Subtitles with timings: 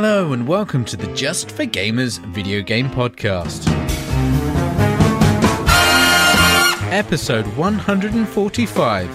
[0.00, 3.66] Hello and welcome to the Just for Gamers video game podcast.
[6.92, 9.08] Episode 145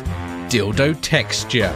[0.50, 1.74] Dildo Texture.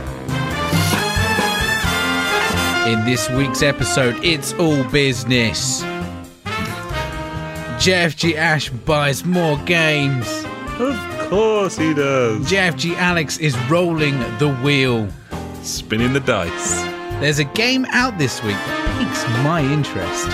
[2.86, 5.84] In this week's episode, it's all business.
[7.80, 10.28] JFG Ash buys more games.
[10.80, 10.98] Of
[11.30, 12.45] course he does.
[12.52, 15.08] JFG Alex is rolling the wheel.
[15.64, 16.81] Spinning the dice.
[17.22, 18.58] There's a game out this week
[18.98, 20.28] piques my interest.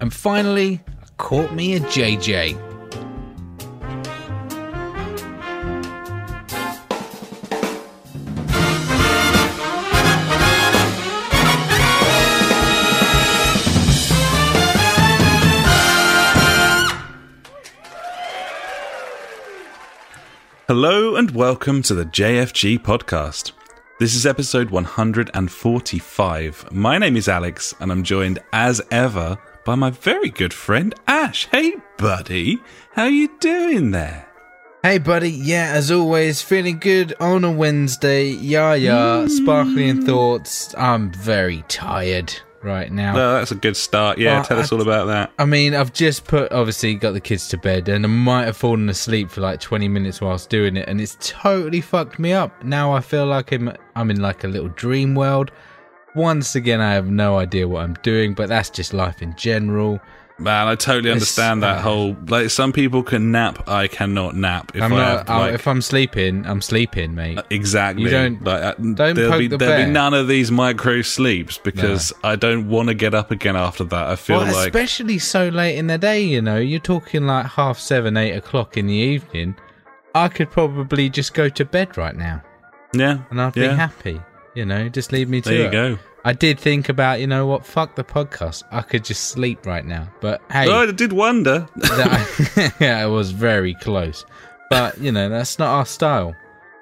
[0.00, 0.80] And finally,
[1.16, 2.56] caught me a JJ.
[20.68, 23.50] Hello and welcome to the JFG podcast.
[24.00, 26.72] This is episode 145.
[26.72, 31.46] My name is Alex and I'm joined as ever by my very good friend Ash.
[31.52, 32.62] Hey buddy,
[32.94, 34.26] how you doing there?
[34.82, 35.30] Hey, buddy.
[35.30, 38.30] Yeah, as always, feeling good on a Wednesday.
[38.30, 39.26] Yeah, yeah.
[39.26, 40.06] Sparkling mm.
[40.06, 40.74] thoughts.
[40.78, 43.14] I'm very tired right now.
[43.14, 44.18] Well, that's a good start.
[44.18, 45.32] Yeah, tell us I- all about that.
[45.38, 48.56] I mean, I've just put obviously got the kids to bed, and I might have
[48.56, 52.62] fallen asleep for like 20 minutes whilst doing it, and it's totally fucked me up.
[52.64, 55.50] Now I feel like I'm I'm in like a little dream world.
[56.16, 60.00] Once again, I have no idea what I'm doing, but that's just life in general.
[60.40, 64.82] Man, I totally understand that whole like some people can nap, I cannot nap if
[64.82, 65.28] I'm I not.
[65.28, 67.38] have, like, if I'm sleeping, I'm sleeping, mate.
[67.50, 68.04] Exactly.
[68.04, 69.86] You don't- like, uh, don't there'll poke be, the there'll bear.
[69.86, 73.84] be none of these micro sleeps because I don't want to get up again after
[73.84, 74.06] that.
[74.08, 77.46] I feel Well, like especially so late in the day, you know, you're talking like
[77.46, 79.56] half seven, eight o'clock in the evening.
[80.14, 82.42] I could probably just go to bed right now,
[82.94, 84.20] yeah, and I'd be happy.
[84.54, 85.70] You know, just leave me to There you it.
[85.72, 85.98] go.
[86.24, 88.62] I did think about, you know what, fuck the podcast.
[88.70, 90.08] I could just sleep right now.
[90.20, 91.66] But hey, Oh, I did wonder.
[91.76, 94.24] that, yeah, it was very close.
[94.68, 96.34] But, you know, that's not our style.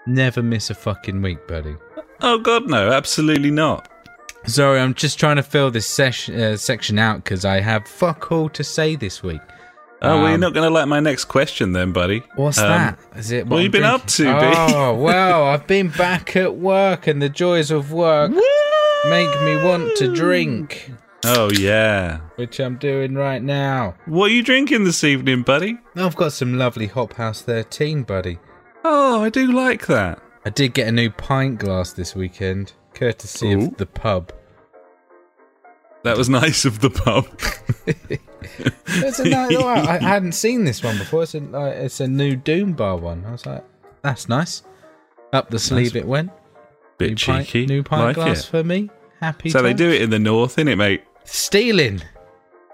[0.06, 1.76] Never miss a fucking week, buddy.
[2.20, 3.88] oh God, no, absolutely not.
[4.46, 8.32] Sorry, I'm just trying to fill this session, uh, section out because I have fuck
[8.32, 9.40] all to say this week.
[10.00, 12.22] Oh, well, you're Um, not going to like my next question then, buddy.
[12.36, 12.98] What's Um, that?
[13.16, 13.46] Is it?
[13.46, 14.30] what I'm you been up to, B?
[14.32, 18.30] Oh well, I've been back at work, and the joys of work
[19.08, 20.14] make me want to mm.
[20.14, 20.92] drink,
[21.24, 22.20] Oh yeah.
[22.36, 23.96] which I'm doing right now.
[24.06, 25.78] What are you drinking this evening, buddy?
[25.96, 28.38] I've got some lovely Hop House 13, buddy.
[28.84, 30.22] Oh, I do like that.
[30.44, 33.66] I did get a new pint glass this weekend, courtesy Ooh.
[33.66, 34.32] of the pub.
[36.04, 37.28] That was nice of the pub.
[38.86, 41.24] It's a nice, oh, I I hadn't seen this one before.
[41.24, 43.24] It's a, like, it's a new Doom Bar one.
[43.26, 43.64] I was like,
[44.02, 44.62] that's nice.
[45.32, 46.30] Up the sleeve it went.
[46.96, 47.60] Bit new cheeky.
[47.60, 48.46] Pint, new pint like glass it.
[48.46, 48.90] for me.
[49.20, 49.50] Happy.
[49.50, 51.02] So they do it in the north, innit, mate?
[51.24, 52.02] Stealing.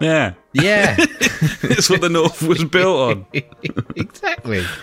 [0.01, 0.33] Yeah.
[0.53, 0.95] Yeah.
[0.99, 3.25] it's what the north was built on.
[3.95, 4.63] exactly.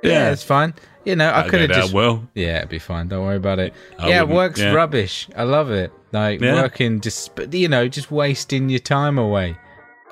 [0.00, 0.10] Yeah.
[0.12, 0.30] Yeah.
[0.30, 0.74] it's fine.
[1.04, 1.92] You know, I could have just.
[1.92, 2.28] well.
[2.32, 3.08] Yeah, it'd be fine.
[3.08, 3.74] Don't worry about it.
[3.98, 4.70] I yeah, wouldn't, work's yeah.
[4.72, 5.28] rubbish.
[5.36, 5.90] I love it.
[6.12, 6.54] Like Yeah.
[6.62, 9.56] working, just you know, just wasting your time away.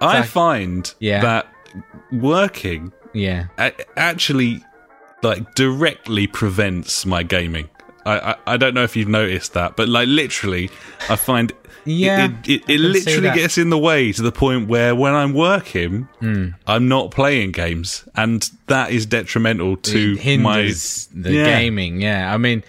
[0.00, 1.20] I like- find Yeah.
[1.20, 1.46] that
[2.10, 3.44] working Yeah.
[3.96, 4.64] actually
[5.22, 7.68] like directly prevents my gaming.
[8.06, 10.70] I, I, I don't know if you've noticed that, but like literally,
[11.10, 11.52] I find
[11.84, 15.12] Yeah, it, it, it, can literally gets in the way to the point where when
[15.14, 16.48] I'm working, Hmm.
[16.66, 21.44] I'm not playing games, and that is detrimental to it hinders my the Yeah.
[21.60, 22.00] gaming.
[22.00, 22.62] Yeah, I mean,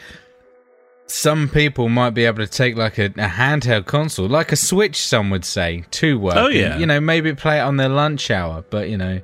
[1.09, 4.97] some people might be able to take like a, a handheld console, like a Switch,
[4.97, 6.35] some would say, to work.
[6.35, 6.77] Oh, and, yeah.
[6.77, 8.63] you know, maybe play it on their lunch hour.
[8.69, 9.21] But you know,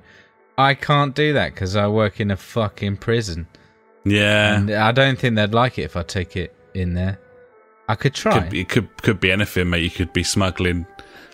[0.57, 3.47] I can't do that because I work in a fucking prison,
[4.05, 4.55] yeah.
[4.57, 7.19] and I don't think they'd like it if I take it in there.
[7.87, 8.39] I could try.
[8.39, 9.83] Could be, it could could be anything, mate.
[9.83, 10.85] You could be smuggling.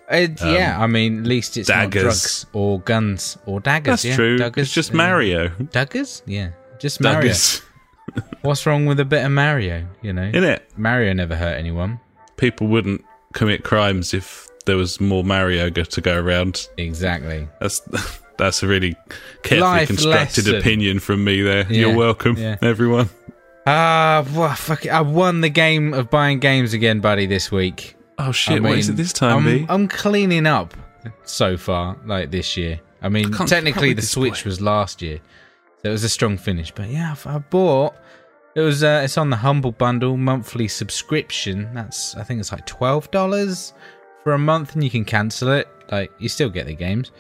[0.10, 4.02] It- yeah, I mean, at least it's not um, drugs or guns or daggers.
[4.02, 4.38] That's yeah, true.
[4.38, 5.50] Daggers, it's just uh, Mario.
[5.72, 6.24] Daggers?
[6.26, 6.50] Yeah,
[6.80, 7.22] just Mario.
[7.22, 7.62] Daggers.
[8.42, 9.86] What's wrong with a bit of Mario?
[10.02, 12.00] You know, In it, Mario never hurt anyone.
[12.38, 16.68] people wouldn't commit crimes if there was more Mario to go around.
[16.78, 17.48] Exactly.
[17.60, 17.80] That's
[18.40, 18.96] that's a really
[19.44, 20.56] carefully Life constructed lesson.
[20.60, 21.66] opinion from me there.
[21.70, 22.58] Yeah, You're welcome, yeah.
[22.62, 23.10] everyone.
[23.68, 24.90] Ah, well, fuck it.
[24.90, 27.96] I won the game of buying games again, buddy, this week.
[28.18, 28.58] Oh shit!
[28.58, 29.66] I what is it this time, I'm?
[29.70, 30.74] I'm cleaning up
[31.24, 32.80] so far, like this year.
[33.02, 35.20] I mean, up technically the Switch was last year,
[35.82, 36.72] so it was a strong finish.
[36.72, 37.94] But yeah, I I bought.
[38.56, 38.84] It was.
[38.84, 41.70] Uh, it's on the Humble Bundle monthly subscription.
[41.74, 42.16] That's.
[42.16, 43.74] I think it's like twelve dollars
[44.24, 45.68] for a month, and you can cancel it.
[45.92, 47.12] Like you still get the games.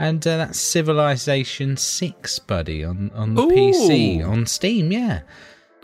[0.00, 4.90] And uh, that's Civilization Six, buddy, on on the PC on Steam.
[4.90, 5.20] Yeah.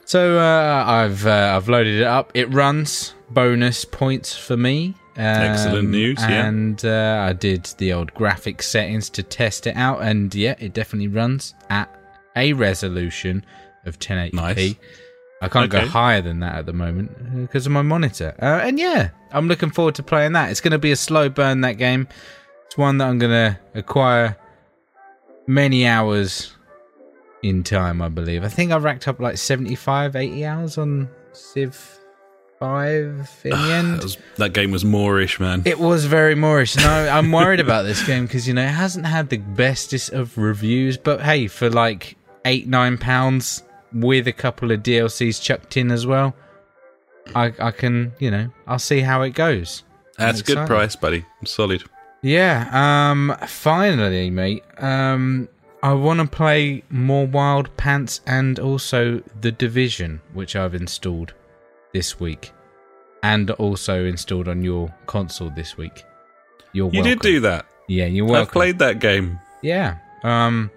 [0.07, 2.31] So uh, I've uh, I've loaded it up.
[2.35, 4.95] It runs bonus points for me.
[5.17, 6.47] Um, Excellent news, yeah.
[6.47, 10.73] And uh, I did the old graphic settings to test it out, and yeah, it
[10.75, 11.89] definitely runs at
[12.37, 13.45] a resolution
[13.87, 14.33] of 1080p.
[14.35, 14.75] Nice.
[15.43, 15.85] I can't Okay.
[15.85, 18.35] go higher than that at the moment because of my monitor.
[18.41, 20.51] Uh, and yeah, I'm looking forward to playing that.
[20.51, 22.09] It's going to be a slow burn, that game.
[22.67, 24.37] It's one that I'm going to acquire
[25.47, 26.53] many hours
[27.43, 28.45] in time, I believe.
[28.45, 31.99] I think I've racked up like 75, 80 hours on Civ
[32.59, 33.95] 5 in the end.
[33.95, 35.63] That, was, that game was moreish, man.
[35.65, 36.77] It was very moreish.
[36.77, 40.37] No, I'm worried about this game because you know it hasn't had the bestest of
[40.39, 40.97] reviews.
[40.97, 43.63] But hey, for like eight nine pounds
[43.93, 46.35] with a couple of DLCs chucked in as well,
[47.35, 49.85] I I can you know I'll see how it goes.
[50.19, 51.27] That's a good price, buddy.
[51.45, 51.85] Solid.
[52.27, 52.69] Yeah.
[52.73, 53.37] Um.
[53.47, 54.65] Finally, mate.
[54.79, 55.49] Um.
[55.83, 61.33] I want to play more Wildlands and also The Division, which I've installed
[61.93, 62.53] this week,
[63.23, 66.05] and also installed on your console this week.
[66.73, 67.11] You're You welcome.
[67.11, 67.67] did do that.
[67.89, 68.49] Yeah, you're welcome.
[68.49, 69.39] I've played that game.
[69.63, 69.99] Yeah.
[70.25, 70.71] Um.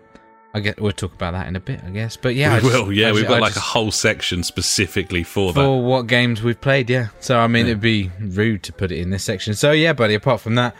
[0.53, 0.79] I get.
[0.79, 2.15] We'll talk about that in a bit, I guess.
[2.17, 2.91] But yeah, we just- will.
[2.91, 5.59] Yeah, I we've ju- got I like a whole section specifically for that.
[5.59, 6.89] for what games we've played.
[6.89, 7.07] Yeah.
[7.19, 9.53] So I mean, it'd be rude to put it in this section.
[9.55, 10.13] So yeah, buddy.
[10.15, 10.75] Apart from that,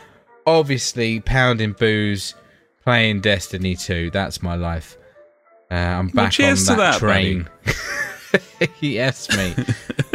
[0.57, 2.35] obviously pounding booze,
[2.83, 4.11] playing Destiny 2.
[4.11, 4.97] That's my life.
[5.71, 7.47] Uh, I'm back on cheers to that, that, train.
[8.79, 9.57] yes, mate.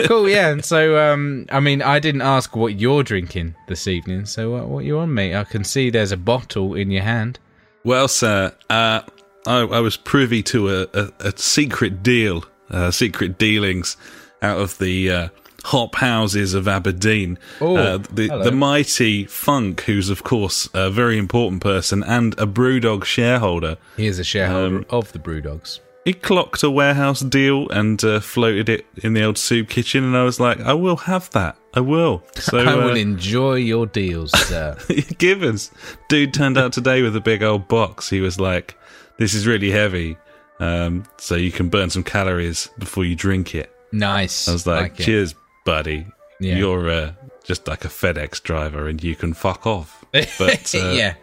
[0.07, 0.29] cool.
[0.29, 0.51] Yeah.
[0.51, 4.27] And so, um, I mean, I didn't ask what you're drinking this evening.
[4.27, 5.35] So what, what you on, mate?
[5.35, 7.39] I can see there's a bottle in your hand.
[7.85, 9.03] Well, sir, uh,
[9.47, 13.97] I, I was privy to a, a, a secret deal, uh, secret dealings
[14.43, 15.29] out of the uh,
[15.65, 17.39] hop houses of Aberdeen.
[17.61, 18.45] Oh, uh, the, hello.
[18.45, 23.77] the mighty Funk, who's of course a very important person and a BrewDog shareholder.
[23.97, 25.81] He is a shareholder Um, of the Brewdogs.
[26.05, 30.15] He clocked a warehouse deal and uh, floated it in the old soup kitchen, and
[30.15, 31.57] I was like, I will have that.
[31.73, 32.23] I will.
[32.37, 34.77] So I will uh, enjoy your deals, sir.
[35.17, 35.71] give us.
[36.11, 38.11] Dude turned out today with a big old box.
[38.11, 38.77] He was like,
[39.17, 40.19] "This is really heavy,
[40.61, 44.47] um, so you can burn some calories before you drink it." nice.
[44.47, 45.05] I was like, it.
[45.05, 45.35] "Cheers,
[45.65, 46.07] buddy.
[46.41, 46.57] Yeah.
[46.57, 47.13] You're uh,
[47.45, 50.05] just like a FedEx driver, and you can fuck off."
[50.39, 51.15] But uh, yeah.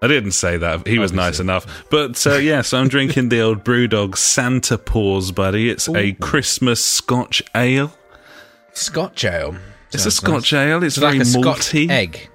[0.00, 0.86] I didn't say that.
[0.86, 1.84] He was nice enough.
[1.90, 5.68] But uh, yeah, so I'm drinking the old BrewDog Santa Paws, buddy.
[5.70, 7.92] It's a Christmas Scotch ale.
[8.72, 9.56] Scotch ale.
[9.92, 10.68] It's a Scotch nice.
[10.68, 10.84] ale.
[10.84, 12.30] It's, It's like very a Scotch egg.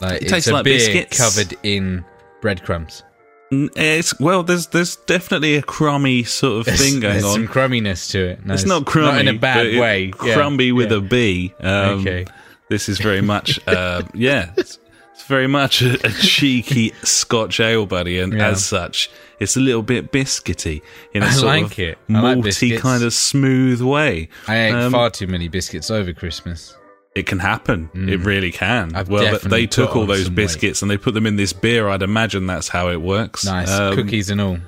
[0.00, 1.18] Like, it's tastes like biscuits.
[1.18, 2.04] covered in
[2.42, 3.02] breadcrumbs.
[3.50, 7.32] It's well, there's there's definitely a crummy sort of thing going There's on.
[7.32, 8.44] some crumminess to it.
[8.44, 10.12] No, it's not crummy Not in a bad way.
[10.22, 10.98] Yeah, Crumby with yeah.
[10.98, 11.54] a B.
[11.60, 12.26] Um, Okay.
[12.68, 14.78] This is very much, uh, yeah, it's,
[15.14, 18.48] it's very much a, a cheeky Scotch ale, buddy, and Yeah.
[18.48, 19.10] as such,
[19.40, 20.82] it's a little bit biscuity
[21.14, 21.98] in a I sort like of it.
[22.10, 22.82] I malty biscuits.
[22.82, 24.28] kind of smooth way.
[24.46, 26.74] I ate Um, far too many biscuits over Christmas.
[27.18, 27.90] It can happen.
[27.94, 28.92] It really can.
[28.92, 28.96] Mm.
[28.96, 30.36] I've well, th- they took all those some weight.
[30.36, 31.88] biscuits and they put them in this beer.
[31.88, 33.44] I'd imagine that's how it works.
[33.44, 34.58] Nice Um, cookies and all.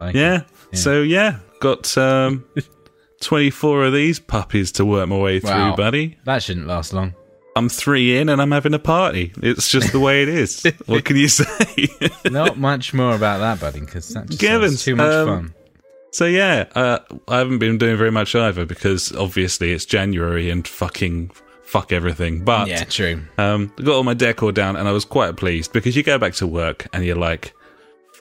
[0.00, 0.42] Like Yeah.
[0.72, 2.44] So yeah, got um,
[3.20, 5.76] twenty four of these puppies to work my way through, Wow.
[5.76, 6.18] buddy.
[6.24, 7.14] That shouldn't last long.
[7.56, 9.32] I'm three in and I'm having a party.
[9.42, 10.62] It's just the way it is.
[10.86, 11.88] what can you say?
[12.30, 15.54] Not much more about that, buddy, because that just sounds too much um, fun.
[16.12, 20.66] so yeah, uh, I haven't been doing very much either because obviously it's January and
[20.66, 21.32] fucking
[21.70, 22.42] fuck everything.
[22.44, 23.22] But Yeah, true.
[23.38, 26.18] Um, I got all my decor down and I was quite pleased because you go
[26.18, 27.54] back to work and you're like,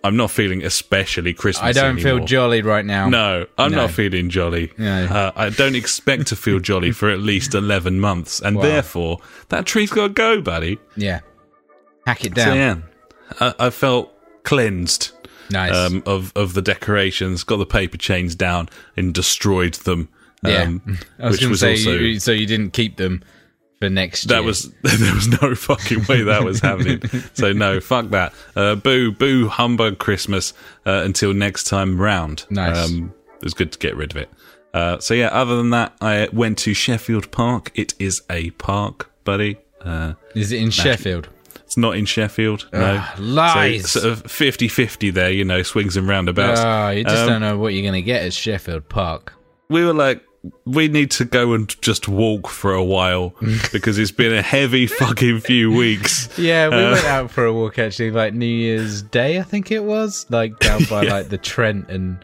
[0.04, 1.76] I'm not feeling especially Christmas.
[1.76, 3.10] I don't feel jolly right now.
[3.10, 3.78] No, I'm No.
[3.82, 4.72] not feeling jolly.
[4.78, 5.06] No.
[5.06, 8.40] Uh, I don't expect to feel jolly for at least 11 months.
[8.40, 8.62] And Wow.
[8.64, 10.78] therefore, that tree's got to go, buddy.
[10.96, 11.20] Yeah.
[12.06, 12.56] Hack it So, down.
[12.58, 12.76] yeah,
[13.42, 14.14] I, I felt
[14.44, 15.12] cleansed
[15.52, 15.76] Nice.
[15.76, 20.08] um, of, of the decorations, got the paper chains down and destroyed them.
[20.46, 20.62] yeah.
[20.64, 20.82] Um,
[21.20, 21.92] I was which was say, also.
[21.92, 23.22] you, so you didn't keep them
[23.80, 24.44] for next that year.
[24.44, 27.02] was there was no fucking way that was happening.
[27.34, 28.34] so no, fuck that.
[28.56, 30.54] Uh, boo, boo, humbug Christmas
[30.86, 32.46] uh, until next time round.
[32.50, 32.90] Nice.
[32.90, 34.30] Um, it was good to get rid of it.
[34.74, 37.72] Uh, so yeah, other than that, I went to Sheffield Park.
[37.74, 39.58] It is a park, buddy.
[39.82, 41.30] Uh, Is it in Sheffield?
[41.64, 42.68] it's not in Sheffield.
[42.74, 42.98] No.
[43.02, 43.92] Ah, lies.
[43.92, 46.60] So sort of 50-50 there, you know, swings and roundabouts.
[46.60, 49.34] Oh, you just Um, don't know what you're going to get at Sheffield Park.
[49.70, 50.22] we were like,
[50.66, 53.34] we need to go and just walk for a while
[53.74, 56.30] because it's been a heavy fucking few weeks.
[56.38, 59.72] Yeah, we Uh, went out for a walk actually, like New Year's Day, I think
[59.72, 62.24] it was, like down by like the Trent and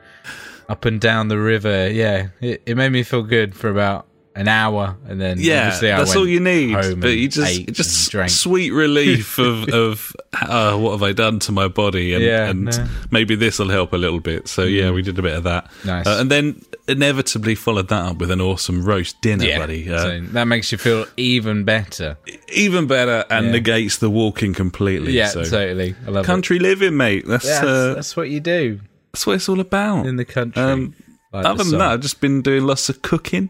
[0.70, 1.90] up and down the river.
[1.90, 6.16] Yeah, it, it made me feel good for about an hour, and then Yeah, that's
[6.16, 6.74] all you need.
[7.00, 8.12] But you just just
[8.42, 12.66] sweet relief of of uh, what have I done to my body, and, Yeah, and
[12.66, 12.72] no.
[12.72, 13.12] Mm.
[13.12, 14.48] maybe this will help a little bit.
[14.48, 16.06] So yeah, we did a bit of that, Nice.
[16.06, 19.90] Uh, and then inevitably followed that up with an awesome roast dinner, yeah, buddy.
[19.90, 22.18] Uh, so that makes you feel even better.
[22.54, 23.52] even better and Yeah.
[23.54, 25.14] negates the walking completely.
[25.14, 25.44] Yeah, so.
[25.44, 25.96] totally.
[26.06, 27.26] I love country living, mate.
[27.28, 27.50] That's it.
[27.50, 28.80] Yeah, uh, that's, that's what you do
[29.16, 30.06] that's what it's all about.
[30.06, 30.62] in the country.
[30.62, 30.94] Um,
[31.32, 33.50] Like Other than that, I've just been doing lots of cooking.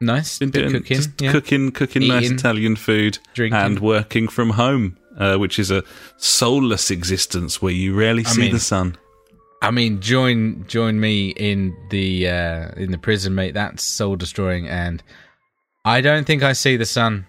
[0.00, 0.38] Nice.
[0.38, 0.96] Been doing cooking.
[0.96, 1.32] just yeah.
[1.32, 3.58] cooking, cooking nice Italian food, Drinking.
[3.60, 5.82] and working from home, uh, which is a
[6.16, 8.96] soulless existence where you rarely see mean- the sun.
[9.60, 13.54] I mean, join join me in the uh, in the prison, mate.
[13.54, 15.02] That's soul destroying, and
[15.84, 17.26] I don't think I see the sun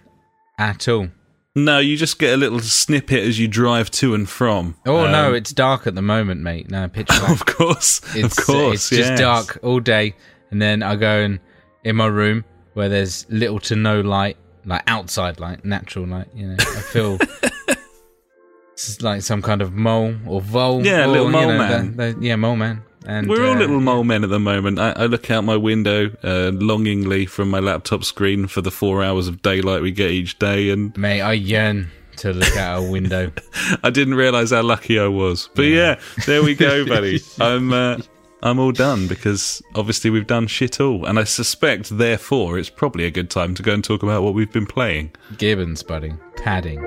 [0.56, 1.08] at all.
[1.56, 4.76] No, you just get a little snippet as you drive to and from.
[4.86, 6.70] Oh Um, no, it's dark at the moment, mate.
[6.70, 7.30] No, pitch black.
[7.30, 9.18] of course, It's, of course, it's just yes.
[9.18, 10.14] dark all day,
[10.52, 11.40] and then I go in
[11.82, 12.44] in my room
[12.80, 16.28] where there's little to no light, like outside light, natural light.
[16.34, 17.18] You know, I feel
[18.72, 20.82] it's like some kind of mole or vole.
[20.82, 22.22] Yeah, or, little you mole know, man.
[22.22, 22.82] yeah, mole man.
[23.04, 24.78] And We're all uh, little mole men at the moment.
[24.78, 29.02] I, I look out my window uh, longingly from my laptop screen for the four
[29.02, 32.90] hours of daylight we get each day, and Mate, I yearn to look out a
[32.90, 33.30] window.
[33.84, 35.50] I didn't realise how lucky I was.
[35.54, 37.20] But yeah, there we go, buddy.
[37.38, 37.98] I'm uh,
[38.42, 43.04] I'm all done because obviously we've done shit all, and I suspect therefore it's probably
[43.04, 45.12] a good time to go and talk about what we've been playing.
[45.36, 46.14] Gibbons, buddy.
[46.36, 46.80] Padding.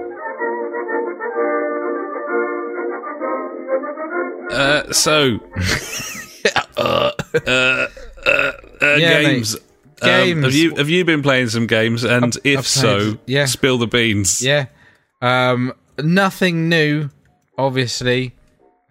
[4.51, 5.39] Uh, so,
[6.77, 7.87] uh, uh, uh,
[8.25, 8.51] uh,
[8.97, 9.23] Yeah, mate.
[9.25, 9.55] games.
[9.55, 10.43] Um, Games.
[10.43, 12.03] have you have you been playing some games?
[12.03, 13.45] And if I've so, yeah.
[13.45, 14.41] spill the beans.
[14.41, 14.65] Yeah.
[15.21, 17.09] Um, nothing new,
[17.57, 18.35] obviously.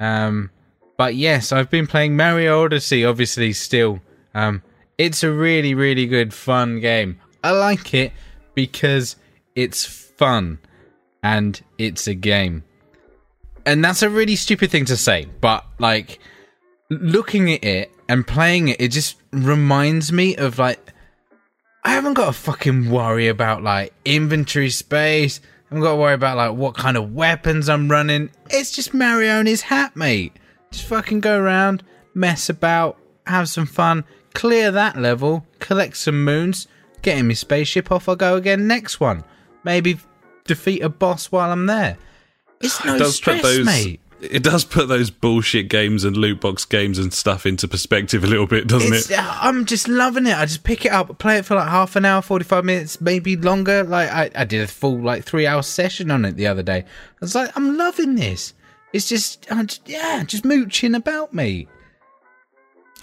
[0.01, 0.51] Um,
[0.97, 4.01] but yes, I've been playing Mario Odyssey, obviously, still.
[4.35, 4.63] Um,
[4.99, 7.19] it's a really, really good, fun game.
[7.43, 8.13] I like it
[8.55, 9.17] because
[9.55, 10.59] it's fun
[11.23, 12.65] and it's a game.
[13.65, 16.19] And that's a really stupid thing to say, but like
[16.91, 20.93] looking at it and playing it, it just reminds me of like
[21.85, 25.41] I haven't got to fucking worry about like inventory space.
[25.43, 28.31] I haven't got to worry about like what kind of weapons I'm running.
[28.51, 30.37] It's just Mario and his hat, mate.
[30.73, 31.83] Just fucking go around,
[32.15, 36.67] mess about, have some fun, clear that level, collect some moons,
[37.03, 39.23] get in my spaceship, off I go again next one.
[39.65, 39.99] Maybe
[40.45, 41.99] defeat a boss while I'm there.
[42.61, 43.67] It's no It does stress, put those.
[43.67, 44.01] mate.
[44.23, 48.27] It does put those bullshit games and loot box games and stuff into perspective a
[48.29, 49.19] little bit, doesn't It's, it?
[49.19, 50.37] Uh, I'm just loving it.
[50.37, 53.37] I just pick it up, play it for like half an hour, 45 minutes, maybe
[53.37, 53.83] longer.
[53.83, 56.79] Like I, I did a full like three hour session on it the other day.
[56.79, 56.85] I
[57.21, 58.55] was like, I'm loving this.
[58.93, 61.69] It's just, just yeah, just mooching about me.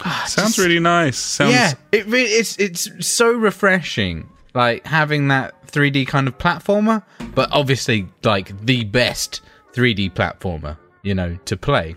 [0.06, 1.18] Ah, Sounds just- really nice.
[1.18, 1.74] Sounds yeah.
[1.92, 4.30] It really, it's it's so refreshing.
[4.54, 7.04] Like having that 3D kind of platformer,
[7.36, 9.42] but obviously like the best
[9.74, 11.96] 3D platformer, you know, to play.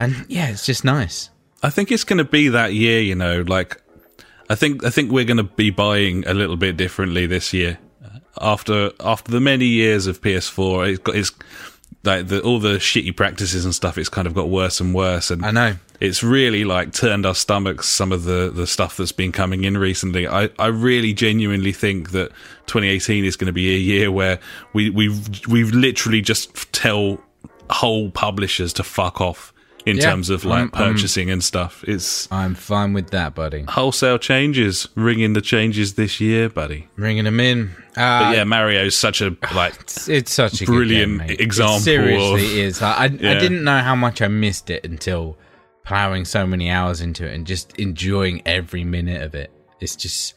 [0.00, 1.28] And yeah, it's just nice.
[1.62, 3.00] I think it's going to be that year.
[3.00, 3.80] You know, like
[4.48, 7.78] I think I think we're going to be buying a little bit differently this year.
[8.40, 11.30] After after the many years of PS4, it's got it's
[12.04, 13.98] like the, all the shitty practices and stuff.
[13.98, 15.74] It's kind of got worse and worse, and I know.
[16.00, 19.78] it's really like turned our stomachs some of the the stuff that's been coming in
[19.78, 22.30] recently i i really genuinely think that
[22.66, 24.40] 2018 is going to be a year where
[24.72, 25.08] we we
[25.48, 27.18] we literally just tell
[27.70, 29.51] whole publishers to fuck off
[29.84, 30.10] in Yeah.
[30.10, 33.64] terms of like Um, um, purchasing and stuff it's I'm fine with that, buddy.
[33.68, 37.70] wholesale changes ringing the changes this year buddy Ringing them in.
[37.96, 41.80] Uh, but yeah mario's such a like it's, it's such a brilliant game, example It
[41.80, 42.80] seriously of- is.
[42.80, 43.30] Like, I, Yeah.
[43.32, 45.36] I didn't know how much I missed it until
[45.84, 49.50] plowing so many hours into it and just enjoying every minute of it.
[49.80, 50.34] It's just,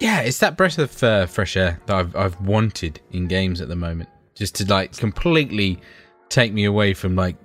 [0.00, 3.68] yeah, it's that breath of uh, fresh air that I've I've wanted in games at
[3.68, 4.08] the moment.
[4.34, 5.80] Just to like completely
[6.28, 7.36] take me away from like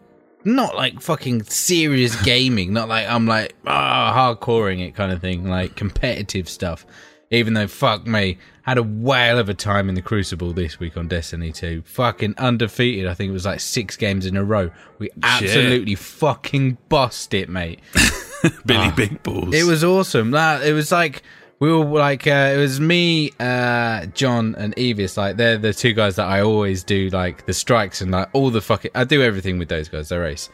[0.44, 5.48] not like fucking serious gaming, not like I'm like ah hardcoring it kind of thing,
[5.50, 6.86] like competitive stuff.
[7.29, 10.96] Even though fuck me, had a whale of a time in the Crucible this week
[10.96, 11.84] on Destiny 2.
[11.86, 13.06] Fucking undefeated.
[13.06, 14.72] I think it was like six games in a row.
[14.98, 17.79] We absolutely fucking bossed it, mate.
[18.65, 20.32] billy big balls It was awesome.
[20.32, 21.24] That it was like
[21.59, 25.17] we were like uh, it was me, uh, John, and Evis.
[25.17, 28.49] Like they're the two guys that I always do like the strikes and like all
[28.49, 28.91] the fucking.
[28.93, 30.09] I do everything with those guys.
[30.09, 30.49] They race,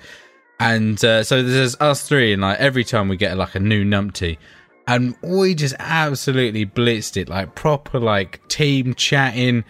[0.59, 3.83] and uh, so there's us three, and like every time we get like a new
[3.83, 4.37] numpty.
[4.85, 9.63] And we just absolutely blitzed it, like proper, like team chatting,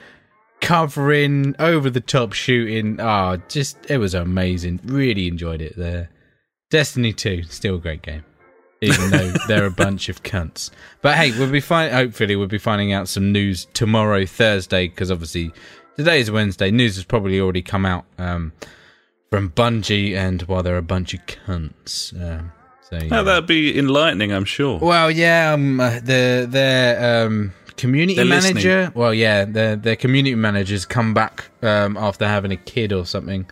[0.60, 3.00] covering, over the top shooting.
[3.00, 4.80] Ah, just it was amazing.
[4.84, 6.10] Really enjoyed it there.
[6.72, 8.26] Destiny 2, still a great game.
[8.84, 10.70] Even though they're a bunch of cunts.
[11.02, 11.92] But hey, we'll be fine.
[11.92, 15.52] Hopefully, we'll be finding out some news tomorrow, Thursday, because obviously
[15.98, 16.72] today is Wednesday.
[16.72, 18.54] News has probably already come out um,
[19.30, 22.14] from Bungie, and while well, they're a bunch of cunts.
[22.22, 22.52] Um,
[22.90, 23.20] so yeah.
[23.20, 24.80] oh, that'd be enlightening, I'm sure.
[24.80, 28.54] Well, yeah, um, uh, the their um, community They're manager.
[28.54, 28.92] listening.
[28.96, 33.50] Well, yeah, their their community managers come back um, after having a kid or something.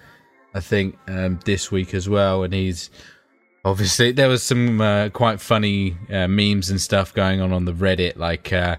[0.53, 2.89] I think um, this week as well, and he's
[3.63, 7.73] obviously there was some uh, quite funny uh, memes and stuff going on on the
[7.73, 8.77] Reddit, like uh,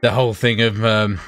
[0.00, 0.84] the whole thing of.
[0.84, 1.20] Um,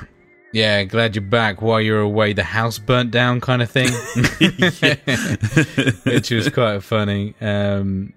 [0.52, 1.61] yeah, glad you're back.
[1.61, 3.92] While you're away, the house burnt down, kind of thing,
[6.04, 7.35] which was quite funny.
[7.40, 8.14] Um,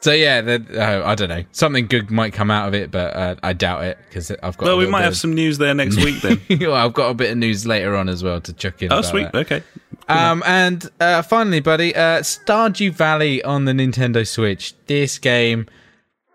[0.00, 1.44] so yeah, the, uh, I don't know.
[1.52, 4.66] Something good might come out of it, but uh, I doubt it because I've got.
[4.66, 6.40] Well, we might have of- some news there next week then.
[6.60, 8.92] well, I've got a bit of news later on as well to chuck in.
[8.92, 9.30] oh, sweet.
[9.32, 9.34] that.
[9.34, 9.62] Okay.
[10.08, 14.74] Um, and uh, finally, buddy, uh, Stardew Valley on the Nintendo Switch.
[14.86, 15.66] This game,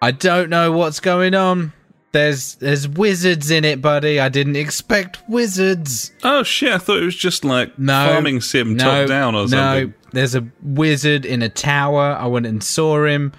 [0.01, 1.74] I don't know what's going on.
[2.13, 4.22] There's there's wizards in it, buddy.
[4.22, 6.13] I didn't expect wizards.
[6.24, 6.72] Oh shit!
[6.72, 9.48] I thought it was just like No, farming sim no, top down or no.
[9.48, 9.93] something.
[10.13, 12.15] There's a wizard in a tower.
[12.17, 13.34] I went and saw him.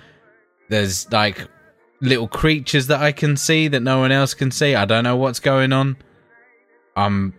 [0.68, 1.46] There's like
[2.00, 4.75] little creatures that I can see that no one else can see.
[4.75, 5.96] I don't know what's going on.
[6.96, 7.35] I'm,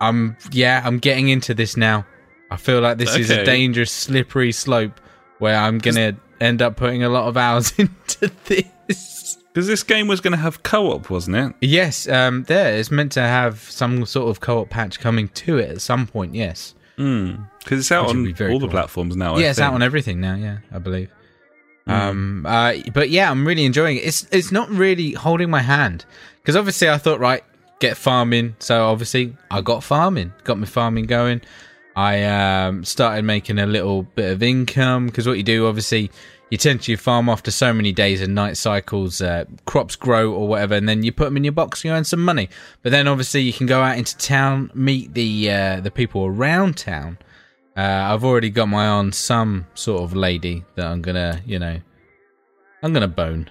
[0.00, 2.06] I'm, yeah, I'm getting into this now.
[2.50, 5.00] I feel like this is a dangerous, slippery slope
[5.38, 9.38] where I'm gonna end up putting a lot of hours into this.
[9.52, 11.54] Because this game was going to have co-op, wasn't it?
[11.62, 15.70] Yes, um, there it's meant to have some sort of co-op patch coming to it
[15.70, 16.34] at some point.
[16.34, 16.74] Yes.
[16.96, 19.34] Because it's out Which on all the platforms now.
[19.34, 20.34] I yeah, it's out on everything now.
[20.34, 21.10] Yeah, I believe.
[21.86, 24.04] Um, uh, but yeah, I'm really enjoying it.
[24.04, 26.04] It's it's not really holding my hand
[26.42, 27.44] because obviously I thought right,
[27.78, 28.56] get farming.
[28.58, 31.42] So obviously I got farming, got my farming going.
[31.96, 36.10] I um, started making a little bit of income because what you do, obviously,
[36.50, 40.46] you tend to farm after so many days and night cycles, uh, crops grow or
[40.46, 42.50] whatever, and then you put them in your box, and you earn some money.
[42.82, 46.76] But then obviously you can go out into town, meet the uh, the people around
[46.76, 47.16] town.
[47.76, 51.58] Uh, I've already got my eye on some sort of lady that I'm gonna, you
[51.58, 51.78] know,
[52.82, 53.50] I'm gonna bone.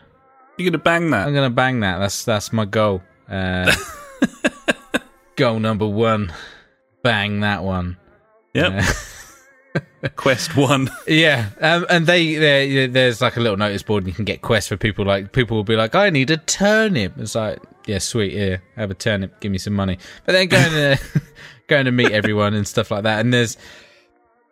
[0.58, 1.28] You're to bang that.
[1.28, 2.00] I'm gonna bang that.
[2.00, 3.04] That's that's my goal.
[3.30, 3.71] Uh,
[5.36, 6.34] goal number one.
[7.04, 7.97] Bang that one.
[8.54, 8.84] Yep.
[10.15, 10.89] Quest one.
[11.08, 14.41] Yeah, um, and they, they there's like a little notice board, and you can get
[14.41, 15.06] quests for people.
[15.06, 18.89] Like people will be like, "I need a turnip." It's like, yeah, sweet, here, have
[18.89, 20.00] a turnip, give me some money.
[20.26, 21.00] But then going to
[21.67, 23.19] going to meet everyone and stuff like that.
[23.19, 23.58] And there's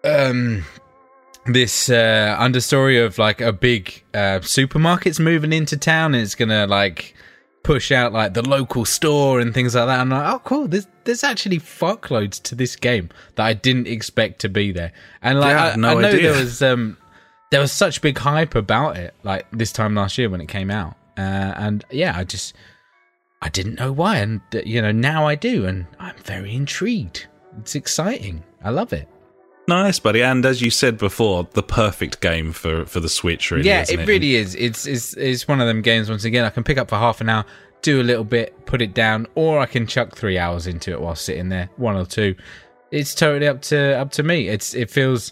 [0.04, 0.63] um
[1.46, 6.68] this uh understory of like a big uh supermarket's moving into town, and it's gonna
[6.68, 7.16] like
[7.63, 10.00] push out like the local store and things like that.
[10.00, 10.68] I'm like, oh, cool.
[10.68, 14.92] There's there's actually fuckloads to this game that I didn't expect to be there.
[15.22, 16.32] And like, Yeah, I no I know idea.
[16.34, 16.98] there was um
[17.52, 20.72] there was such big hype about it like this time last year when it came
[20.72, 20.96] out.
[21.18, 22.56] Uh, and yeah, I just
[23.42, 27.28] I didn't know why, and uh, you know now I do, and I'm very intrigued.
[27.60, 28.44] It's exciting.
[28.63, 29.08] I love it.
[29.67, 30.21] Nice, buddy.
[30.21, 33.65] And as you said before, the perfect game for, for the Switch, really.
[33.67, 34.56] yeah, isn't it really is.
[34.56, 36.10] It's it's it's one of them games.
[36.10, 37.45] Once again, I can pick up for half an hour,
[37.82, 40.99] do a little bit, put it down, or I can chuck three hours into it
[40.99, 42.36] while sitting there, one or two.
[42.91, 44.49] It's totally up to up to me.
[44.49, 45.32] It's it feels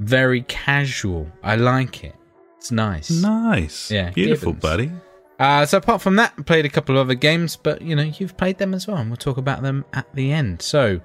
[0.00, 1.26] very casual.
[1.42, 2.14] I like it.
[2.58, 3.10] It's nice.
[3.10, 3.90] Nice.
[3.90, 4.62] Yeah, Beautiful, Gibbons.
[4.62, 4.90] buddy.
[5.38, 8.02] Uh, so apart from that, I played a couple of other games, but you know
[8.02, 10.60] you've played them as well, and we'll talk about them at the end.
[10.62, 11.00] So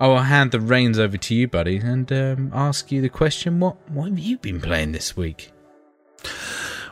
[0.00, 3.60] I will hand the reins over to you, buddy, and um, ask you the question:
[3.60, 5.52] What what have you been playing this week?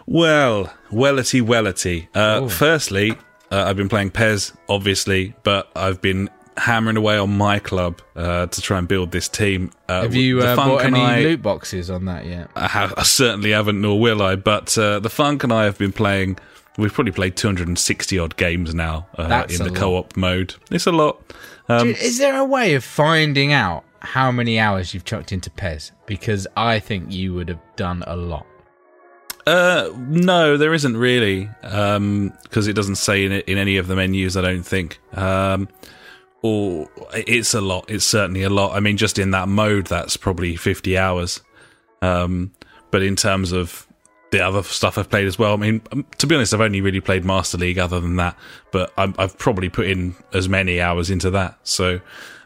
[0.07, 2.09] Well, wellity, wellity.
[2.14, 2.49] Uh, Oh.
[2.49, 3.12] firstly,
[3.51, 8.47] uh, I've been playing PES, obviously, but I've been hammering away on my club uh,
[8.47, 9.71] to try and build this team.
[9.88, 12.49] Uh, Have you uh, bought any I- loot boxes on that yet?
[12.57, 14.35] I, have, I certainly haven't, nor will I.
[14.37, 16.38] But uh, the Funk and I have been playing.
[16.79, 20.55] We've probably played 260 odd games now uh, in the co-op mode.
[20.71, 21.21] It's a lot.
[21.69, 25.51] Um, Dude, is there a way of finding out how many hours you've chucked into
[25.51, 25.93] PES?
[26.07, 28.47] Because I think you would have done a lot.
[29.47, 34.37] Uh, no, there isn't really, because it doesn't say in in any of the menus.
[34.37, 35.01] I don't think.
[35.15, 35.69] Um,
[36.43, 37.87] or it's a lot.
[37.89, 38.77] It's certainly a lot.
[38.77, 41.41] I mean, just in that mode, that's probably fifty hours.
[42.03, 42.53] Um,
[42.91, 43.88] but in terms of
[44.31, 46.81] the other stuff I've played as well, I mean, um, to be honest, I've only
[46.81, 48.37] really played Master League other than that.
[48.71, 51.59] But I'm, I've probably put in as many hours into that.
[51.62, 52.01] So.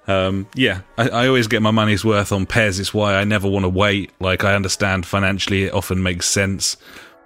[0.09, 2.81] Um, yeah, I, I always get my money's worth on PES.
[2.81, 4.11] It's why I never want to wait.
[4.19, 6.77] Like, I understand financially it often makes sense,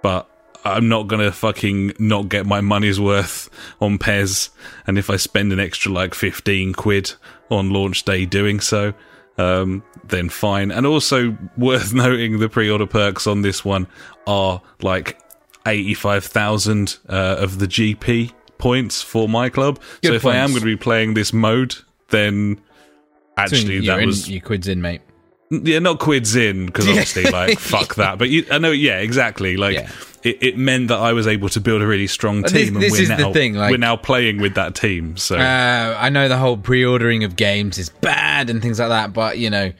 [0.03, 0.29] but
[0.63, 3.49] I'm not gonna fucking not get my money's worth
[3.81, 4.49] on PES.
[4.85, 7.13] And if I spend an extra like 15 quid
[7.49, 8.93] on launch day doing so,
[9.37, 10.71] um, then fine.
[10.71, 13.87] And also worth noting the pre-order perks on this one
[14.25, 15.19] are like
[15.65, 19.79] eighty-five thousand uh, of the GP points for my club.
[20.01, 21.75] Good so if I am going to be playing this mode,
[22.09, 22.59] then
[23.37, 25.01] actually you're that in, was you quids in, mate.
[25.49, 28.17] Yeah, not quids in because obviously, like, fuck that.
[28.17, 29.55] But you, I know, yeah, exactly.
[29.55, 29.89] Like, Yeah.
[30.23, 32.93] it, it meant that I was able to build a really strong team, this- this
[32.99, 35.15] and is we're the now thing, like- we're now playing with that team.
[35.15, 39.13] So Uh, I know the whole pre-ordering of games is bad and things like that,
[39.13, 39.71] but you know,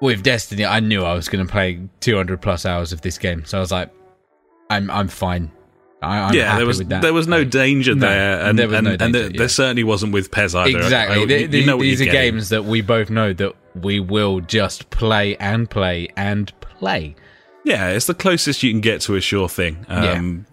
[0.00, 3.44] with Destiny, I knew I was going to play 200 plus hours of this game,
[3.46, 3.90] so I was like,
[4.68, 5.50] I'm I'm fine.
[6.02, 7.02] I, I'm yeah, happy there was with that.
[7.02, 9.38] there was no danger No, there, and there was and, no and danger, there, yeah.
[9.38, 10.78] there certainly wasn't with PES either.
[10.78, 11.18] exactly.
[11.20, 12.32] I- I- The- you the- know these are getting.
[12.34, 17.14] games that we both know that we will just play and play and play.
[17.64, 19.86] Yeah, it's the closest you can get to a sure thing.
[19.88, 20.46] Um,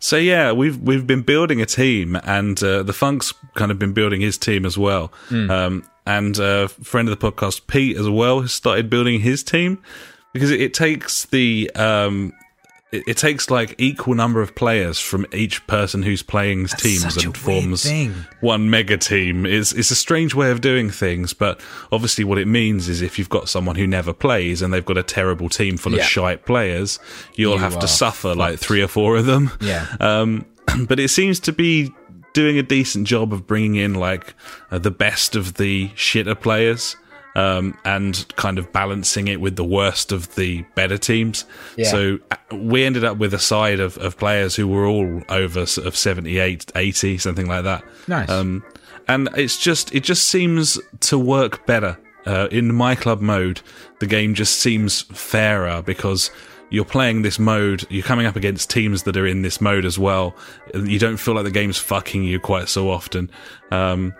[0.00, 3.92] So yeah, we've we've been building a team, and uh, the Funk's kind of been
[3.92, 5.12] building his team as well.
[5.50, 9.82] Um, and uh, friend of the podcast, Pete, as well, has started building his team
[10.32, 12.32] because it, it takes the um,
[12.92, 17.24] it, it takes like equal number of players from each person who's playing teams such
[17.24, 17.90] a and forms
[18.40, 19.44] one mega team.
[19.44, 23.18] It's it's a strange way of doing things, but obviously what it means is if
[23.18, 26.00] you've got someone who never plays and they've got a terrible team full Yeah.
[26.02, 26.98] of shite players,
[27.34, 29.50] you'll You have to suffer like three or four of them.
[29.60, 29.86] Yeah.
[30.00, 30.46] Um,
[30.88, 31.92] but it seems to be
[32.34, 34.34] doing a decent job of bringing in like
[34.70, 36.94] uh, the best of the shitter players.
[37.36, 41.44] Um, and kind of balancing it with the worst of the better teams.
[41.76, 41.90] Yeah.
[41.90, 45.66] So uh, we ended up with a side of, of players who were all over
[45.66, 47.84] sort of 78, 80, something like that.
[48.08, 48.30] Nice.
[48.30, 48.64] Um,
[49.06, 53.60] and it's just it just seems to work better uh, in my club mode.
[54.00, 56.30] The game just seems fairer because
[56.70, 57.86] you're playing this mode.
[57.88, 60.34] You're coming up against teams that are in this mode as well.
[60.74, 63.30] You don't feel like the game's fucking you quite so often.
[63.70, 64.14] Um,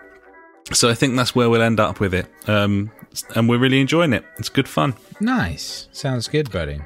[0.73, 2.27] so I think that's where we'll end up with it.
[2.47, 2.91] Um,
[3.35, 4.25] and we're really enjoying it.
[4.37, 4.95] It's good fun.
[5.19, 5.87] Nice.
[5.91, 6.79] Sounds good, buddy.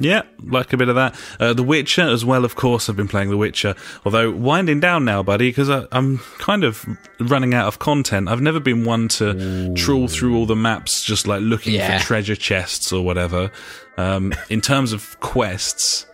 [0.00, 1.18] Yeah, like a bit of that.
[1.40, 2.88] Uh, the Witcher as well, of course.
[2.88, 6.84] I've been playing The Witcher, although winding down now, buddy, because I'm kind of
[7.18, 8.28] running out of content.
[8.28, 11.98] I've never been one to trawl through all the maps, just like looking Yeah.
[11.98, 13.50] for treasure chests or whatever.
[13.96, 16.06] Um, in terms of quests,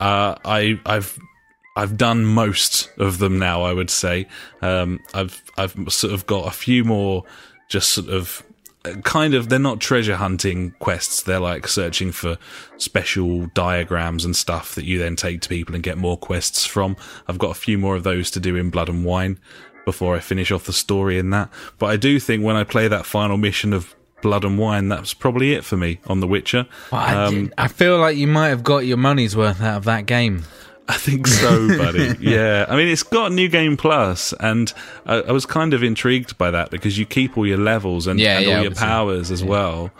[0.00, 1.18] uh, I I've
[1.76, 3.62] I've done most of them now.
[3.62, 4.26] I would say
[4.62, 7.24] um, I've I've sort of got a few more,
[7.68, 8.42] just sort of
[9.04, 11.22] kind of they're not treasure hunting quests.
[11.22, 12.38] They're like searching for
[12.76, 16.96] special diagrams and stuff that you then take to people and get more quests from.
[17.26, 19.38] I've got a few more of those to do in Blood and Wine
[19.84, 21.50] before I finish off the story in that.
[21.78, 25.14] But I do think when I play that final mission of Blood and Wine, that's
[25.14, 26.66] probably it for me on The Witcher.
[26.92, 29.84] Well, I, Um, I feel like you might have got your money's worth out of
[29.84, 30.44] that game.
[30.88, 32.14] I think so, buddy.
[32.20, 32.64] yeah.
[32.68, 34.72] I mean, it's got New Game Plus, and
[35.06, 38.18] I, I was kind of intrigued by that because you keep all your levels and,
[38.18, 39.90] Yeah, and yeah, all your powers as well.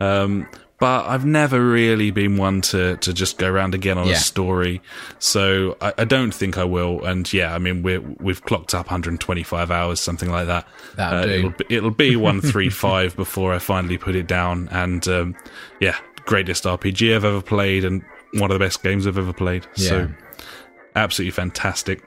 [0.00, 0.46] Um,
[0.80, 4.14] but I've never really been one to, to just go around again on Yeah.
[4.14, 4.82] a story,
[5.18, 7.02] so I, I don't think I will.
[7.04, 10.66] And yeah, I mean we're we've clocked up 125 hours, something like that.
[10.96, 11.30] That'll do.
[11.30, 12.16] It'll be, it'll be
[12.60, 14.68] 135 before I finally put it down.
[14.72, 15.36] And um,
[15.80, 19.66] yeah, greatest RPG I've ever played, and one of the best games I've ever played.
[19.76, 20.08] So
[20.96, 22.02] absolutely fantastic.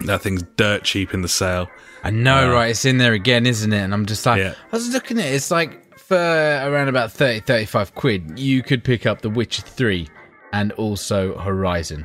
[0.00, 1.68] That thing's dirt cheap in the sale.
[2.02, 2.70] I know, Uh, right?
[2.70, 3.78] It's in there again, isn't it?
[3.80, 4.54] And I'm just like, Yeah.
[4.72, 5.34] I was looking at it.
[5.34, 10.08] It's like for around about 30, 35 quid, you could pick up The Witcher 3
[10.52, 12.04] and also Horizon.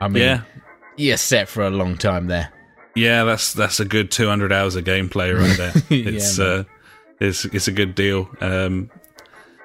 [0.00, 0.40] I mean, Yeah,
[0.96, 2.52] you're set for a long time there.
[2.94, 5.72] yeah, that's that's a good 200 hours of gameplay right there.
[5.90, 6.46] It's man.
[6.60, 6.64] uh,
[7.20, 8.28] it's it's a good deal.
[8.42, 8.90] Um,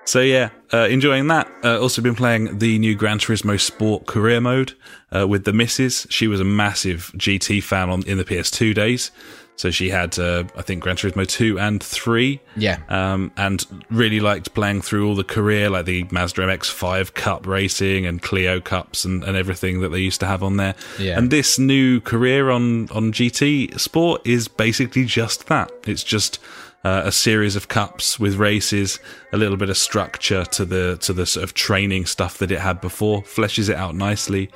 [0.07, 1.51] so yeah, uh, enjoying that.
[1.63, 4.73] Uh, also been playing the new Gran Turismo Sport career mode
[5.13, 6.07] uh, with the missus.
[6.09, 9.11] She was a massive GT fan on in the PS2 days,
[9.57, 12.39] so she had uh, I think Gran Turismo two and three.
[12.55, 12.79] Yeah.
[12.87, 18.05] um, and really liked playing through all the career, like the Mazda MX-5 Cup racing
[18.05, 20.73] and Clio Cups and, and everything that they used to have on there.
[20.97, 21.17] Yeah.
[21.17, 25.69] And this new career on on GT Sport is basically just that.
[25.85, 26.39] It's just
[26.87, 28.99] uh, a series of cups with races,
[29.33, 32.59] a little bit of structure to the to the sort of training stuff that it
[32.59, 34.49] had before, fleshes it out nicely,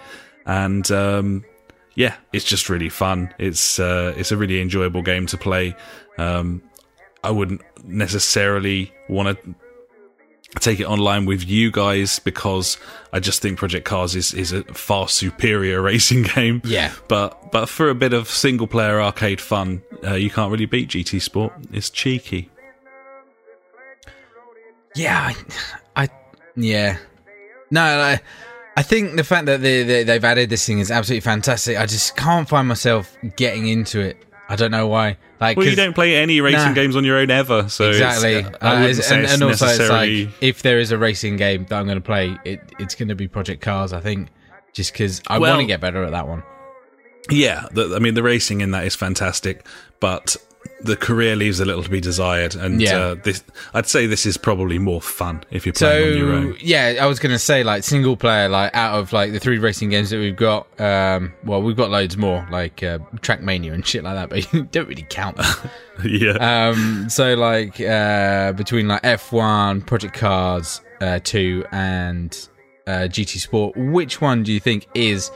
[0.46, 1.44] and um,
[1.96, 3.34] yeah, it's just really fun.
[3.38, 5.76] It's uh, it's a really enjoyable game to play.
[6.18, 6.62] Um,
[7.24, 9.56] I wouldn't necessarily want to
[10.60, 12.78] take it online with you guys because
[13.14, 16.62] I just think Project Cars is, is a far superior racing game.
[16.66, 16.92] Yeah.
[17.08, 20.90] But but for a bit of single player arcade fun, uh, you can't really beat
[20.90, 21.54] GT Sport.
[21.72, 22.50] It's cheeky.
[24.96, 25.34] Yeah,
[25.96, 26.10] I, I
[26.56, 26.98] yeah.
[27.70, 28.20] No, I,
[28.76, 31.78] I think the fact that they, they they've added this thing is absolutely fantastic.
[31.78, 34.18] I just can't find myself getting into it.
[34.52, 35.16] I don't know why.
[35.40, 36.74] Like, Well, you don't play any racing Nah.
[36.74, 38.44] games on your own ever, so exactly.
[38.44, 41.98] Uh, and, and also, it's like if there is a racing game that I'm going
[41.98, 43.94] to play, it, it's going to be Project Cars.
[43.94, 44.28] I think
[44.74, 46.44] just because I Well- want to get better at that one.
[47.30, 49.66] Yeah, the, I mean the racing in that is fantastic,
[50.02, 50.36] but
[50.84, 52.56] the career leaves a little to be desired.
[52.56, 52.98] And Yeah.
[52.98, 53.44] uh, this,
[53.74, 56.58] I'd say this is probably more fun if you're playing on your So own.
[56.60, 59.90] yeah, I was gonna say like single player, like out of like the three racing
[59.90, 64.04] games that we've got, um, well, we've got loads more like uh, Trackmania and shit
[64.04, 65.46] like that, but you don't really count them.
[66.06, 72.48] yeah, um, so like uh, between like F1, Project Cars uh, two, and
[72.88, 75.30] uh, GT Sport, which one do you think is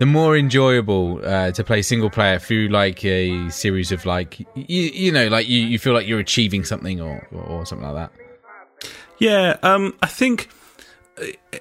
[0.00, 4.82] the more enjoyable uh, to play single player through like a series of like you,
[5.04, 8.10] you know like you, you feel like you're achieving something or, or, or something like
[8.10, 8.90] that?
[9.18, 9.56] yeah.
[9.62, 10.48] Um, I think
[11.20, 11.58] uh,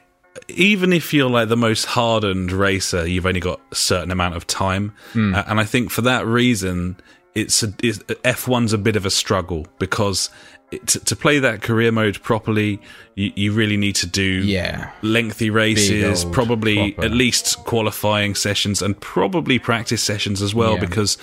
[0.48, 4.48] even if you're like the most hardened racer, you've only got a certain amount of
[4.48, 5.36] time, Hmm.
[5.36, 6.96] uh, and I think for that reason,
[7.36, 10.30] it's, a, it's F1's a bit of a struggle because.
[10.72, 12.80] It, to, to play that career mode properly,
[13.16, 14.92] you, you really need to do Yeah.
[15.02, 17.06] lengthy races, old probably proper.
[17.08, 20.82] at least qualifying sessions and probably practice sessions as well Yeah.
[20.82, 21.18] because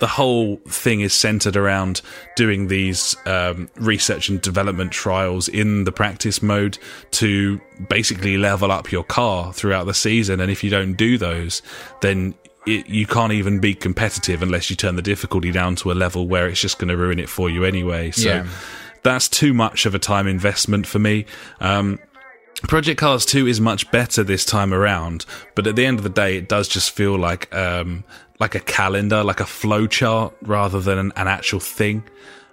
[0.00, 2.00] the whole thing is centered around
[2.36, 6.78] doing these um, research and development trials in the practice mode
[7.12, 10.40] to basically level up your car throughout the season.
[10.40, 11.60] And if you don't do those,
[12.00, 12.34] then
[12.66, 16.26] it, you can't even be competitive unless you turn the difficulty down to a level
[16.28, 18.10] where it's just going to ruin it for you anyway.
[18.10, 18.46] So Yeah.
[19.02, 21.26] That's too much of a time investment for me.
[21.60, 21.98] Um,
[22.62, 26.10] Project Cars 2 is much better this time around, but at the end of the
[26.10, 28.04] day, it does just feel like um,
[28.38, 32.04] like a calendar, like a flow chart, rather than an, an actual thing.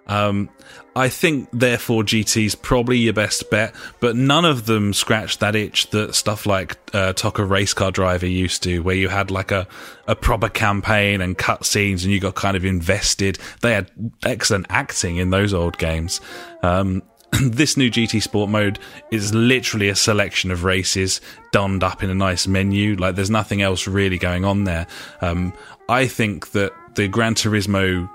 [0.07, 0.49] Um,
[0.95, 5.91] I think, therefore, GT's probably your best bet, but none of them scratch that itch
[5.91, 9.67] that stuff like uh, TOCA Race Car Driver used to, where you had like a,
[10.07, 13.37] a proper campaign and cutscenes and you got kind of invested.
[13.61, 13.91] They had
[14.25, 16.19] excellent acting in those old games.
[16.63, 17.03] Um,
[17.41, 18.79] this new GT Sport mode
[19.11, 22.95] is literally a selection of races donned up in a nice menu.
[22.95, 24.87] Like there's nothing else really going on there.
[25.21, 25.53] Um,
[25.89, 28.09] I think that the Gran Turismo,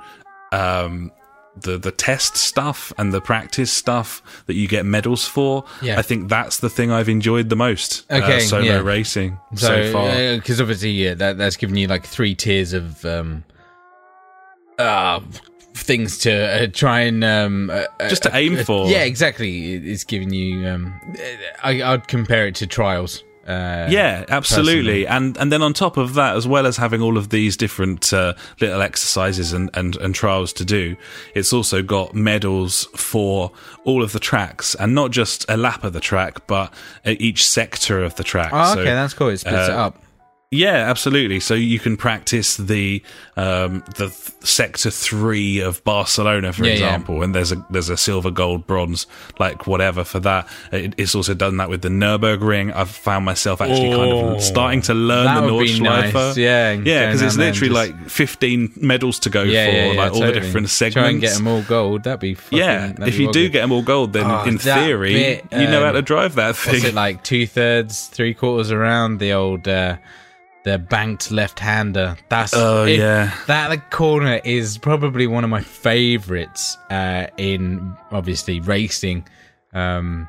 [0.50, 1.12] um,
[1.60, 5.98] the the test stuff and the practice stuff that you get medals for, Yeah.
[5.98, 8.04] I think that's the thing I've enjoyed the most.
[8.10, 8.78] uh, Okay, solo yeah.
[8.80, 10.10] racing so, far.
[10.36, 13.44] because obviously, yeah, that that's given you like three tiers of um,
[14.78, 15.20] uh,
[15.74, 18.88] things to uh, try and um, uh, Just to uh, aim uh, for.
[18.88, 19.74] Yeah, exactly.
[19.74, 20.66] It's giving you.
[20.66, 20.98] Um,
[21.62, 23.22] I, I'd compare it to trials.
[23.46, 25.04] Uh, Yeah, absolutely.
[25.04, 25.06] personally.
[25.06, 28.12] And and then on top of that, as well as having all of these different
[28.12, 30.96] uh, little exercises and, and, and trials to do,
[31.34, 33.50] it's also got medals for
[33.84, 36.72] all of the tracks, and not just a lap of the track, but
[37.04, 38.50] uh, each sector of the track.
[38.52, 39.28] Oh, So, okay, that's cool.
[39.28, 40.02] It splits it uh, up.
[40.52, 41.40] Yeah, absolutely.
[41.40, 43.02] So you can practice the
[43.36, 46.72] um, the th- sector three of Barcelona, for Yeah, yeah.
[46.74, 49.06] example, and there's a there's a silver, gold, bronze,
[49.38, 50.46] like whatever for that.
[50.70, 52.72] It, it's also done that with the Nurburgring.
[52.74, 57.06] I've found myself actually kind Oh, of starting to learn the be nice, yeah, yeah,
[57.06, 60.02] because it's down there and literally like 15 medals to go Yeah, for, yeah, yeah,
[60.02, 60.94] like all the different segments.
[60.94, 62.04] Try and get them all gold.
[62.04, 63.52] That'd be fucking, yeah, that'd if be you do good.
[63.52, 66.34] get them all gold, then Oh, in theory bit, you know how um, to drive
[66.34, 66.74] that thing.
[66.74, 67.24] What's it like?
[67.24, 69.96] Two thirds, three quarters around the old, uh,
[70.64, 72.16] the banked left hander.
[72.28, 73.32] That's Oh, it- yeah.
[73.46, 79.26] That corner is probably one of my favorites uh, in obviously racing.
[79.74, 80.28] Um,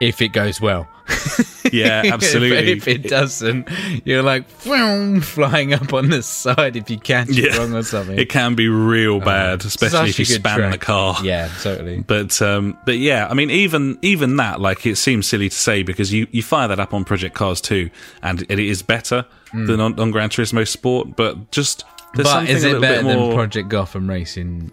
[0.00, 0.88] if it goes well,
[1.72, 2.72] Yeah, absolutely.
[2.72, 3.68] if, it doesn't,
[4.04, 8.18] you're like flying up on the side if you catch it wrong or something.
[8.18, 11.16] It can be real bad, especially if you good spam the car.
[11.22, 12.02] yeah, totally.
[12.02, 15.82] But um, but yeah, I mean, even even that, like, it seems silly to say
[15.82, 17.90] because you, you fire that up on Project Cars too,
[18.22, 21.16] and it is better than on, on Gran Turismo Sport.
[21.16, 23.28] But just there's but something is a it better bit more.
[23.28, 24.70] than Project Gotham Racing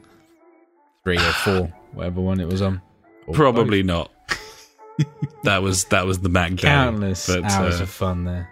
[1.03, 2.81] three or four, whatever one it was on?
[3.27, 4.11] Or probably not.
[5.43, 6.61] That was that was the Mac both?
[6.61, 6.67] day.
[6.67, 8.49] countless But, hours uh, of fun there.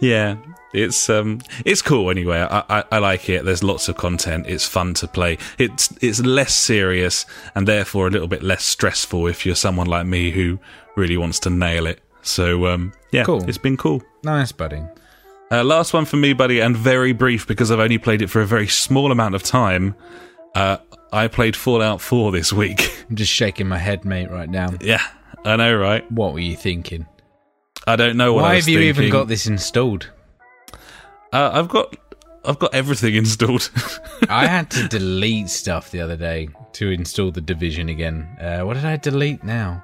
[0.00, 0.36] Yeah,
[0.72, 2.38] it's um, it's cool anyway.
[2.40, 3.44] I, I I like it.
[3.44, 4.46] There's lots of content.
[4.48, 5.36] It's fun to play.
[5.58, 10.06] It's it's less serious and therefore a little bit less stressful if you're someone like
[10.06, 10.58] me who
[10.96, 12.00] really wants to nail it.
[12.22, 13.46] So um, yeah, Cool.
[13.48, 14.02] it's been cool.
[14.24, 14.82] Nice, buddy.
[15.52, 18.40] Uh, last one for me, buddy, and very brief because I've only played it for
[18.40, 19.96] a very small amount of time.
[20.54, 20.76] Uh,
[21.12, 22.88] I played Fallout 4 this week.
[23.10, 24.68] I'm just shaking my head, mate, right now.
[24.80, 25.02] yeah,
[25.44, 26.10] I know, right?
[26.12, 27.06] What were you thinking?
[27.86, 28.44] I don't know what.
[28.44, 30.10] I Why was have you even got this installed?
[31.32, 31.96] Uh, I've got
[32.44, 33.70] I've got everything installed.
[34.28, 38.28] I had to delete stuff the other day to install the Division again.
[38.40, 39.82] Uh, what did I delete now?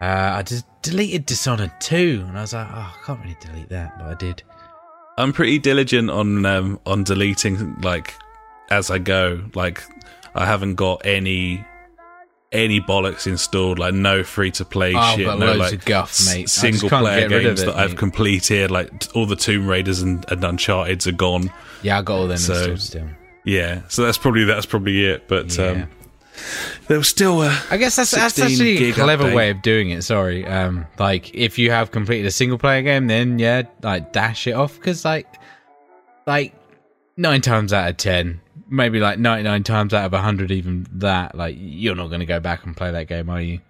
[0.00, 3.68] Uh, I just deleted Dishonored 2, and I was like, oh, I can't really delete
[3.70, 4.44] that, but I did.
[5.16, 8.14] I'm pretty diligent on um, on deleting like
[8.70, 9.42] as I go.
[9.54, 9.82] Like
[10.36, 11.64] I haven't got any
[12.50, 16.48] any bollocks installed, like no free to play Oh, shit, no like guff, mate.
[16.48, 18.70] Single player get rid of games it, that I've completed.
[18.70, 21.52] Like all the Tomb Raiders and, and Uncharted's are gone.
[21.82, 23.08] Yeah, I got all them So- installed still.
[23.44, 25.26] Yeah, so that's probably that's probably it.
[25.28, 25.64] But Yeah.
[25.64, 25.88] um,
[26.86, 29.34] there was still a I guess that's that's actually a clever update.
[29.34, 30.02] way of doing it.
[30.02, 34.46] Sorry, um, like if you have completed a single player game, then yeah, like dash
[34.46, 35.26] it off because like,
[36.26, 36.54] like
[37.16, 41.34] nine times out of ten, maybe like ninety nine times out of hundred, even that,
[41.34, 43.60] like you're not going to go back and play that game, are you?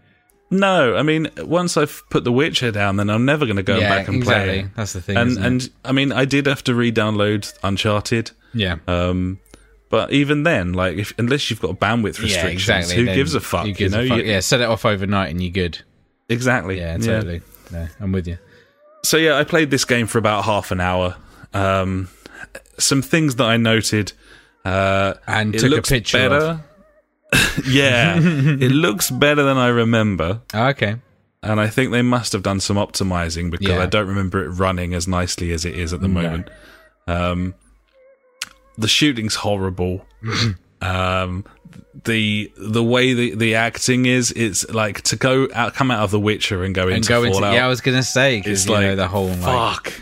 [0.51, 0.97] no.
[0.97, 3.89] I mean, once I've put The Witcher down, then I'm never going to go yeah,
[3.91, 4.63] back and exactly.
[4.63, 5.17] play that's the thing.
[5.17, 8.31] And and I mean, I did have to re-download Uncharted.
[8.55, 9.41] yeah, Um,
[9.91, 12.97] but even then, like, if unless you've got bandwidth yeah, restrictions, exactly.
[12.97, 13.67] who then gives a fuck?
[13.67, 14.19] Gives you know, fuck?
[14.19, 15.81] You- yeah, set it off overnight and you're good.
[16.29, 16.79] exactly.
[16.79, 17.43] Yeah, totally.
[17.71, 18.39] No, I'm with you.
[19.05, 21.17] So yeah, I played this game for about half an hour.
[21.55, 22.09] Um,
[22.79, 24.13] some things that I noted.
[24.69, 26.61] Uh, And it took a looks better.
[27.67, 30.97] yeah, it looks better than I remember, Oh, okay.
[31.43, 33.83] and I think they must have done some optimizing because Yeah.
[33.83, 36.23] I don't remember it running as nicely as it is at the No.
[36.23, 36.49] moment.
[37.07, 37.55] Um,
[38.77, 40.07] the shooting's horrible.
[40.83, 41.45] um,
[42.05, 46.11] the the way the, the acting is, it's like to go out, come out of
[46.13, 47.55] The Witcher and go And into go into Fallout.
[47.55, 49.93] yeah, I was gonna say because like know the whole like fuck.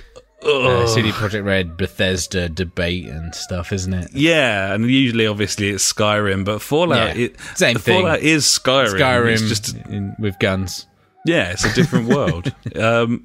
[0.47, 4.11] Uh, CD Projekt Red Bethesda debate and stuff, isn't it?
[4.15, 8.01] Yeah, and usually, obviously, it's Skyrim, but Fallout, Yeah, it, same thing.
[8.03, 8.99] Fallout is Skyrim.
[8.99, 10.87] Skyrim It's just in, with guns.
[11.25, 12.53] yeah, it's a different world.
[12.77, 13.25] Um,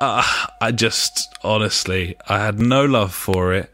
[0.00, 0.22] uh,
[0.60, 3.70] I just honestly, I had no love for it.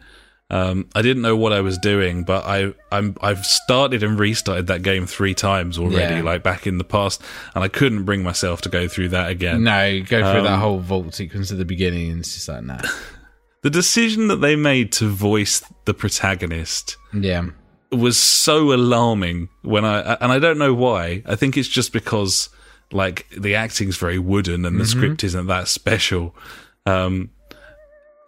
[0.48, 4.68] Um, I didn't know what I was doing, but I, I'm, I've started and restarted
[4.68, 6.22] that game three times already, Yeah.
[6.22, 7.20] like back in the past,
[7.54, 9.64] and I couldn't bring myself to go through that again.
[9.64, 12.62] No, go through that Um, whole vault sequence at the beginning, and it's just like
[12.62, 12.78] nah.
[13.62, 17.46] The decision that they made to voice the protagonist Yeah,
[17.90, 21.24] was so alarming when I and I don't know why.
[21.26, 22.48] I think it's just because
[22.92, 24.98] like the acting's very wooden and the Mm-hmm.
[24.98, 26.36] script isn't that special.
[26.84, 27.30] Um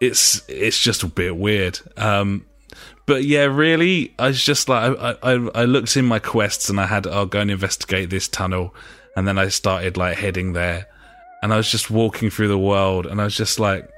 [0.00, 1.78] it's it's just a bit weird.
[1.96, 2.44] Um
[3.08, 6.78] but yeah, really, I was just like I, I I looked in my quests and
[6.78, 8.74] I had I'll go and investigate this tunnel,
[9.16, 10.86] and then I started like heading there,
[11.42, 13.88] and I was just walking through the world, and I was just like,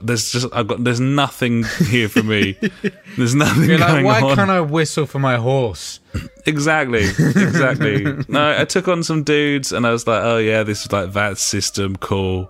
[0.00, 2.56] "There's just I've got there's nothing here for me.
[3.18, 6.00] There's nothing you're like, why on." can't I whistle for my horse?
[6.46, 8.04] Exactly, exactly.
[8.28, 11.12] no, I took on some dudes, and I was like, "Oh yeah, this is like
[11.12, 12.48] that system, cool."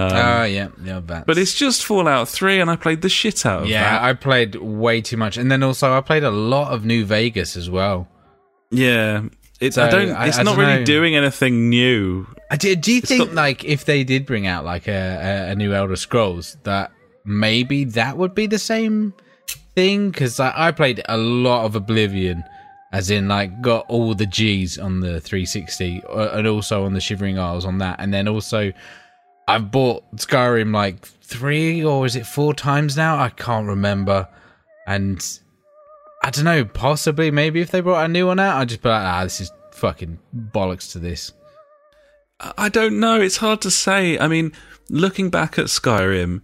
[0.00, 1.26] Um, Oh yeah, yeah, that.
[1.26, 3.70] but it's just Fallout Three, and I played the shit out of it.
[3.70, 4.02] yeah, that.
[4.02, 7.56] I played way too much, and then also I played a lot of New Vegas
[7.56, 8.08] as well.
[8.70, 9.22] Yeah,
[9.60, 10.08] it's So, I don't.
[10.28, 10.84] It's I not don't really know.
[10.84, 12.26] doing anything new.
[12.50, 14.92] Uh, Do, do you think got- like if they did bring out like a,
[15.48, 16.90] a, a new Elder Scrolls that
[17.24, 19.12] maybe that would be the same
[19.74, 20.10] thing?
[20.10, 22.42] Because I, I played a lot of Oblivion,
[22.92, 27.00] as in like got all the G's on the 360 uh, and also on the
[27.00, 28.72] Shivering Isles on that, and then also
[29.48, 33.18] I've bought Skyrim like three or is it four times now?
[33.18, 34.28] I can't remember,
[34.86, 35.20] and
[36.22, 36.64] I don't know.
[36.64, 39.40] Possibly, maybe if they brought a new one out, I'd just be like, ah, this
[39.40, 41.32] is fucking bollocks to this.
[42.56, 43.20] I don't know.
[43.20, 44.18] It's hard to say.
[44.18, 44.52] I mean,
[44.88, 46.40] looking back at Skyrim,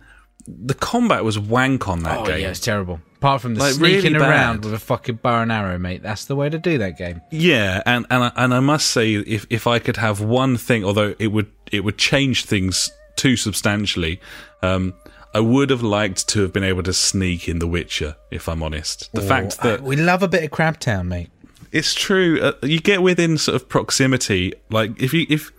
[0.46, 2.40] the combat was wank on that Oh game.
[2.42, 3.00] yeah, it's terrible.
[3.16, 6.02] Apart from the Like, sneaking really around with a fucking bow and arrow, mate.
[6.02, 7.20] That's the way to do that game.
[7.31, 10.85] Yeah, and and I, and I must say, if if I could have one thing,
[10.85, 14.20] although it would it would change things too substantially,
[14.62, 14.92] um,
[15.35, 18.16] I would have liked to have been able to sneak in The Witcher.
[18.31, 21.31] If I'm honest, the fact Oh, that I- we love a bit of Crabtown, mate.
[21.72, 24.52] it's true, uh, you get within sort of proximity.
[24.70, 25.50] Like if you if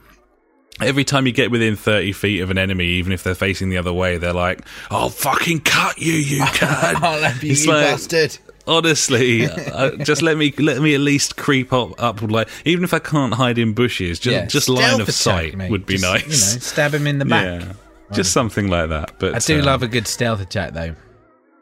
[0.81, 3.77] every time you get within thirty feet of an enemy, even if they're facing the
[3.77, 9.45] other way, they're like, "I'll fucking cut you, you cunt." Oh, that It's like- Honestly,
[9.49, 12.99] uh, just let me let me at least creep up up like even if I
[12.99, 15.71] can't hide in bushes, just Yeah, just line of sight mate.
[15.71, 16.23] would be Just, nice.
[16.23, 17.45] You know, stab him in the back.
[17.61, 17.73] yeah,
[18.11, 19.19] just something like that.
[19.19, 20.95] But I do um, love a good stealth attack, though.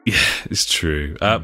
[0.08, 0.20] Yeah,
[0.52, 1.15] it's true.
[1.20, 1.39] Uh,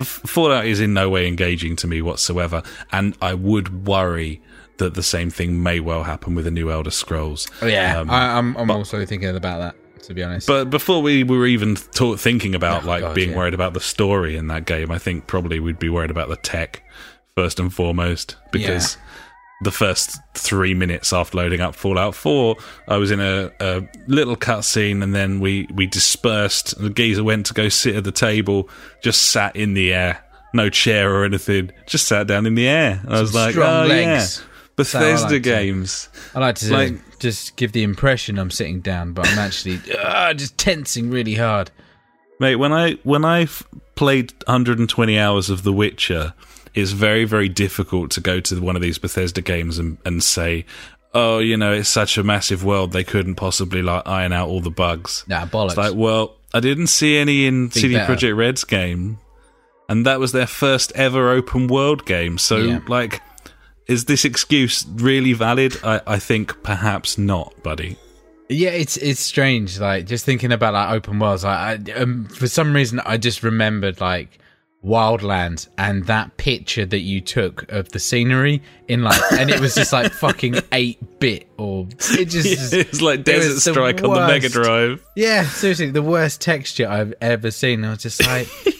[0.00, 4.40] F- Fallout is in no way engaging to me whatsoever, and I would worry
[4.78, 7.48] that the same thing may well happen with the new Elder Scrolls.
[7.62, 9.76] Oh, yeah, Um, I, I'm, I'm also thinking about that.
[10.04, 13.30] To be honest, But before we were even ta- thinking about Oh, like God, being
[13.30, 13.36] yeah.
[13.38, 16.36] worried about the story in that game, I think probably we'd be worried about the
[16.36, 16.82] tech
[17.34, 18.98] first and foremost because
[19.62, 22.54] the first three minutes after loading up Fallout 4,
[22.86, 26.78] I was in a, a little cutscene and then we, we dispersed.
[26.78, 28.68] The geezer went to go sit at the table,
[29.02, 30.22] just sat in the air,
[30.52, 33.00] no chair or anything, just sat down in the air.
[33.08, 34.42] I was like, strong oh legs.
[34.44, 36.08] yeah, So I Bethesda like to- games.
[36.34, 40.34] I like to like- just give the impression I'm sitting down, but I'm actually uh,
[40.34, 41.70] just tensing really hard.
[42.40, 43.46] Mate, when I when I
[43.94, 46.34] played 120 hours of The Witcher,
[46.74, 50.66] it's very, very difficult to go to one of these Bethesda games and, and say,
[51.14, 54.60] oh, you know, it's such a massive world, they couldn't possibly like iron out all
[54.60, 55.24] the bugs.
[55.28, 55.68] Nah, bollocks.
[55.68, 57.94] It's like, well, I didn't see any in Be CD.
[57.94, 59.18] Projekt Red's game,
[59.88, 62.36] and that was their first ever open world game.
[62.38, 62.80] So, Yeah.
[62.88, 63.22] like,
[63.86, 65.76] is this excuse really valid?
[65.84, 67.96] I, I think perhaps not, buddy.
[68.48, 69.78] Yeah, it's it's strange.
[69.80, 71.44] Like just thinking about like open worlds.
[71.44, 74.38] Like I, um, for some reason, I just remembered like
[74.84, 79.74] Wildlands and that picture that you took of the scenery in like, and it was
[79.74, 84.12] just like fucking eight bit or it just it's like it Desert the Strike on
[84.14, 84.50] the Mega.
[84.50, 85.02] Drive.
[85.16, 87.84] yeah, seriously, the worst texture I've ever seen.
[87.84, 88.48] I was just like.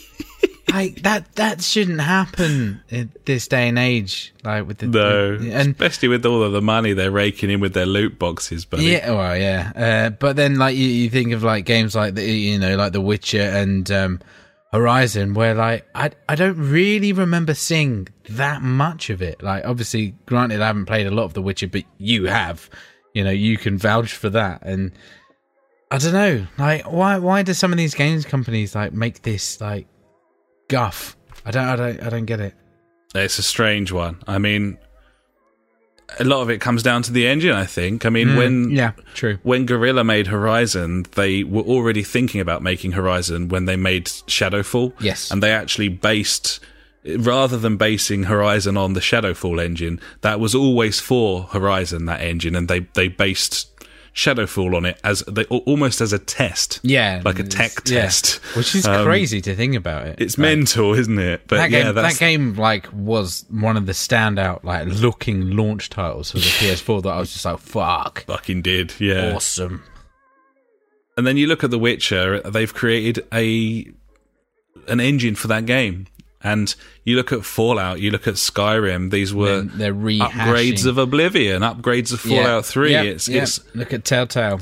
[0.69, 4.33] Like that that shouldn't happen in this day and age.
[4.43, 7.75] Like with the No, and especially with all of the money they're raking in with
[7.75, 8.85] their loot boxes, buddy.
[8.85, 9.73] Yeah, well, yeah.
[9.77, 12.93] Uh, but then, like, you, you think of like games like the, you know, like
[12.93, 14.21] The Witcher and um,
[14.73, 19.43] Horizon, where like I I don't really remember seeing that much of it.
[19.43, 22.71] Like, obviously, granted, I haven't played a lot of The Witcher, but you have.
[23.13, 24.63] You know, you can vouch for that.
[24.63, 24.93] And
[25.91, 29.61] I don't know, like, why why do some of these games companies like make this
[29.61, 29.87] like
[30.69, 31.17] guff?
[31.45, 32.55] I don't I don't I don't get it.
[33.15, 34.23] It's a strange one.
[34.27, 34.77] I mean,
[36.19, 37.53] a lot of it comes down to the engine.
[37.53, 38.05] I think.
[38.05, 39.39] I mean, when Mm, yeah, true.
[39.43, 44.93] when Guerrilla made Horizon, they were already thinking about making Horizon when they made Shadowfall.
[45.01, 45.31] Yes.
[45.31, 46.61] And they actually based,
[47.05, 52.55] rather than basing Horizon on the Shadowfall engine, that was always for Horizon, that engine,
[52.57, 53.74] and they, they based
[54.15, 56.79] Shadowfall on it as they almost as a test.
[56.85, 58.03] Yeah, Like a tech yeah.
[58.03, 58.37] test.
[58.57, 60.21] which is Um, crazy to think about it.
[60.21, 61.43] It's Like, mental, isn't it?
[61.49, 65.91] But that yeah, game, that game like was one of the standout like looking launch
[65.91, 68.95] titles for the PS4 that I was just like, fuck, fucking did.
[69.01, 69.35] Yeah.
[69.35, 69.83] awesome.
[71.17, 73.87] And then you look at The Witcher, they've created a
[74.89, 76.07] an engine for that game.
[76.45, 76.75] And
[77.05, 81.63] you look at Fallout, you look at Skyrim, these were They're- they're upgrades of Oblivion,
[81.63, 82.45] upgrades of Yeah.
[82.45, 82.93] Fallout 3.
[82.93, 83.43] Yeah, It's yeah.
[83.43, 84.61] it's look at Telltale.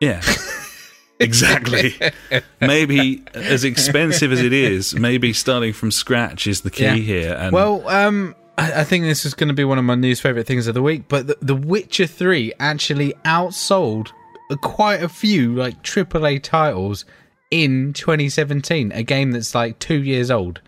[0.00, 0.22] yeah.
[1.20, 1.94] exactly.
[2.60, 6.94] maybe as expensive as it is, maybe starting from scratch is the key Yeah.
[6.94, 7.36] here.
[7.38, 10.20] And Well, um, I, I think this is going to be one of my news
[10.20, 11.04] favorite things of the week.
[11.08, 14.08] But the, the Witcher Three actually outsold
[14.62, 17.04] quite a few like AAA titles
[17.50, 18.92] in 2017.
[18.92, 20.60] A game that's like two years old.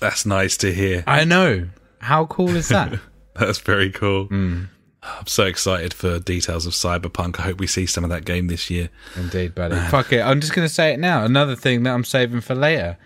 [0.00, 1.04] That's nice to hear.
[1.06, 1.68] I know.
[2.00, 2.98] How cool is that?
[3.34, 4.24] That's very cool.
[4.24, 4.64] Hmm.
[5.02, 7.38] I'm so excited for details of Cyberpunk.
[7.38, 8.90] I hope we see some of that game this year.
[9.16, 9.76] Indeed, buddy.
[9.88, 10.20] Fuck it.
[10.20, 11.24] I'm just going to say it now.
[11.24, 12.98] Another thing that I'm saving for later.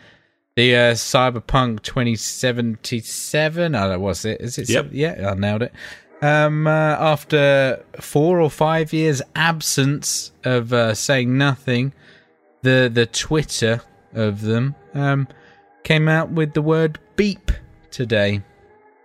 [0.57, 3.75] The uh, Cyberpunk 2077.
[3.75, 4.41] I don't Oh, was it?
[4.41, 4.69] Is it?
[4.69, 4.85] Yep.
[4.87, 5.73] seven- Yeah, I nailed it.
[6.23, 11.93] Um, uh, after four or five years absence of uh, saying nothing,
[12.63, 13.83] the the Twitter
[14.15, 15.29] of them um,
[15.85, 17.53] came out with the word beep
[17.91, 18.43] today.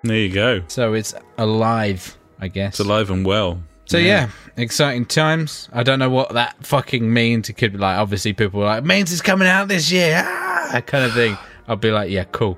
[0.04, 0.64] There you go.
[0.68, 2.80] So it's alive, I guess.
[2.80, 3.62] It's alive and well.
[3.86, 4.30] So yeah.
[4.56, 5.68] exciting times.
[5.74, 7.50] I don't know what that fucking means.
[7.50, 10.70] It could be like obviously people are like means it's coming out this year, ah,
[10.72, 11.38] that kind of thing.
[11.68, 12.58] I'll be like, yeah, cool.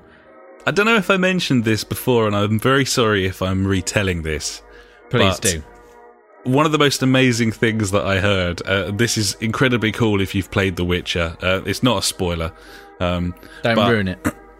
[0.66, 4.22] I don't know if I mentioned this before, and I'm very sorry if I'm retelling
[4.22, 4.62] this.
[5.10, 5.62] Please do.
[6.44, 8.62] One of the most amazing things that I heard.
[8.62, 11.36] Uh, this is incredibly cool if you've played The Witcher.
[11.40, 12.52] Uh, it's not a spoiler.
[12.98, 14.18] Um, Don't ruin it.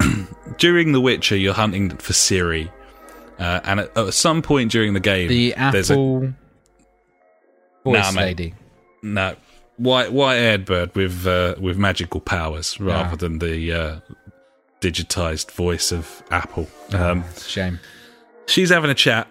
[0.58, 2.70] during The Witcher, you're hunting for Ciri,
[3.38, 6.32] uh, and at, at some point during the game, The there's a Apple
[7.84, 8.54] voice Nah, lady.
[9.02, 9.34] no
[9.76, 13.16] white white haired bird with uh, with magical powers rather Ah.
[13.16, 14.00] than the uh,
[14.80, 16.68] digitized voice of Apple.
[16.92, 17.80] Um, It's a shame.
[18.46, 19.26] she's having a chat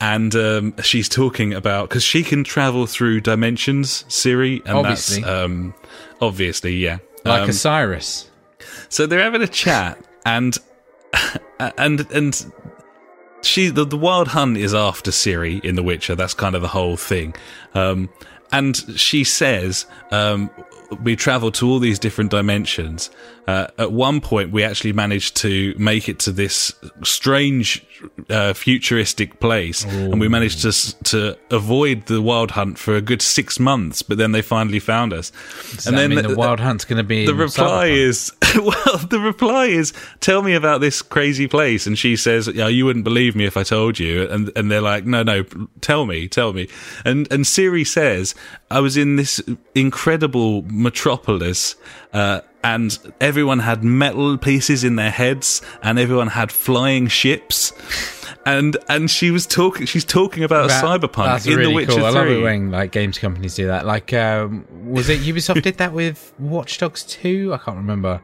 [0.00, 5.22] and um, she's talking about because she can travel through dimensions Ciri and Obviously.
[5.22, 5.74] that's um,
[6.20, 8.30] obviously yeah Like Um, Osiris.
[8.88, 10.58] so they're having a chat and
[11.78, 12.52] and and
[13.42, 16.68] she the, the wild hunt is after Ciri in the witcher that's kind of the
[16.68, 17.34] whole thing
[17.74, 18.08] um,
[18.52, 20.50] and she says um,
[21.02, 23.10] we travel to all these different dimensions.
[23.46, 26.72] Uh, at one point we actually managed to make it to this
[27.02, 27.84] strange
[28.30, 30.72] uh, futuristic place and we managed to
[31.04, 35.12] to avoid the wild hunt for a good six months but then they finally found
[35.12, 35.30] us.
[35.72, 37.98] Does that mean the, Wild Hunt's going to be the reply Cyberpunk?
[37.98, 41.86] is well the reply is tell me about this crazy place.
[41.86, 44.26] And she says yeah you wouldn't believe me if i told you.
[44.28, 45.44] And and they're like no no
[45.82, 46.68] tell me tell me.
[47.04, 48.34] And and Ciri says
[48.70, 49.42] i was in this
[49.74, 51.76] incredible metropolis
[52.12, 57.72] uh and everyone had metal pieces in their heads and everyone had flying ships
[58.46, 61.92] and and she was talking she's talking about, That- cyberpunk That's in really the witcher
[61.96, 62.04] cool.
[62.06, 63.86] I 3 love it when like games companies do that.
[63.86, 67.52] Like, um, was it Ubisoft did that with Watch Dogs 2?
[67.54, 68.20] I can't remember.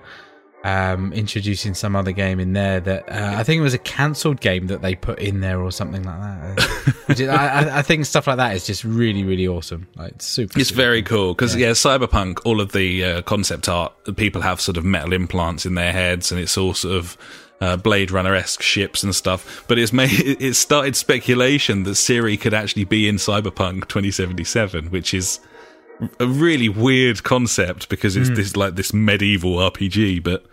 [0.62, 4.42] Um, introducing some other game in there that uh, I think it was a cancelled
[4.42, 7.28] game that they put in there or something like that.
[7.30, 9.88] I, I- think stuff like that is just really, really awesome.
[9.96, 10.61] Like it's super.
[10.61, 11.70] It's super very cool because yeah.
[11.70, 15.92] Cyberpunk, all of the uh, concept art, people have sort of metal implants in their
[15.92, 17.16] heads, and it's all sort of
[17.62, 19.64] uh, Blade Runner esque ships and stuff.
[19.66, 25.14] But it's made it started speculation that Ciri could actually be in Cyberpunk 2077, which
[25.14, 25.40] is
[26.18, 30.44] a really weird concept because it's this like this medieval RPG, but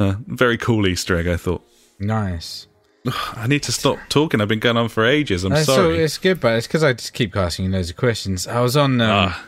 [0.00, 1.26] uh, very cool Easter egg.
[1.28, 1.62] I thought
[1.98, 2.66] nice.
[3.34, 4.40] I need to stop talking.
[4.40, 5.44] I've been going on for ages.
[5.44, 5.98] I'm Uh, so sorry.
[6.02, 8.46] it's good, but it's because I just keep asking you loads of questions.
[8.46, 9.44] I was on, um, Ah.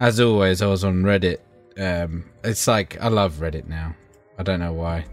[0.00, 1.38] as always, I was on Reddit.
[1.78, 3.94] Um, it's like I love Reddit now.
[4.38, 5.04] I don't know why.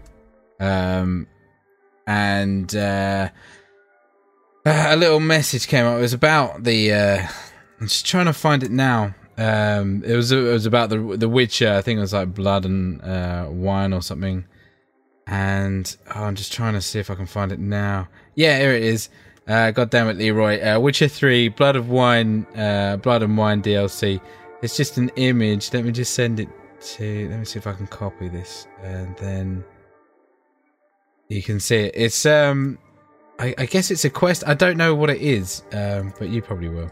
[0.60, 1.26] Um,
[2.06, 3.28] and uh,
[4.66, 5.98] a little message came up.
[5.98, 6.92] It was about the.
[6.92, 7.26] Uh,
[7.80, 9.14] I'm just trying to find it now.
[9.36, 11.72] Um, it was it was about the the Witcher.
[11.72, 14.44] I think it was like Blood and uh, Wine or something.
[15.26, 18.08] And oh, I'm just trying to see if I can find it now.
[18.34, 19.08] Yeah, here it is.
[19.46, 20.60] Uh, God damn it, Leroy.
[20.60, 24.20] Uh, Witcher 3, Blood of Wine, uh, Blood and Wine DLC.
[24.62, 25.72] It's just an image.
[25.72, 26.48] Let me just send it
[26.80, 27.28] to.
[27.28, 29.64] Let me see if I can copy this, and then
[31.28, 31.92] you can see it.
[31.94, 32.78] It's um,
[33.38, 34.44] I, I guess it's a quest.
[34.46, 36.90] I don't know what it is, um, but you probably will.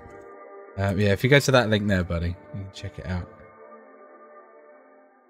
[0.77, 3.29] Um, yeah, if you go to that link there, buddy, you can check it out.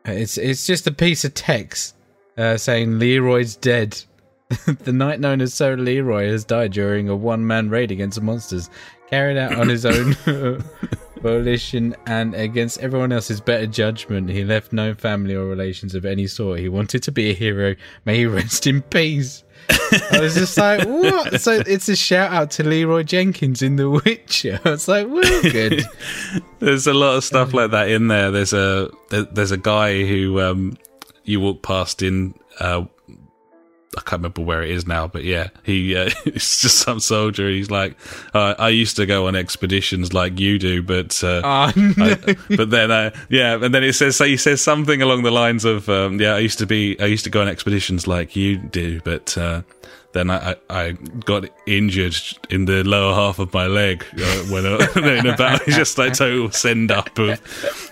[0.06, 1.94] Uh, It's it's just a piece of text
[2.36, 4.00] uh, saying Leroy's dead.
[4.66, 8.68] the knight known as Sir Leroy has died during a one-man raid against the monsters,
[9.08, 10.14] carried out on his own
[11.22, 14.28] volition and against everyone else's better judgment.
[14.28, 16.60] He left no family or relations of any sort.
[16.60, 17.74] He wanted to be a hero.
[18.04, 19.42] May he rest in peace.
[19.70, 21.40] I was just like, what?
[21.40, 24.60] So it's a shout out to Leroy Jenkins in The Witcher.
[24.64, 25.84] I was like, well, good.
[26.58, 28.30] There's a lot of stuff like that in there.
[28.30, 30.78] There's a there's a guy who um,
[31.24, 32.84] you walk past in uh,
[33.96, 37.48] I can't remember where it is now, but yeah, he uh, it's just some soldier.
[37.48, 37.96] He's like,
[38.32, 42.16] uh, I used to go on expeditions like you do, but uh, Oh, no.
[42.26, 45.30] I, but then uh, yeah, and then it says so he says something along the
[45.30, 48.34] lines of um, yeah, I used to be I used to go on expeditions like
[48.34, 49.62] you do, but uh,
[50.12, 50.92] then I, I,
[51.24, 52.14] got injured
[52.50, 54.76] in the lower half of my leg uh, when I,
[55.18, 55.66] in a battle.
[55.66, 57.38] It's just like total send up of, of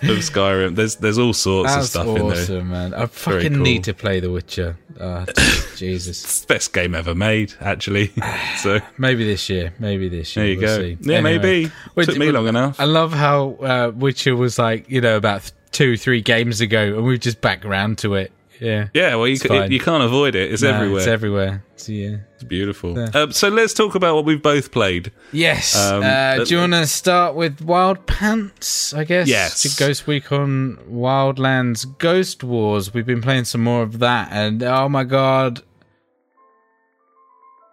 [0.01, 0.75] Skyrim.
[0.75, 2.25] There's there's all sorts of That's stuff in there.
[2.25, 2.93] awesome, man.
[2.93, 3.63] I fucking cool.
[3.63, 4.77] need to play The Witcher.
[4.99, 5.25] Oh,
[5.75, 6.23] Jesus.
[6.23, 8.11] It's best game ever made, actually.
[8.57, 9.73] So Maybe this year.
[9.79, 10.45] Maybe this year.
[10.45, 10.81] there you we'll go.
[10.83, 10.97] see.
[11.01, 11.37] Yeah, Anyway.
[11.37, 11.71] maybe.
[12.05, 12.79] Took me but long enough.
[12.79, 16.97] I love how uh, Witcher was like, you know, about th- two, three games ago,
[16.97, 18.31] and we've just back around to it.
[18.61, 18.89] Yeah.
[18.93, 19.71] Yeah, well, you, It's c- fine.
[19.71, 20.53] you can't avoid it.
[20.53, 20.99] It's everywhere.
[20.99, 21.63] It's everywhere.
[21.77, 22.17] So, yeah.
[22.35, 22.95] It's beautiful.
[23.15, 25.11] Um, so let's talk about what we've both played.
[25.33, 25.75] Yes.
[25.75, 28.93] Um, uh, do you want to start with Wild Pants?
[28.93, 29.27] I guess.
[29.27, 29.65] Yes.
[29.65, 32.93] It's Ghost Week on Wildlands Ghost Wars.
[32.93, 35.63] We've been playing some more of that, and oh my god,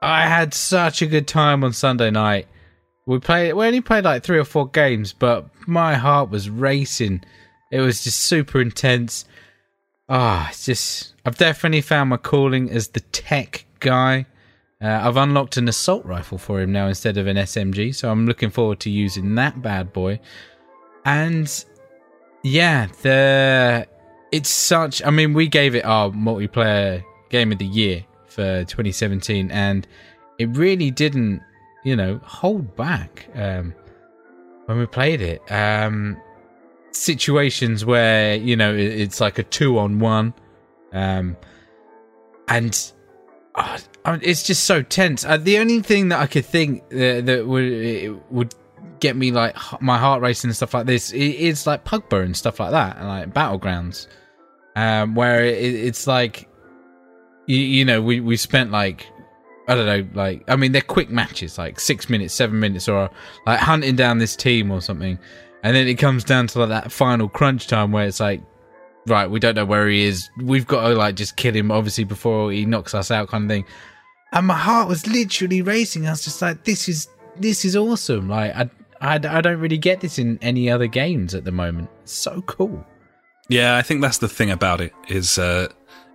[0.01, 2.47] I had such a good time on Sunday night.
[3.05, 3.53] We played.
[3.55, 7.25] We only played like three or four games, but my heart was racing.
[7.71, 9.27] It was just super intense.
[10.09, 11.15] Ah, it's just.
[11.25, 14.27] I've definitely found my calling as the tech guy.
[14.81, 18.27] Uh, I've unlocked an assault rifle for him now instead of an SMG, so I'm
[18.27, 20.21] looking forward to using that bad boy.
[21.05, 21.65] And
[22.43, 23.87] yeah, the
[24.33, 25.05] it's such.
[25.05, 29.87] I mean, we gave it our multiplayer game of the year for 2017, and
[30.39, 31.43] it really didn't,
[31.85, 33.75] you know, hold back um,
[34.67, 35.43] when we played it.
[35.51, 36.17] Um,
[36.99, 40.35] situations where you know it's like a two on one,
[40.93, 41.37] um,
[42.49, 42.93] and
[44.13, 45.25] mean, it's just so tense.
[45.25, 48.55] Uh, the only thing that I could think uh, that would would
[49.01, 52.61] get me like my heart racing and stuff like this is like Pugbo and stuff
[52.61, 54.07] like that, and like battlegrounds,
[54.77, 56.49] um, where it, it's like
[57.47, 59.07] you, you know we we spent like
[59.69, 63.11] I don't know like I mean they're quick matches like six minutes, seven minutes, or
[63.47, 65.19] like hunting down this team or something,
[65.63, 68.43] and then it comes down to like that final crunch time where it's like
[69.09, 70.31] right, we don't know where he is.
[70.43, 73.51] We've got to like just kill him, obviously, before he knocks us out, kind of
[73.51, 73.65] thing.
[74.33, 76.07] And my heart was literally racing.
[76.07, 78.29] I was just like, this is this is awesome.
[78.29, 81.89] Like, I I, I don't really get this in any other games at the moment.
[82.05, 82.85] So cool.
[83.49, 85.69] Yeah, I think that's the thing about it is uh,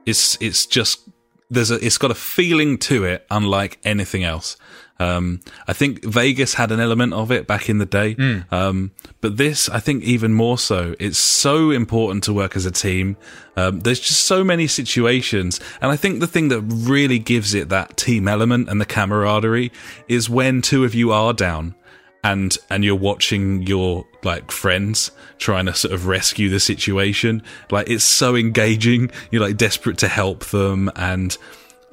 [0.05, 1.09] it's it's just
[1.49, 4.57] there's a it's got a feeling to it unlike anything else.
[4.99, 8.15] Um, I think Vegas had an element of it back in the day,
[8.51, 8.91] um,
[9.21, 10.95] but this I think even more so.
[10.99, 13.17] It's so important to work as a team.
[13.57, 17.69] Um, there's just so many situations, and I think the thing that really gives it
[17.69, 19.71] that team element and the camaraderie
[20.07, 21.75] is when two of you are down
[22.23, 27.43] and and you're watching your like friends trying to sort of rescue the situation.
[27.69, 29.11] Like it's so engaging.
[29.31, 31.37] You're like desperate to help them and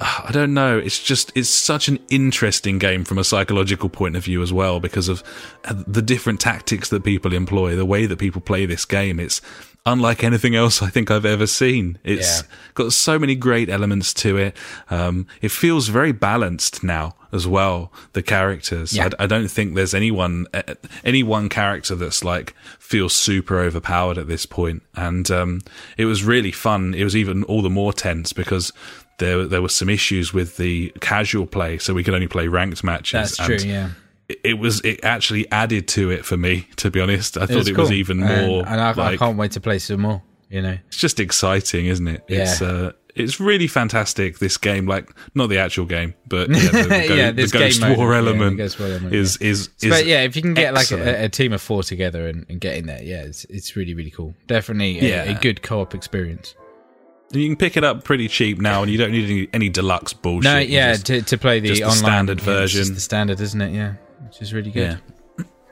[0.27, 0.79] I don't know.
[0.79, 4.81] It's just it's such an interesting game from a psychological point of view as well
[4.81, 5.23] because of
[5.65, 9.21] uh, the different tactics that people employ, the way that people play this game.
[9.21, 9.41] It's
[9.87, 11.99] unlike anything else I think I've ever seen.
[12.05, 12.49] It's Yeah.
[12.75, 14.57] got so many great elements to it.
[14.91, 17.91] Um, it feels very balanced now as well.
[18.13, 18.93] The characters.
[18.95, 19.09] Yeah.
[19.19, 24.19] I, I don't think there's anyone, uh, any one character that's like feels super overpowered
[24.19, 24.83] at this point.
[24.97, 25.61] And um,
[25.97, 26.93] it was really fun.
[26.93, 28.73] It was even all the more tense because.
[29.21, 32.83] There, there were some issues with the casual play, so we could only play ranked
[32.83, 33.37] matches.
[33.37, 33.57] That's true.
[33.71, 33.91] Yeah.
[34.29, 36.67] it- it was it actually added to it for me.
[36.77, 37.93] To be honest, I It thought it was cool.
[37.97, 38.65] even more.
[38.67, 40.23] and, I, I like, can't wait to play some more.
[40.49, 40.77] You know.
[40.89, 42.23] it's just exciting, isn't it?
[42.29, 42.67] It's Yeah.
[42.69, 44.39] uh, it's really fantastic.
[44.39, 47.81] This game, like not the actual game, but yeah, the, the, go- Yeah, the Ghost
[47.81, 50.55] mode, War yeah, element Ghost War element, is is is but yeah, if you can
[50.55, 51.07] get excellent.
[51.07, 53.75] like a, a team of four together and, and get in there, yeah, it's it's
[53.77, 54.35] really really cool.
[54.47, 55.37] Definitely a, Yeah.
[55.37, 56.55] a good co-op experience.
[57.33, 60.13] You can pick it up pretty cheap now, and you don't need any, any deluxe
[60.13, 60.45] bullshit.
[60.45, 62.95] No, yeah, just- to, to play the just the online standard yeah, version.
[62.95, 63.73] the standard, isn't it?
[63.73, 63.95] Yeah,
[64.27, 65.01] which is really good.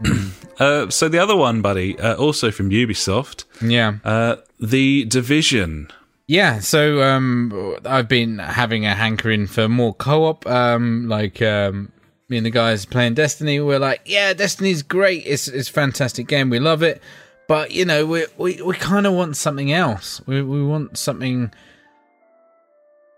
[0.60, 5.88] uh, so the other one, buddy, uh, also from Ubisoft, Yeah, uh, the Division.
[6.26, 6.60] yeah.
[6.60, 10.46] So um, I've been having a hankering for more co-op.
[10.46, 11.90] Um, like um,
[12.28, 15.24] me and the guys playing Destiny, we're like, yeah, Destiny's great.
[15.26, 16.48] It's it's a fantastic game.
[16.50, 17.02] We love it.
[17.48, 20.20] But you know, we we we kind of want something else.
[20.26, 21.50] We we want something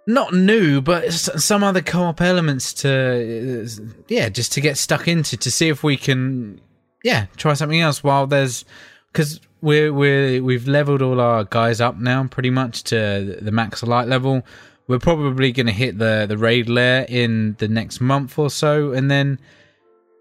[0.07, 5.37] not new, but some other co-op elements to, uh, yeah, just to get stuck into
[5.37, 6.61] to see if we can,
[7.05, 8.03] yeah, try something else.
[8.03, 8.65] While there's,
[9.13, 13.83] because we're we're we've leveled all our guys up now pretty much to the max
[13.83, 14.43] light level.
[14.87, 18.93] We're probably going to hit the the raid lair in the next month or so,
[18.93, 19.39] and then,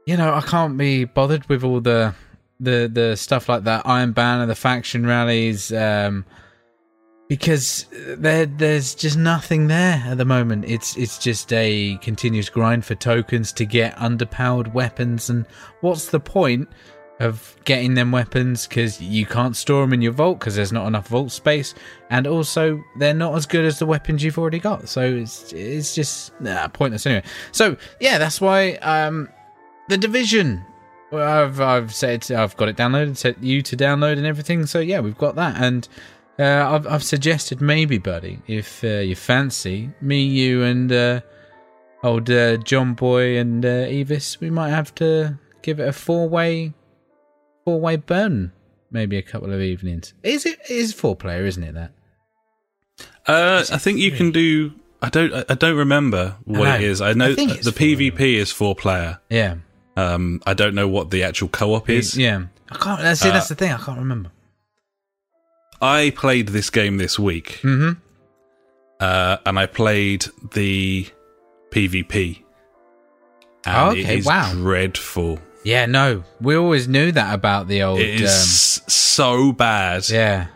[0.06, 2.14] you know, I can't be bothered with all the
[2.60, 5.72] the the stuff like that Iron Banner, the faction rallies.
[5.72, 6.26] Um,
[7.30, 10.66] because there there's just nothing there at the moment.
[10.68, 15.46] It's it's just a continuous grind for tokens to get underpowered weapons, and
[15.82, 16.68] what's the point
[17.20, 18.66] of getting them weapons?
[18.66, 21.76] Because you can't store them in your vault because there's not enough vault space,
[22.10, 24.90] and also they're not as good as the weapons you've already got.
[24.90, 27.24] So it's it's just nah, pointless anyway.
[27.52, 29.30] So yeah, that's why um
[29.88, 30.66] the division.
[31.12, 34.66] Well, I've I've said I've got it downloaded, set you to download and everything.
[34.66, 35.88] So yeah, we've got that, and
[36.38, 41.22] uh, I've I've suggested maybe, buddy, if uh, you fancy me, you, and uh,
[42.04, 46.30] old uh, John Boy and uh, Evis, we might have to give it a four
[46.30, 46.74] way
[47.66, 48.52] four way burn,
[48.92, 50.14] maybe a couple of evenings.
[50.24, 51.74] Is it it is four player, isn't it?
[51.74, 51.92] That
[53.26, 54.74] Uh, I think you can do.
[55.02, 55.34] I don't.
[55.50, 59.20] I don't remember what it I know I the PvP is four player.
[59.30, 59.56] yeah,
[60.00, 62.18] Um, I don't know what the actual co-op is.
[62.18, 62.44] yeah.
[62.72, 63.02] I can't.
[63.02, 63.72] That's see, Uh, that's the thing.
[63.72, 64.32] I can't remember.
[65.82, 67.92] I played this game this week, hmm
[69.00, 71.08] uh, and I played the
[71.72, 72.44] PvP.
[73.66, 74.52] Oh, okay, wow.
[74.54, 75.40] dreadful.
[75.64, 78.00] Yeah, no, we always knew that about the old.
[78.00, 80.10] It is so bad.
[80.10, 80.48] um, yeah,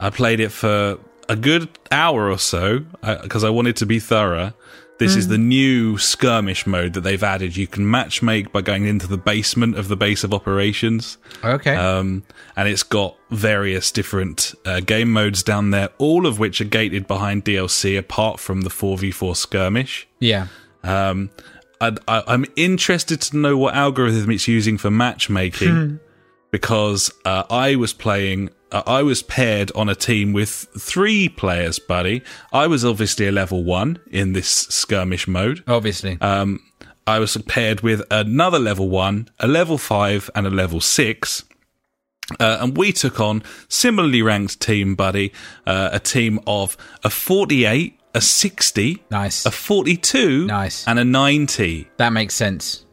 [0.00, 0.98] I played it for
[1.28, 2.80] a good hour or so
[3.22, 4.52] because I wanted to be thorough.
[4.98, 5.18] This Hmm.
[5.18, 7.56] is the new skirmish mode that they've added.
[7.56, 11.18] You can matchmake by going into the basement of the base of operations.
[11.44, 11.74] okay.
[11.76, 12.22] Um,
[12.56, 17.06] and it's got various different uh, game modes down there, all of which are gated
[17.06, 20.08] behind DLC apart from the 4v4 skirmish.
[20.20, 20.46] yeah,
[20.82, 21.28] Um,
[21.80, 26.00] I, I, I'm interested to know what algorithm it's using for matchmaking
[26.50, 28.50] because uh, I was playing.
[28.72, 32.22] Uh, I was paired on a team with three players, buddy.
[32.52, 35.62] I was obviously a level one in this skirmish mode.
[35.68, 36.18] obviously.
[36.20, 36.60] Um,
[37.06, 41.44] I was paired with another level one, a level five, and a level six.
[42.40, 45.32] Uh, and we took on similarly ranked team, buddy.
[45.64, 49.46] Uh, a team of a 48, a 60, nice.
[49.46, 50.84] a 42, Nice.
[50.88, 51.88] and a 90.
[51.98, 52.84] that makes sense.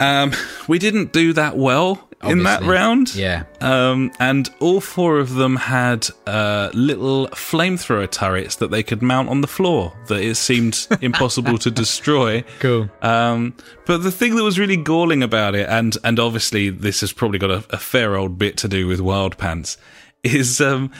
[0.00, 0.32] Um,
[0.66, 3.14] we didn't do that well in that round.
[3.14, 3.44] Yeah.
[3.60, 9.28] Um, and all four of them had uh, little flamethrower turrets that they could mount
[9.28, 12.42] on the floor that it seemed impossible to destroy.
[12.60, 12.90] Cool.
[13.02, 13.54] Um,
[13.86, 17.38] but the thing that was really galling about it, and and obviously this has probably
[17.38, 19.76] got a, a fair old bit to do with Wild Pants,
[20.22, 20.90] is um,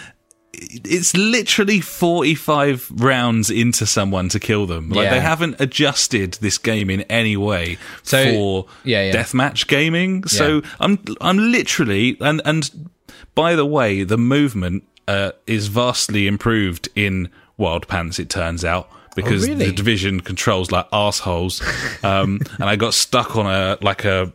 [0.84, 4.88] it's literally 45 rounds into someone to kill them.
[4.90, 5.10] Like Yeah.
[5.14, 9.12] they haven't adjusted this game in any way So- for yeah, yeah.
[9.12, 10.24] deathmatch gaming.
[10.26, 12.88] So I'm I'm literally and and
[13.34, 17.28] by the way, the movement uh, is vastly improved in
[17.58, 18.18] Wild Pants.
[18.18, 19.66] It turns out because Oh, really?
[19.66, 21.62] the division controls like assholes,
[22.02, 24.32] um, and I got stuck on a like a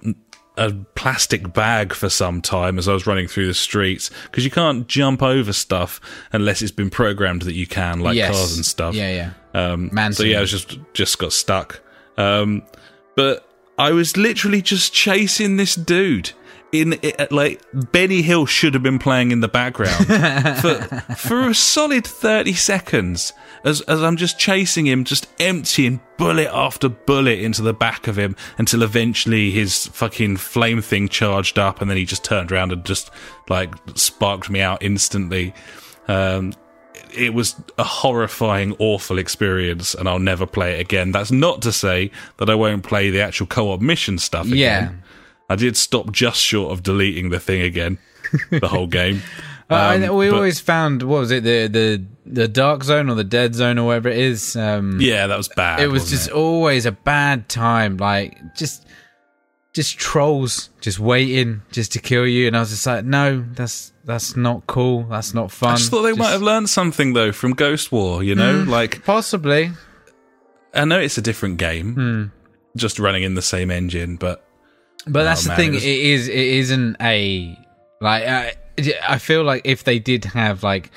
[0.58, 4.52] a plastic bag for some time as I was running through the streets because you
[4.52, 6.02] can't jump over stuff
[6.34, 8.32] unless it's been programmed that you can, like Yes.
[8.36, 8.94] cars and stuff.
[8.94, 9.12] Yeah,
[9.54, 9.72] yeah.
[9.74, 11.82] Um, Man so yeah, I was just just got stuck.
[12.18, 12.64] Um,
[13.16, 13.48] but
[13.78, 16.32] I was literally just chasing this dude.
[16.72, 20.06] In it, like Benny Hill should have been playing in the background
[20.62, 20.76] for
[21.16, 26.90] for a solid thirty seconds as as I'm just chasing him, just emptying bullet after
[26.90, 31.90] bullet into the back of him until eventually his fucking flame thing charged up, and
[31.90, 33.12] then he just turned around and just
[33.50, 35.54] like sparked me out instantly.
[36.08, 36.54] Um,
[37.14, 41.12] it was a horrifying, awful experience, and I'll never play it again.
[41.12, 44.58] That's not to say that I won't play the actual co-op mission stuff again.
[44.58, 44.92] Yeah.
[45.52, 47.98] I did stop just short of deleting the thing again,
[48.50, 49.22] the whole game.
[49.70, 53.16] Uh, Um, we but- always found what was it the the the dark zone or
[53.16, 54.56] the dead zone or whatever it is.
[54.56, 55.80] Um, Yeah, that was bad.
[55.80, 56.34] it was just it?
[56.34, 57.98] always a bad time.
[57.98, 58.86] Like just
[59.74, 63.94] just trolls just waiting just to kill you, and I was just like, no, that's
[64.04, 65.04] that's not cool.
[65.04, 65.74] That's not fun.
[65.74, 68.22] I just thought they might have learned something though from Ghost War.
[68.24, 69.72] You know, like possibly.
[70.74, 72.24] I know it's a different game, Hmm.
[72.78, 74.46] just running in the same engine, but
[75.08, 75.70] But that's Oh, the man, thing.
[75.72, 76.28] it was- it is.
[76.28, 77.58] It isn't a
[78.02, 78.24] like.
[78.28, 78.54] I,
[79.08, 80.92] I feel like if they did have like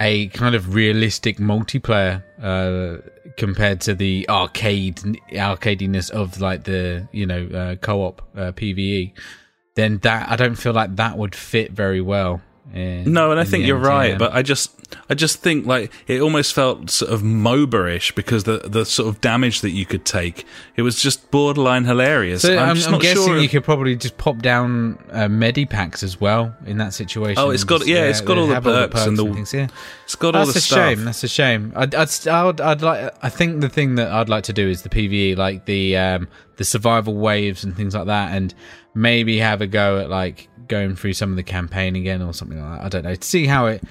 [0.00, 3.00] a kind of realistic multiplayer uh,
[3.38, 4.96] compared to the arcade
[5.32, 9.12] arcadiness of like the you know uh, co-op uh, PVE,
[9.74, 12.40] then that I don't feel like that would fit very well.
[12.74, 14.18] In, No, and I think you're right, MGM.
[14.18, 14.75] but I just
[15.10, 19.20] I just think like it almost felt sort of MOBA-ish because the the sort of
[19.20, 20.44] damage that you could take,
[20.76, 22.42] it was just borderline hilarious.
[22.42, 23.38] So I'm, I'm, I'm guessing sure.
[23.38, 27.36] you could probably just pop down uh, medipacks as well in that situation.
[27.38, 29.68] Oh, it's got- Just, yeah, it's got they all the perks and the- things, yeah.
[30.04, 30.78] it's got all That's the a stuff.
[30.78, 31.04] shame.
[31.04, 31.72] That's a shame.
[31.74, 33.14] I'd, I'd, I would, I'd like.
[33.22, 36.28] I think the thing that I'd like to do is the PVE, like the um,
[36.56, 38.54] the survival waves and things like that, and
[38.94, 42.60] maybe have a go at like going through some of the campaign again or something
[42.60, 42.84] like that.
[42.86, 43.82] I don't know to see how it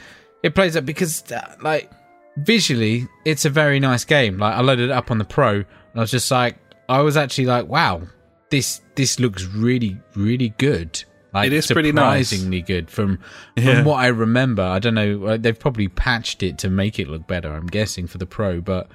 [0.45, 1.91] it plays up because uh, like
[2.37, 4.37] visually, it's a very nice game.
[4.37, 5.65] Like I loaded it up on the Pro, and
[5.95, 8.03] I was just like, I was actually like, wow,
[8.51, 11.03] this this looks really really good.
[11.33, 12.29] Like It is pretty nice.
[12.29, 13.17] surprisingly good from
[13.55, 13.83] from Yeah.
[13.83, 14.63] what I remember.
[14.63, 15.35] I don't know.
[15.37, 17.51] They've probably patched it to make it look better.
[17.53, 18.87] I'm guessing for the Pro, but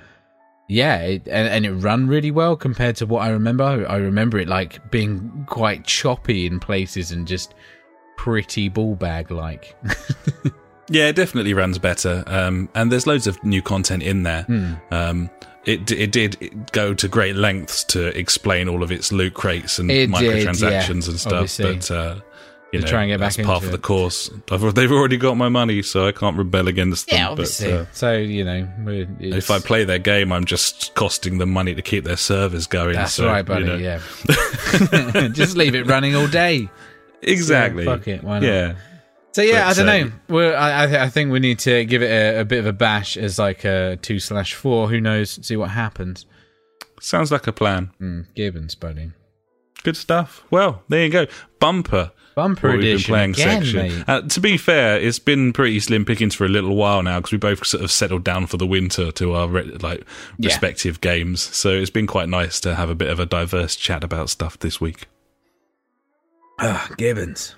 [0.69, 3.65] yeah, it, and, and it run really well compared to what I remember.
[3.65, 7.55] I, I remember it like being quite choppy in places and just
[8.17, 9.77] pretty ball bag like.
[10.91, 14.43] Yeah, it definitely runs better, um, and there's loads of new content in there.
[14.43, 14.73] Hmm.
[14.91, 15.31] Um,
[15.65, 19.91] it it did go to great lengths to explain all of its loot crates and
[19.91, 20.61] It did, microtransactions
[21.07, 21.75] yeah, and stuff, obviously.
[21.77, 22.15] but uh,
[22.73, 24.31] you To know, try and get that's back part into of the course.
[24.51, 27.19] I've, they've already got my money, so I can't rebel against them.
[27.19, 27.73] yeah, but, obviously.
[27.73, 28.67] uh, so you know,
[29.21, 32.95] if I play their game, I'm just costing them money to keep their servers going.
[32.95, 33.65] that's so, right, buddy.
[33.67, 33.77] you know.
[33.77, 36.69] Yeah, just leave it running all day.
[37.23, 37.85] exactly.
[37.85, 38.47] fuck it, why not?
[38.47, 38.75] Yeah,
[39.33, 40.13] So yeah, But, I don't know.
[40.29, 42.67] Well, I I, th- I think we need to give it a, a bit of
[42.67, 44.89] a bash as like a two slash four.
[44.89, 45.39] Who knows?
[45.47, 46.27] See what happens.
[47.01, 47.93] sounds like a plan.
[48.01, 49.13] Mm, Gibbons, buddy.
[49.85, 50.43] Good stuff.
[50.51, 51.27] Well, there you go.
[51.61, 52.13] Bumper.
[52.35, 53.77] Bumper what we've been edition playing again, section.
[53.99, 54.05] mate.
[54.07, 57.33] Uh, to be fair, it's been pretty slim pickings for a little while now because
[57.33, 60.05] we both sort of settled down for the winter to our re- like
[60.39, 60.49] Yeah.
[60.49, 61.41] respective games.
[61.41, 64.59] So it's been quite nice to have a bit of a diverse chat about stuff
[64.59, 65.07] this week.
[66.59, 67.55] Ah, Gibbons.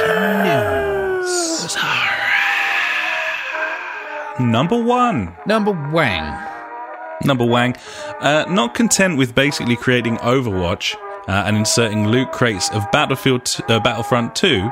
[0.07, 1.77] The news.
[4.39, 5.35] Number one.
[5.45, 6.45] Number Wang.
[7.25, 7.75] Number Wang,
[8.21, 10.95] uh, not content with basically creating Overwatch
[11.29, 14.69] uh, and inserting loot crates of Battlefield, t- uh, Battlefront 2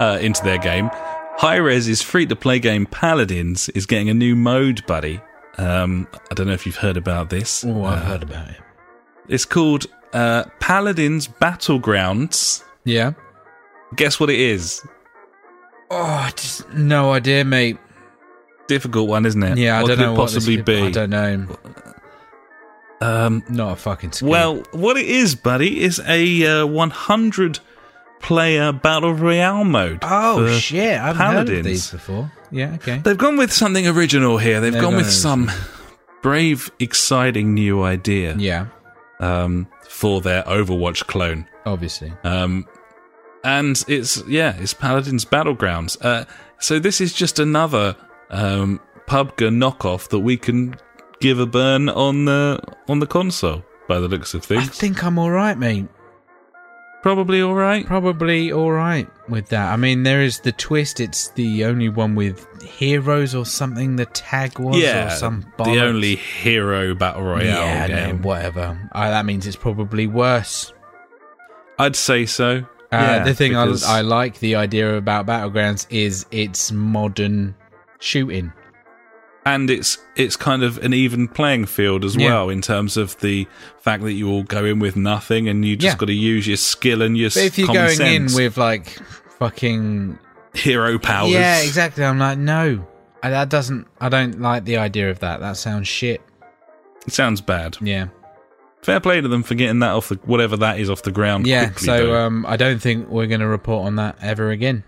[0.00, 0.88] uh, into their game,
[1.38, 5.20] Hi-Rez's free-to-play game Paladins is getting a new mode, buddy.
[5.58, 7.64] Um, I don't know if you've heard about this.
[7.64, 8.60] Oh, I've Uh, heard about it.
[9.28, 12.62] it's called uh, Paladins Battlegrounds.
[12.84, 13.12] Yeah.
[13.96, 14.82] Guess what it is?
[15.90, 17.78] Oh, just no idea, mate.
[18.68, 19.56] Difficult one, isn't it?
[19.58, 20.82] Yeah, I what don't could know it what possibly this, be.
[20.82, 21.46] I don't know.
[23.00, 24.12] Um, Not a fucking.
[24.12, 24.28] Skill.
[24.28, 27.60] Well, what it is, buddy, is a uh, 100
[28.20, 30.00] player battle royale mode.
[30.02, 30.98] oh shit!
[31.00, 32.30] I've heard of these before.
[32.50, 32.74] Yeah.
[32.74, 32.98] Okay.
[32.98, 34.60] They've gone with something original here.
[34.60, 35.50] They've They've gone gone with with some
[36.22, 38.66] brave, exciting new idea Yeah.
[39.20, 41.46] um, for their Overwatch clone.
[41.66, 42.12] Obviously.
[42.24, 42.66] Um,
[43.44, 45.96] and it's yeah, it's Paladins Battlegrounds.
[46.04, 46.24] Uh,
[46.58, 47.94] so this is just another
[48.30, 50.74] um, PUBG knockoff that we can
[51.20, 53.64] give a burn on the on the console.
[53.88, 54.62] by the looks of things.
[54.62, 55.86] I think I'm all right, mate.
[57.02, 57.86] Probably all right.
[57.86, 59.72] Probably all right with that.
[59.72, 60.98] I mean, there is the twist.
[61.00, 63.96] It's the only one with heroes or something.
[63.96, 68.22] The tag was yeah, or some the only hero battle royale yeah, no, game.
[68.22, 68.90] whatever.
[68.92, 70.72] Uh, that means it's probably worse.
[71.78, 72.66] I'd say so.
[72.90, 77.54] Uh, Yeah, the thing I, I like the idea about battlegrounds is it's modern
[78.00, 78.52] shooting.
[79.54, 82.28] And it's it's kind of an even playing field as Yeah.
[82.28, 83.46] well in terms of the
[83.80, 85.98] fact that you all go in with nothing and you just Yeah.
[85.98, 88.32] got to use your skill and your But if you're going sense.
[88.32, 88.98] in with like
[89.38, 90.18] fucking
[90.54, 91.30] hero powers.
[91.32, 92.04] yeah, exactly.
[92.04, 92.86] I'm like, no,
[93.22, 93.86] I, that doesn't.
[94.00, 95.40] I don't like the idea of that.
[95.40, 96.20] That sounds shit.
[97.06, 97.76] It sounds bad.
[97.80, 98.08] Yeah,
[98.82, 101.46] Fair play to them for getting that off the whatever that is off the ground.
[101.46, 101.70] yeah.
[101.76, 104.84] So um, I don't think we're going to report on that ever again.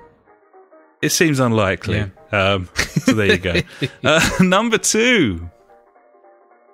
[1.02, 2.10] It seems unlikely.
[2.32, 3.54] Um, so there you go.
[4.04, 5.50] uh, number two.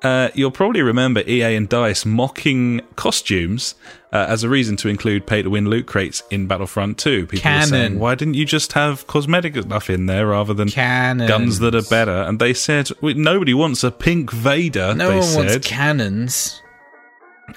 [0.03, 3.75] Uh, you'll probably remember EA and Dice mocking costumes
[4.13, 7.27] uh, as a reason to include pay to win loot crates in Battlefront 2.
[7.27, 11.29] People were saying, why didn't you just have cosmetic stuff in there rather than Cannons.
[11.29, 12.23] guns that are better?
[12.23, 14.95] And they said, nobody wants a pink Vader.
[14.95, 15.51] No they one said.
[15.51, 16.63] wants cannons.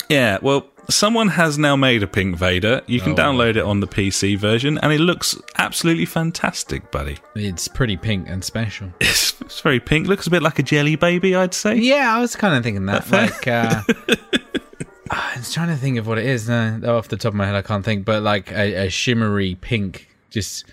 [0.08, 2.82] Yeah, well, someone has now made a Pink Vader.
[2.88, 3.16] You can Oh.
[3.16, 7.18] download it on the PC version, and it looks absolutely fantastic, buddy.
[7.36, 8.94] It's pretty pink and special.
[9.00, 10.08] It's, it's very pink.
[10.08, 11.76] Looks a bit like a jelly baby, I'd say.
[11.76, 13.10] Yeah, I was kind of thinking that.
[13.10, 13.82] Like, uh,
[15.12, 16.48] I was trying to think of what it is.
[16.48, 18.06] No, off the top of my head, I can't think.
[18.06, 20.66] But like a, a shimmery pink, just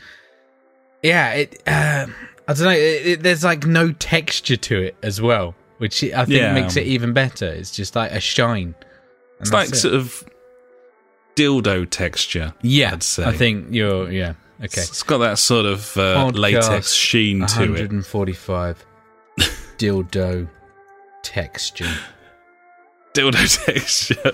[1.03, 1.33] yeah.
[1.33, 1.63] It.
[1.67, 2.07] Uh,
[2.49, 2.71] I don't know.
[2.71, 6.53] It, it, there's like no texture to it as well, which I think Yeah.
[6.53, 7.47] makes it even better.
[7.47, 8.75] It's just like a shine.
[9.41, 9.77] It's like it.
[9.77, 10.25] sort of
[11.35, 12.55] dildo texture.
[12.63, 12.93] yeah.
[12.93, 13.25] I'd say.
[13.25, 14.35] I think you're yeah.
[14.59, 14.81] Okay.
[14.81, 17.71] It's got that sort of uh, latex sheen to it.
[17.71, 18.87] 145
[19.77, 20.49] dildo
[21.23, 21.93] texture.
[23.13, 24.33] Dildo texture.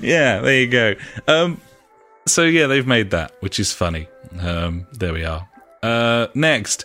[0.06, 0.94] yeah, there you go.
[1.26, 1.58] Um,
[2.26, 4.08] so yeah, they've made that, which is funny.
[4.38, 5.48] Um, there we are.
[5.82, 6.84] Uh, next,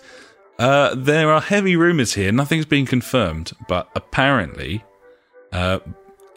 [0.58, 2.32] uh, there are heavy rumors here.
[2.32, 4.84] Nothing's been confirmed, but apparently,
[5.52, 5.80] uh,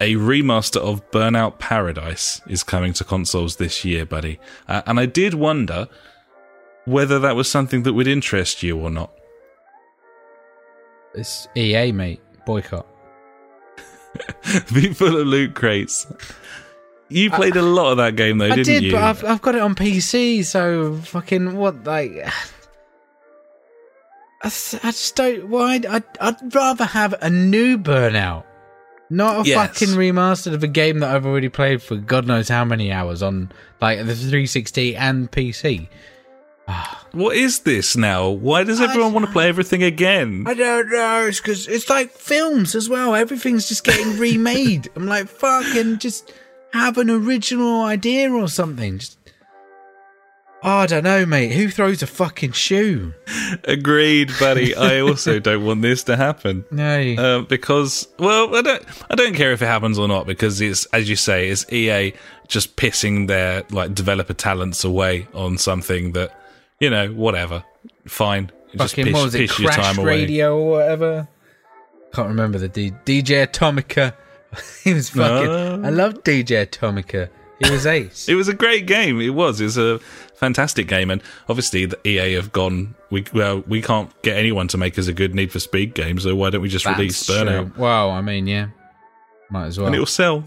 [0.01, 4.41] a remaster of Burnout Paradise is coming to consoles this year, buddy.
[4.67, 5.89] Uh, and I did wonder
[6.87, 9.13] whether that was something that would interest you or not.
[11.15, 12.21] It's EA, mate.
[12.47, 12.87] Boycott.
[14.75, 16.07] Be full of loot crates.
[17.09, 18.93] You played a lot of that game, though, I didn't did, you?
[18.93, 21.85] but I've, I've got it on PC, so fucking what?
[21.85, 22.13] Like,
[24.43, 25.49] I, I just don't.
[25.49, 25.81] Why?
[25.89, 28.45] I'd, I'd rather have a new Burnout,
[29.11, 29.57] not a Yes.
[29.81, 33.23] fucking remastered of a game that I've already played for God knows how many hours
[33.23, 33.51] on
[33.81, 35.89] like the 360 and PC.
[36.69, 37.05] Ah.
[37.13, 38.29] What is this now?
[38.29, 40.45] Why does everyone want to play everything again?
[40.47, 41.27] I don't know.
[41.27, 43.17] It's because it's like films as well.
[43.17, 44.89] Everything's just getting remade.
[44.97, 46.33] I'm like, fucking just
[46.73, 48.99] have an original idea or something.
[48.99, 49.19] Just,
[50.63, 51.53] I don't know, mate.
[51.53, 53.15] Who throws a fucking shoe?
[53.65, 54.75] Agreed, buddy.
[54.77, 56.65] I also don't want this to happen.
[56.71, 57.15] No.
[57.15, 60.85] Uh, because, well, I don't, I don't care if it happens or not because it's,
[60.87, 62.13] as you say, it's EA
[62.49, 66.39] just pissing their like developer talents away on something that,
[66.79, 67.65] you know, whatever,
[68.07, 68.51] fine.
[68.73, 69.51] Just fucking piss, what was it?
[69.51, 70.23] Crash time away.
[70.23, 71.29] Radio or whatever.
[72.13, 74.15] Can't remember the D- DJ Atomica.
[74.85, 75.47] he was fucking.
[75.47, 75.83] No.
[75.85, 77.31] I love DJ Atomica.
[77.65, 78.29] He was ace.
[78.29, 79.21] It was a great game.
[79.21, 79.61] It was.
[79.61, 79.99] It was a
[80.35, 82.95] fantastic game, and obviously the EA have gone.
[83.11, 86.19] We well, we can't get anyone to make us a good Need for Speed game,
[86.19, 87.73] so why don't we just release That's Burnout?
[87.75, 87.83] true.
[87.83, 88.69] Well, I mean, yeah,
[89.51, 89.87] might as well.
[89.89, 90.45] And it'll sell.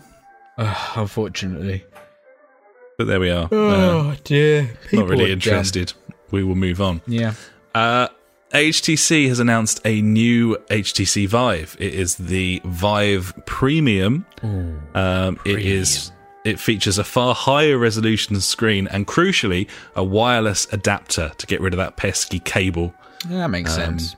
[0.58, 1.84] Ugh, unfortunately.
[2.98, 3.46] But there we are.
[3.46, 4.70] Uh, Oh dear.
[4.92, 5.32] not really dumb.
[5.34, 5.94] interested.
[6.32, 7.02] We will move on.
[7.08, 7.34] Yeah.
[7.76, 8.08] Uh,
[8.54, 11.76] HTC has announced a new HTC Vive.
[11.80, 14.26] It is the Vive Premium.
[14.94, 16.12] Um, it is.
[16.46, 21.74] It features a far higher resolution screen and, crucially, a wireless adapter to get rid
[21.74, 22.94] of that pesky cable.
[23.30, 24.16] Yeah, That makes sense.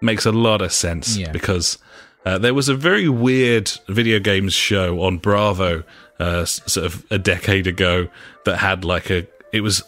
[0.00, 1.30] Makes a lot of sense Yeah.
[1.30, 1.78] because
[2.26, 5.84] uh, there was a very weird video games show on Bravo,
[6.18, 8.08] uh, sort of a decade ago,
[8.44, 9.26] that had like a.
[9.52, 9.82] It was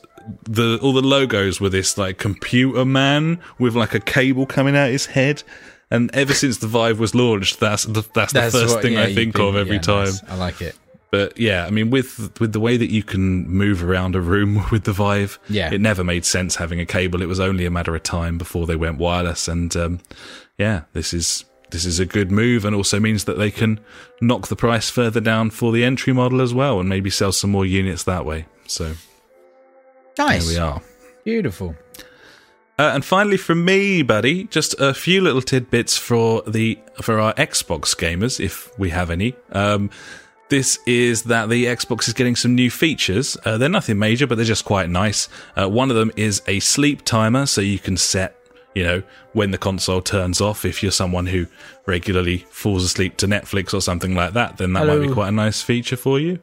[0.45, 4.91] the all the logos were this like computer man with like a cable coming out
[4.91, 5.43] his head.
[5.91, 9.03] And ever since the Vive was launched, that's the, that's, the first what- thing yeah,
[9.03, 10.05] I think of every yeah, time.
[10.07, 10.23] nice.
[10.29, 10.75] I like it.
[11.13, 14.65] But yeah, I mean, with with the way that you can move around a room
[14.73, 15.71] with the Vive, Yeah.
[15.73, 17.23] it never made sense having a cable.
[17.23, 20.01] It was only a matter of time before they went wireless, and um,
[20.59, 23.79] yeah, this is this is a good move, and also means that they can
[24.23, 27.51] knock the price further down for the entry model as well, and maybe sell some
[27.51, 28.47] more units that way.
[28.67, 28.95] So
[30.19, 30.47] Nice.
[30.47, 30.83] there we are.
[31.25, 31.77] Beautiful.
[32.79, 37.35] Uh, and finally, from me, buddy, just a few little tidbits for the for our
[37.35, 39.35] Xbox gamers, if we have any.
[39.53, 39.91] Um,
[40.53, 43.39] This is that the Xbox is getting some new features.
[43.43, 45.31] Uh, they're nothing major, but they're just quite nice.
[45.57, 48.37] Uh, one of them is a sleep timer, so you can set,
[48.75, 50.67] you know, when the console turns off.
[50.67, 51.47] If you're someone who
[51.87, 55.33] regularly falls asleep to Netflix or something like that, then that might be quite a
[55.33, 56.39] nice feature for you.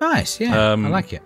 [0.00, 1.22] Nice, yeah, Um, I like it.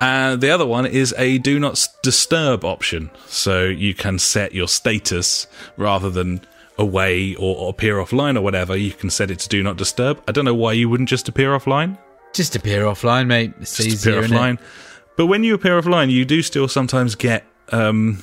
[0.00, 3.10] And the other one is a do not disturb option.
[3.26, 5.46] So you can set your status
[5.76, 6.40] rather than
[6.80, 8.76] away or, appear offline or whatever.
[8.76, 10.22] You can set it to do not disturb.
[10.26, 11.98] I don't know why you wouldn't just appear offline.
[12.32, 13.52] Just appear offline, mate.
[13.60, 14.58] It's Just easier, appear offline.
[15.16, 17.44] But when you appear offline, you do still sometimes get.
[17.70, 18.22] Um,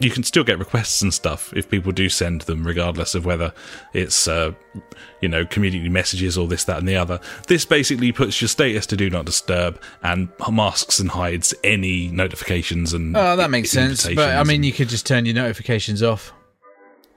[0.00, 3.52] you can still get requests and stuff if people do send them, regardless of whether
[3.94, 4.52] it's, uh,
[5.20, 7.20] you know, community messages or this, that, and the other.
[7.46, 12.92] This basically puts your status to do not disturb and masks and hides any notifications
[12.92, 13.16] and.
[13.16, 14.04] Oh, that makes sense.
[14.06, 16.32] But I mean, you could just turn your notifications off.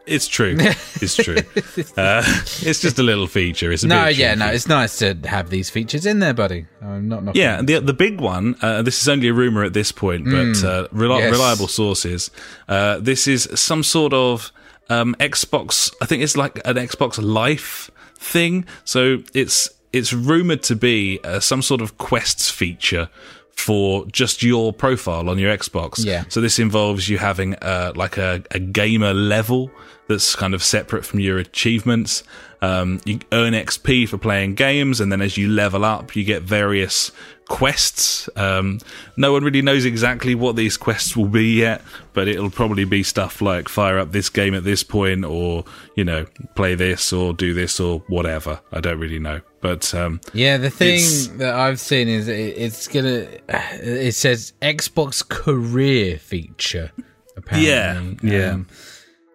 [0.05, 0.57] It's true.
[0.59, 1.37] It's true.
[1.97, 2.23] uh,
[2.61, 3.71] it's just a little feature.
[3.71, 6.65] It's a No, yeah, no, it's nice to have these features in there, buddy.
[6.81, 7.41] I'm not knocking.
[7.41, 8.55] Yeah, the the big one.
[8.61, 11.31] Uh, this is only a rumor at this point, but uh, reli- yes.
[11.31, 12.31] reliable sources.
[12.67, 14.51] Uh, this is some sort of
[14.89, 15.93] um, Xbox.
[16.01, 18.65] I think it's like an Xbox Live thing.
[18.83, 23.09] So it's it's rumored to be uh, some sort of quests feature
[23.53, 26.03] for just your profile on your Xbox.
[26.03, 26.23] Yeah.
[26.29, 29.71] So this involves you having uh, like a, a gamer level
[30.07, 32.23] that's kind of separate from your achievements.
[32.61, 36.43] Um, you earn XP for playing games, and then as you level up, you get
[36.43, 37.11] various
[37.49, 38.29] quests.
[38.35, 38.79] Um,
[39.17, 41.81] no one really knows exactly what these quests will be yet,
[42.13, 46.03] but it'll probably be stuff like fire up this game at this point, or you
[46.03, 46.25] know,
[46.55, 48.59] play this, or do this, or whatever.
[48.71, 52.87] I don't really know, but um, Yeah, the thing that I've seen is it, it's
[52.87, 53.27] gonna.
[53.47, 56.91] It says Xbox Career feature.
[57.37, 58.51] Apparently, Yeah, yeah.
[58.53, 58.67] Um,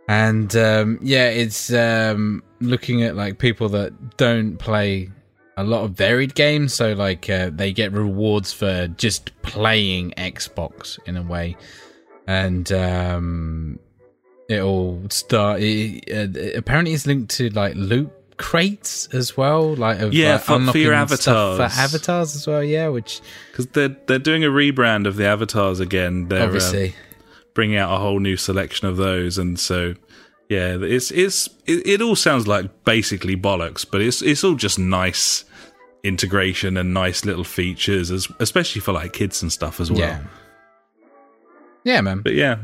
[0.09, 5.11] and um, yeah, it's um, looking at like people that don't play
[5.57, 10.99] a lot of varied games, so like uh, they get rewards for just playing Xbox
[11.07, 11.57] in a way,
[12.27, 13.79] and um,
[14.49, 15.61] it'll start.
[15.63, 20.43] It, uh, apparently, it's linked to like loot crates as well, like of, Yeah, like,
[20.43, 21.57] for- for your avatars.
[21.57, 22.63] for avatars as well.
[22.63, 23.21] Yeah, which
[23.51, 26.29] because they're they're doing a rebrand of the avatars again.
[26.29, 26.95] They're uh, obviously.
[27.55, 29.95] bringing out a whole new selection of those, and so
[30.49, 34.79] yeah, it's it's it, it all sounds like basically bollocks, but it's it's all just
[34.79, 35.45] nice
[36.05, 40.01] integration and nice little features, as especially for like kids and stuff as well.
[40.01, 40.21] yeah.
[41.85, 42.21] Yeah, man.
[42.21, 42.59] But yeah,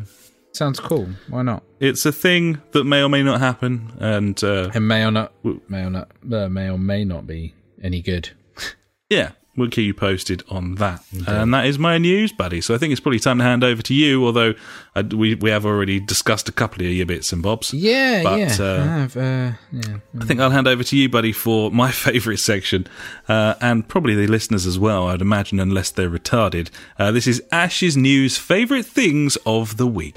[0.52, 1.08] Sounds cool.
[1.28, 1.62] Why not?
[1.80, 5.32] it's a thing that may or may not happen, and uh, It may or not,
[5.68, 8.30] may or not, uh, may or may not be any good.
[9.10, 11.04] yeah, we'll keep you posted on that.
[11.26, 12.60] And that is my news, buddy.
[12.60, 14.24] So I think it's probably time to hand over to you.
[14.24, 14.54] Although
[14.96, 17.72] uh, we we have already discussed a couple of your bits and bobs.
[17.74, 18.56] Yeah, But, yeah.
[18.60, 19.96] uh, I have, uh, yeah.
[20.20, 22.86] I think I'll hand over to you, buddy, for my favourite section,
[23.28, 26.70] uh, and probably the listeners as well, I'd imagine, unless they're retarded.
[26.98, 30.16] Uh, this is Ash's News Favourite Things of the Week.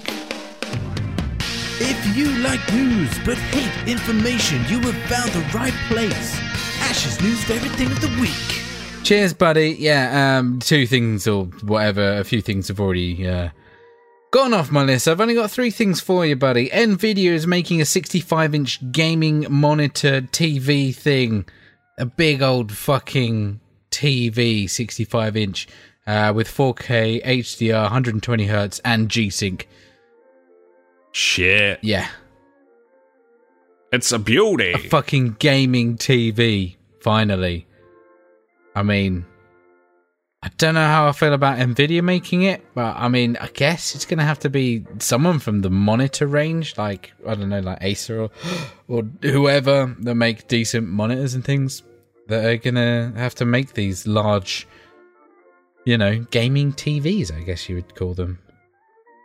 [1.78, 6.40] If you like news but hate information, you have found the right place.
[6.82, 8.64] Ash's news favorite thing of the week.
[9.06, 9.76] Cheers, buddy.
[9.78, 12.18] Yeah, um, two things or whatever.
[12.18, 13.49] A few things have already uh,
[14.32, 15.08] gone off my list.
[15.08, 16.70] I've only got three things for you, buddy.
[16.70, 21.45] Nvidia is making a 65-inch gaming monitor TV thing,
[21.99, 23.60] a big old fucking
[23.91, 25.68] TV, 65-inch,
[26.08, 29.68] uh, with 4K HDR, 120 hertz, and G-Sync.
[31.12, 31.78] Shit.
[31.84, 32.08] Yeah,
[33.91, 34.74] It's a beauty.
[34.74, 36.76] A fucking gaming TV.
[37.01, 37.68] Finally,
[38.76, 39.26] I mean,
[40.44, 43.96] I don't know how I feel about Nvidia making it, but I mean, I guess
[43.96, 47.80] it's gonna have to be someone from the monitor range, like I don't know, like
[47.82, 48.30] Acer or
[48.88, 51.82] or whoever that make decent monitors and things
[52.28, 54.68] that are gonna have to make these large,
[55.86, 57.36] you know, gaming TVs.
[57.36, 58.38] I guess you would call them.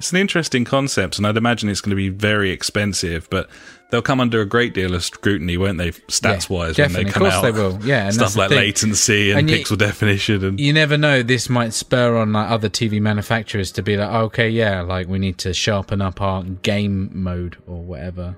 [0.01, 3.51] It's an interesting concept, and I'd imagine it's going to be very expensive, but
[3.91, 7.13] they'll come under a great deal of scrutiny, won't they, stats wise, when they Of
[7.13, 7.43] come course out?
[7.43, 7.79] they will.
[7.85, 8.57] Yeah, and Stuff like thing.
[8.61, 10.43] latency and, And you- pixel definition.
[10.43, 14.09] and you never know this might spur on like other tv manufacturers to be like
[14.11, 18.37] okay yeah like we need to sharpen up our game mode or whatever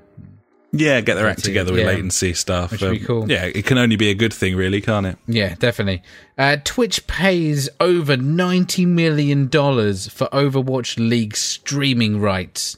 [0.75, 1.89] Yeah, get their act together with yeah.
[1.89, 2.73] latency stuff.
[2.73, 3.31] Um, Which would be cool.
[3.31, 5.19] Yeah, it can only be a good thing, really, can't it?
[5.27, 6.03] yeah definitely
[6.39, 12.77] uh, twitch pays over 90 million dollars for overwatch league streaming rights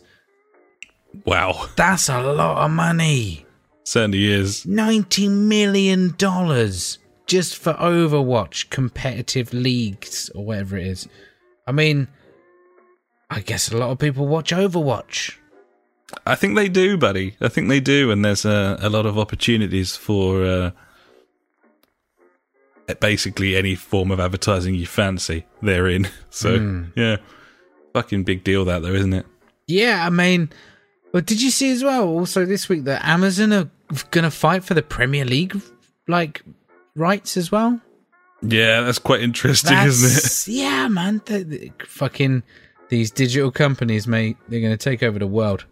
[1.24, 3.46] Wow, that's a lot of money
[3.84, 4.66] certainly is.
[4.66, 11.08] 90 million dollars just for overwatch competitive leagues or whatever it is
[11.66, 12.08] i mean
[13.30, 15.36] i guess a lot of people watch overwatch
[16.26, 17.36] I think they do, buddy.
[17.40, 20.70] I think they do, and there's a, a lot of opportunities for uh,
[23.00, 26.08] basically any form of advertising you fancy, they're in.
[26.30, 26.84] So Hmm.
[26.96, 27.18] yeah,
[27.92, 29.24] fucking big deal that though, isn't it?
[29.68, 30.50] Yeah, I mean,
[31.12, 32.08] but did you see as well?
[32.08, 33.70] Also this week that Amazon are
[34.10, 35.60] gonna fight for the Premier League
[36.08, 36.42] like
[36.96, 37.80] rights as well.
[38.42, 40.52] Yeah, that's quite interesting, isn't it?
[40.54, 41.22] Yeah, man.
[41.86, 42.42] Fucking
[42.88, 44.36] these digital companies, mate.
[44.48, 45.66] They're gonna take over the world.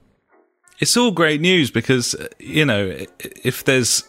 [0.80, 2.96] It's all great news because uh, you know
[3.44, 4.04] if there's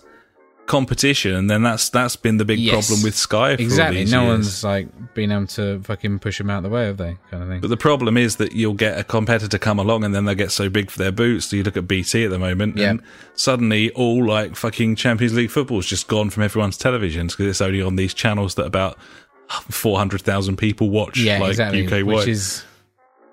[0.65, 2.87] competition, then that's that's been the big Yes.
[2.87, 3.51] problem with Sky.
[3.51, 4.05] Exactly.
[4.05, 4.29] No years.
[4.29, 7.17] one's like been able to fucking push them out of the way, have they?
[7.29, 7.59] Kind of thing.
[7.59, 10.51] But the problem is that you'll get a competitor come along and then they'll get
[10.51, 11.47] so big for their boots.
[11.47, 12.91] So you look at BT at the moment Yeah.
[12.91, 13.01] and
[13.35, 17.81] suddenly all like fucking Champions League football's just gone from everyone's televisions because it's only
[17.81, 18.97] on these channels that about
[19.69, 21.85] 400,000 people watch yeah, like exactly.
[21.85, 22.27] UK which wide.
[22.29, 22.63] is,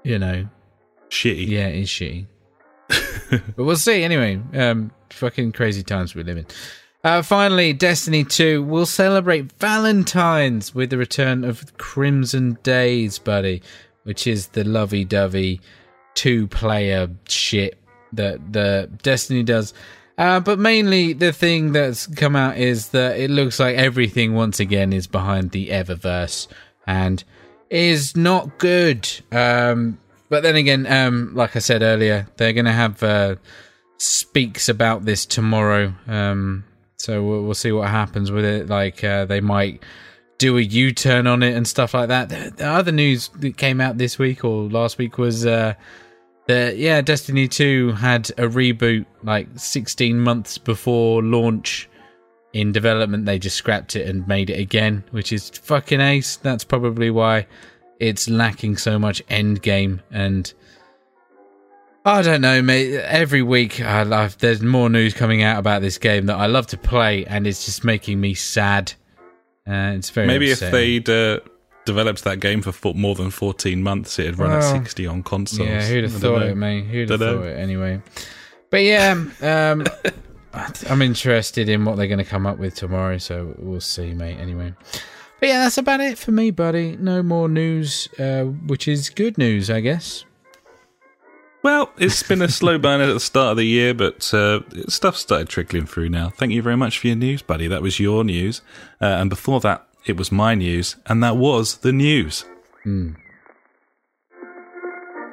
[0.02, 0.48] you know,
[1.10, 1.46] Shitty.
[1.48, 2.26] yeah, it's shitty.
[3.30, 4.40] but we'll see anyway.
[4.54, 6.46] Um, fucking crazy times we live in.
[7.02, 13.62] Uh, finally, Destiny 2 will celebrate Valentine's with the return of Crimson Days, buddy,
[14.02, 15.60] which is the lovey dovey
[16.14, 17.78] two player shit
[18.12, 19.72] that the Destiny does.
[20.18, 24.60] Uh, but mainly, the thing that's come out is that it looks like everything once
[24.60, 26.46] again is behind the Eververse
[26.86, 27.24] and
[27.70, 29.08] is not good.
[29.32, 29.98] Um,
[30.30, 33.34] but then again, um, like I said earlier, they're going to have uh,
[33.98, 35.92] speaks about this tomorrow.
[36.06, 36.64] Um,
[36.96, 38.68] so we'll, we'll see what happens with it.
[38.68, 39.82] Like uh, they might
[40.38, 42.28] do a U turn on it and stuff like that.
[42.28, 45.74] The, the other news that came out this week or last week was uh,
[46.46, 51.88] that yeah, Destiny Two had a reboot like 16 months before launch.
[52.52, 56.34] In development, they just scrapped it and made it again, which is fucking ace.
[56.36, 57.46] That's probably why
[58.00, 60.52] it's lacking so much end game and
[62.04, 62.94] I don't know, mate.
[62.94, 64.38] Every week, I love.
[64.38, 67.66] There's more news coming out about this game that I love to play, and it's
[67.66, 68.94] just making me sad.
[69.68, 71.40] Uh, it's very Maybe if they'd uh,
[71.84, 75.68] developed that game for fo- more than 14 months, it'd run at 60 on consoles.
[75.68, 76.46] Yeah, who'd have thought know.
[76.46, 76.86] it, mate?
[76.86, 78.00] Who'd have thought it anyway?
[78.70, 79.84] But yeah, um,
[80.88, 84.38] I'm interested in what they're going to come up with tomorrow, so we'll see, mate.
[84.38, 84.72] Anyway.
[85.40, 86.96] But yeah, that's about it for me, buddy.
[86.96, 90.24] No more news, uh, which is good news, I guess.
[91.62, 95.16] Well, it's been a slow burn at the start of the year, but uh, stuff
[95.16, 96.30] started trickling through now.
[96.30, 97.66] Thank you very much for your news, buddy.
[97.66, 98.62] That was your news.
[99.00, 102.44] Uh, and before that, it was my news, and that was the news.
[102.82, 103.12] Hmm.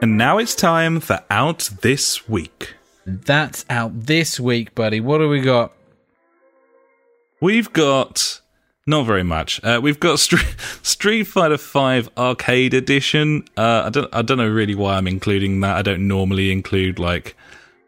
[0.01, 2.75] And now it's time for Out This Week.
[3.05, 4.99] That's out this week, buddy.
[4.99, 5.73] What do we got?
[7.39, 8.41] We've got
[8.87, 9.63] not very much.
[9.63, 13.43] Uh, we've got Street, Street Fighter Five Arcade Edition.
[13.55, 14.09] Uh, I don't.
[14.13, 15.75] I don't know really why I'm including that.
[15.75, 17.35] I don't normally include like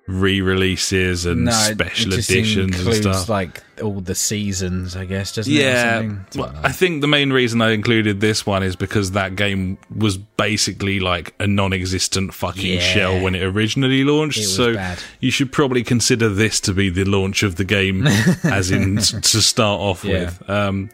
[0.10, 3.30] re-releases and No, special editions and stuff.
[3.30, 5.57] like all the seasons, I guess, doesn't it?
[5.57, 9.78] yeah, well, I think the main reason I included this one is because that game
[9.95, 12.80] was basically like a non-existent fucking Yeah.
[12.80, 14.39] shell when it originally launched.
[14.39, 14.99] It so bad.
[15.20, 18.05] you should probably consider this to be the launch of the game,
[18.43, 20.26] as in to start off Yeah.
[20.26, 20.49] with.
[20.49, 20.89] Um,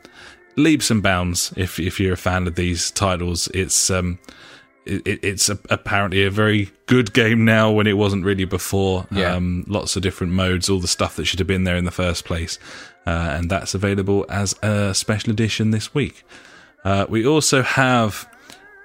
[0.58, 1.54] leaps and bounds.
[1.58, 4.20] If if you're a fan of these titles, it's um,
[4.86, 9.08] it, it- it's a, apparently a very good game now when it wasn't really before.
[9.12, 9.34] Yeah.
[9.36, 11.92] Um, lots of different modes, all the stuff that should have been there in the
[11.92, 12.60] first place,
[13.08, 16.24] uh, and that's available as a special edition this week.
[16.84, 18.30] Uh, we also have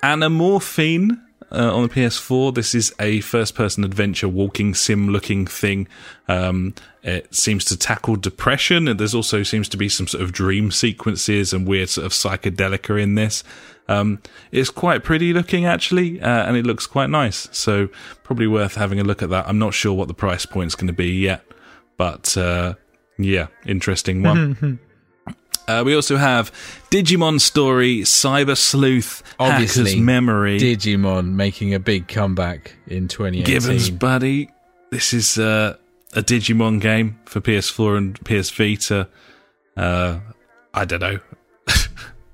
[0.03, 1.21] Anamorphine
[1.53, 2.55] uh, on the PS4.
[2.55, 5.89] This is a first-person adventure walking sim-looking thing.
[6.29, 10.33] Um, it seems to tackle depression, and there's also seems to be some sort of
[10.33, 13.43] dream sequences and weird sort of psychedelica in this.
[13.91, 14.23] Um,
[14.53, 17.49] it's quite pretty looking actually, uh, and it looks quite nice.
[17.51, 17.89] So
[18.23, 19.49] probably worth having a look at that.
[19.49, 21.45] I'm not sure what the price point's going to be yet,
[21.97, 22.75] but uh,
[23.19, 24.79] yeah, interesting one.
[25.69, 26.51] Uh, we also have
[26.91, 33.45] Digimon Story, Cyber Sleuth, Obviously, Hacker's Memory, Digimon making a big comeback in 2018.
[33.45, 34.51] Gibbons Buddy.
[34.91, 35.77] This is uh,
[36.13, 39.09] a Digimon game for PS4 and PS Vita.
[39.77, 40.19] Uh,
[40.75, 41.21] I don't know.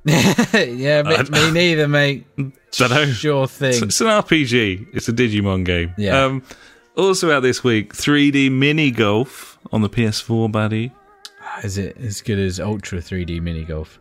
[0.54, 2.24] yeah, me, me neither, mate.
[2.72, 3.06] Dunno.
[3.06, 3.82] Sure It's, thing.
[3.84, 4.88] it's an RPG.
[4.94, 5.94] It's a Digimon game.
[5.98, 6.24] Yeah.
[6.24, 6.42] Um,
[6.96, 10.92] also out this week, 3D Mini Golf on the PS4, buddy.
[11.64, 13.98] Is it as good as Ultra 3D Mini Golf?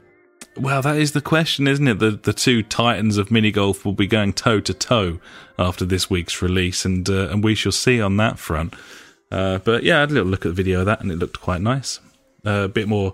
[0.57, 1.99] Well, that is the question, isn't it?
[1.99, 5.19] The the two titans of mini golf will be going toe to toe
[5.59, 8.73] after this week's release, and uh, and we shall see on that front.
[9.29, 11.17] Uh, but yeah, I had a little look at the video of that, and it
[11.19, 11.99] looked quite nice.
[12.45, 13.13] Uh, a bit more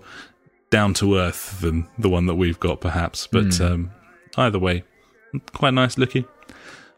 [0.72, 3.28] down to earth than the one that we've got, perhaps.
[3.28, 3.92] But um,
[4.36, 4.82] either way,
[5.52, 6.24] quite nice looking.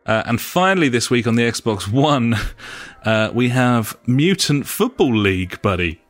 [0.06, 2.36] Uh, and finally, this week on the Xbox One,
[3.04, 6.00] uh, we have Mutant Football League, buddy.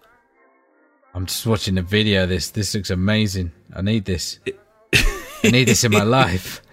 [1.14, 2.24] I'm just watching the video.
[2.24, 3.52] of This this looks amazing.
[3.74, 4.38] I need this.
[4.94, 6.60] I need this in my life.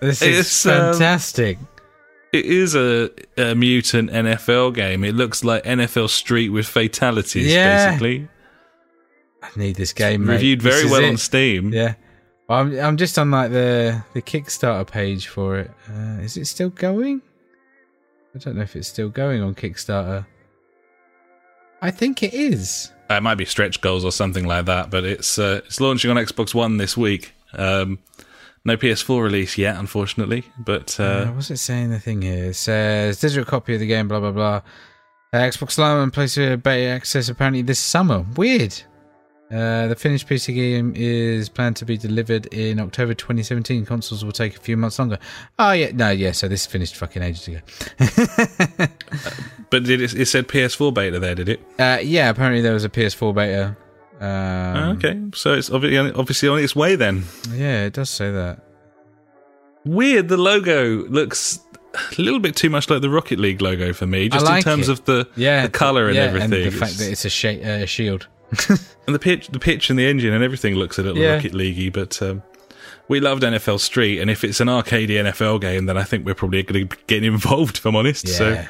[0.00, 1.58] This is It's, um, fantastic.
[2.32, 5.04] It is a, a mutant NFL game.
[5.04, 7.88] It looks like NFL Street with fatalities, Yeah.
[7.90, 8.28] basically.
[9.54, 10.24] I need this game.
[10.26, 10.34] Mate.
[10.34, 11.72] Reviewed very well on Steam.
[11.72, 11.94] Yeah.
[12.48, 15.70] I'm I'm just on like the the Kickstarter page for it.
[15.90, 17.22] Uh, is it still going?
[18.34, 20.26] I don't know if it's still going on Kickstarter.
[21.82, 22.92] I think it is.
[23.10, 26.10] Uh, It might be stretch goals or something like that, but it's uh, it's launching
[26.10, 27.32] on Xbox One this week.
[27.54, 27.98] Um,
[28.64, 30.44] no PS4 release yet, unfortunately.
[30.58, 31.90] But Uh, uh, what's it saying?
[31.90, 34.06] The thing here it says digital copy of the game.
[34.08, 34.62] Blah blah blah.
[35.32, 38.24] Uh, Xbox Live and PlayStation beta access apparently this summer.
[38.36, 38.82] Weird.
[39.48, 43.86] Uh, the finished PC game is planned to be delivered in October 2017.
[43.86, 45.18] Consoles will take a few months longer.
[45.58, 46.32] Oh yeah, no, yeah.
[46.32, 47.60] So this finished fucking ages ago.
[49.70, 51.34] but did it, it said PS4 beta there?
[51.34, 51.60] Did it?
[51.78, 53.76] Uh, yeah, apparently there was a PS4 beta.
[54.20, 57.24] Um, Oh, okay, so it's obviously obviously on its way then.
[57.52, 58.60] Yeah, it does say that.
[59.84, 60.28] Weird.
[60.28, 61.60] The logo looks
[61.94, 64.62] a little bit too much like the Rocket League logo for me, just like in
[64.64, 64.92] terms it.
[64.92, 66.64] of the Yeah, the color and yeah, everything.
[66.64, 68.26] and the fact that it's a sh- uh, shield.
[69.06, 71.34] And the pitch, the pitch and the engine and everything looks a little Yeah.
[71.34, 72.42] Rocket Leaguey, but um,
[73.08, 76.34] we loved NFL Street, and if it's an arcade NFL game, then I think we're
[76.34, 77.78] probably going to get involved.
[77.78, 78.34] If I'm honest, Yeah.
[78.34, 78.64] so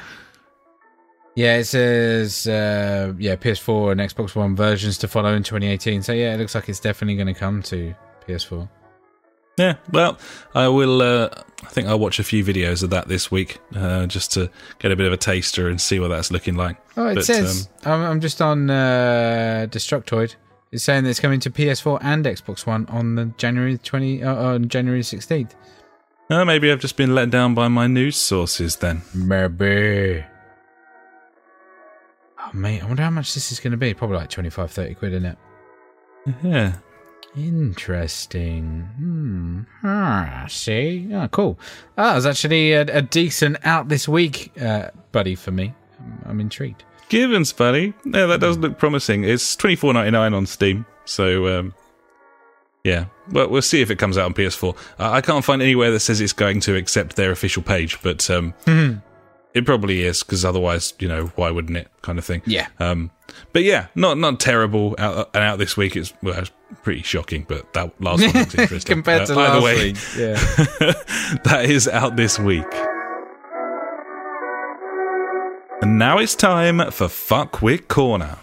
[1.35, 6.01] Yeah, it says uh, yeah PS4 and Xbox One versions to follow in 2018.
[6.03, 7.93] So yeah, it looks like it's definitely going to come to
[8.27, 8.67] PS4.
[9.57, 9.75] Yeah.
[9.91, 10.17] Well,
[10.55, 11.01] I will.
[11.01, 11.29] Uh,
[11.63, 14.91] I think I'll watch a few videos of that this week, uh, just to get
[14.91, 16.77] a bit of a taster and see what that's looking like.
[16.95, 20.35] Oh, it But, says I'm, I'm just on uh, Destructoid.
[20.71, 24.35] It's saying that it's coming to PS4 and Xbox One on the January 20 uh,
[24.35, 25.51] on January 16th.
[26.29, 29.01] Uh, maybe I've just been let down by my news sources then.
[29.15, 30.23] Maybe.
[32.39, 33.93] Oh mate, I wonder how much this is going to be.
[33.93, 35.37] Probably like 25, 30 quid, isn't it?
[36.43, 36.73] Yeah.
[37.37, 38.89] Interesting.
[38.97, 39.61] Hmm.
[39.83, 41.07] Ah, see.
[41.13, 41.59] Oh, cool.
[41.97, 45.73] Ah, it was actually a, a decent out this week, uh, buddy, for me.
[45.99, 46.83] I'm, I'm intrigued.
[47.09, 47.93] Givens, buddy.
[48.05, 49.23] Yeah, that does look promising.
[49.23, 50.85] It's twenty four ninety nine on Steam.
[51.05, 51.73] So, um,
[52.83, 53.05] yeah.
[53.31, 54.75] Well, we'll see if it comes out on PS4.
[54.99, 58.29] Uh, I can't find anywhere that says it's going to except their official page, but
[58.29, 58.53] um,
[59.53, 61.87] it probably is because otherwise, you know, why wouldn't it?
[62.01, 62.41] Kind of thing.
[62.45, 62.67] Yeah.
[62.79, 63.11] Um,
[63.53, 65.95] but yeah, not not terrible out and out this week.
[65.95, 66.51] It's well, it's
[66.83, 69.97] pretty shocking, but that last one looks interesting Compared Uh, to either last way, week.
[70.17, 70.35] Yeah.
[71.43, 72.65] that is out this week.
[75.81, 78.37] And now it's time for Fuckwit Corner.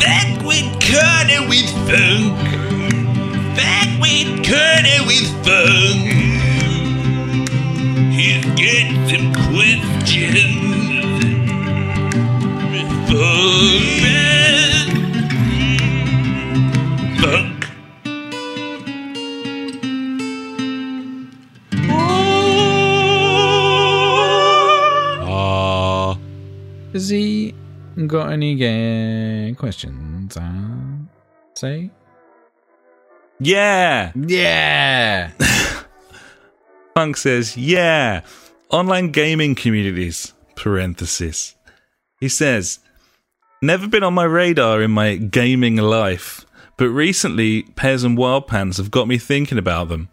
[0.00, 2.36] Back with Corner with Funk.
[3.56, 6.42] Back with Corner with Funk.
[8.16, 10.74] He's got some questions.
[13.08, 14.36] For
[17.20, 17.60] Funk.
[25.28, 26.18] Ah,
[26.92, 27.54] Has he
[28.06, 30.36] got any ga- questions?
[30.36, 31.04] Uh,
[31.54, 31.90] say?
[33.40, 34.12] yeah.
[34.16, 35.30] Yeah.
[36.96, 38.22] Funk says, yeah.
[38.70, 40.32] Online gaming communities.
[40.54, 41.54] Parenthesis.
[42.20, 42.78] He says,
[43.60, 46.46] never been on my radar in my gaming life,
[46.78, 50.08] but recently PES and Wildlands have got me thinking about them.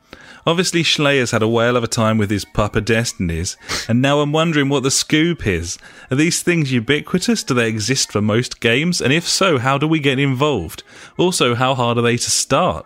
[0.45, 3.55] Obviously, Schleier's had a whale of a time with his Papa Destinies,
[3.87, 5.77] and now I'm wondering what the scoop is.
[6.11, 7.45] Are these things ubiquitous?
[7.45, 8.99] Do they exist for most games?
[8.99, 10.83] And if so, how do we get involved?
[11.17, 12.85] Also, how hard are they to start?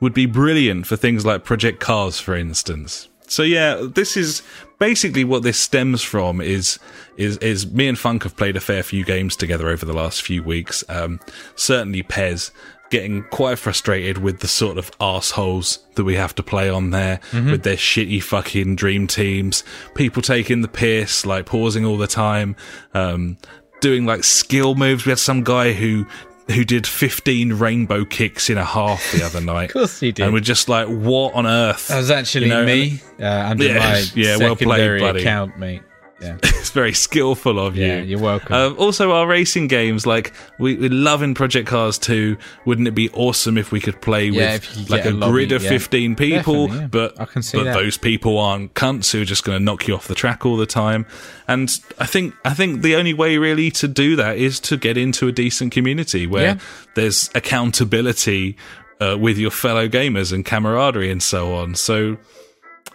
[0.00, 3.08] would be brilliant for things like Project Cars, for instance.
[3.28, 4.42] So yeah, this is
[4.78, 6.40] basically what this stems from.
[6.40, 6.78] Is
[7.16, 10.22] is is me and Funk have played a fair few games together over the last
[10.22, 10.82] few weeks.
[10.88, 11.20] Um,
[11.54, 12.50] certainly, PES
[12.90, 17.20] getting quite frustrated with the sort of assholes that we have to play on there
[17.50, 19.62] with their shitty fucking dream teams.
[19.94, 22.56] People taking the piss, like pausing all the time,
[22.94, 23.36] um,
[23.80, 25.04] doing like skill moves.
[25.04, 26.06] We had some guy who
[26.50, 29.64] who did 15 rainbow kicks in a half the other night.
[29.66, 30.24] Of course he did.
[30.24, 31.88] And we're just like, what on earth?
[31.88, 35.20] That was actually You know, me uh, under Yeah, my yeah, well played, secondary buddy.
[35.20, 35.82] account, mate.
[36.20, 36.36] Yeah,
[36.68, 37.86] It's very skillful of you.
[37.86, 38.52] yeah, you're welcome.
[38.54, 42.36] Um, also, our racing games, like we, we love in Project Cars 2.
[42.66, 45.10] Wouldn't it be awesome if we could play Yeah, with if you could like a,
[45.10, 45.70] a lobby, grid of yeah.
[45.70, 46.86] 15 people, yeah.
[46.88, 47.74] but I can see but that.
[47.74, 50.56] those people aren't cunts who are just going to knock you off the track all
[50.56, 51.06] the time.
[51.46, 54.98] And I think I think the only way really to do that is to get
[54.98, 56.58] into a decent community where
[56.94, 58.56] there's accountability
[59.00, 61.74] uh, with your fellow gamers and camaraderie and so on.
[61.76, 62.18] So.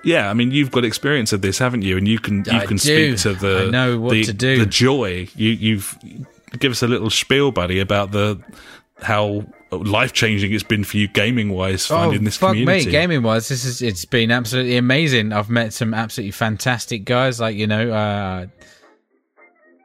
[0.04, 1.98] Yeah, I mean, you've got experience of this, haven't you?
[1.98, 3.16] And you can you I can do.
[3.16, 4.60] speak to the I know what the, to do.
[4.60, 5.98] the joy you you've
[6.60, 8.40] give us a little spiel, buddy, about the
[9.02, 12.86] how life changing it's been for you gaming wise finding this Oh, fuck community.
[12.86, 15.34] me, gaming wise, this is it's been absolutely amazing.
[15.34, 18.46] I've met some absolutely fantastic guys, like you know, uh,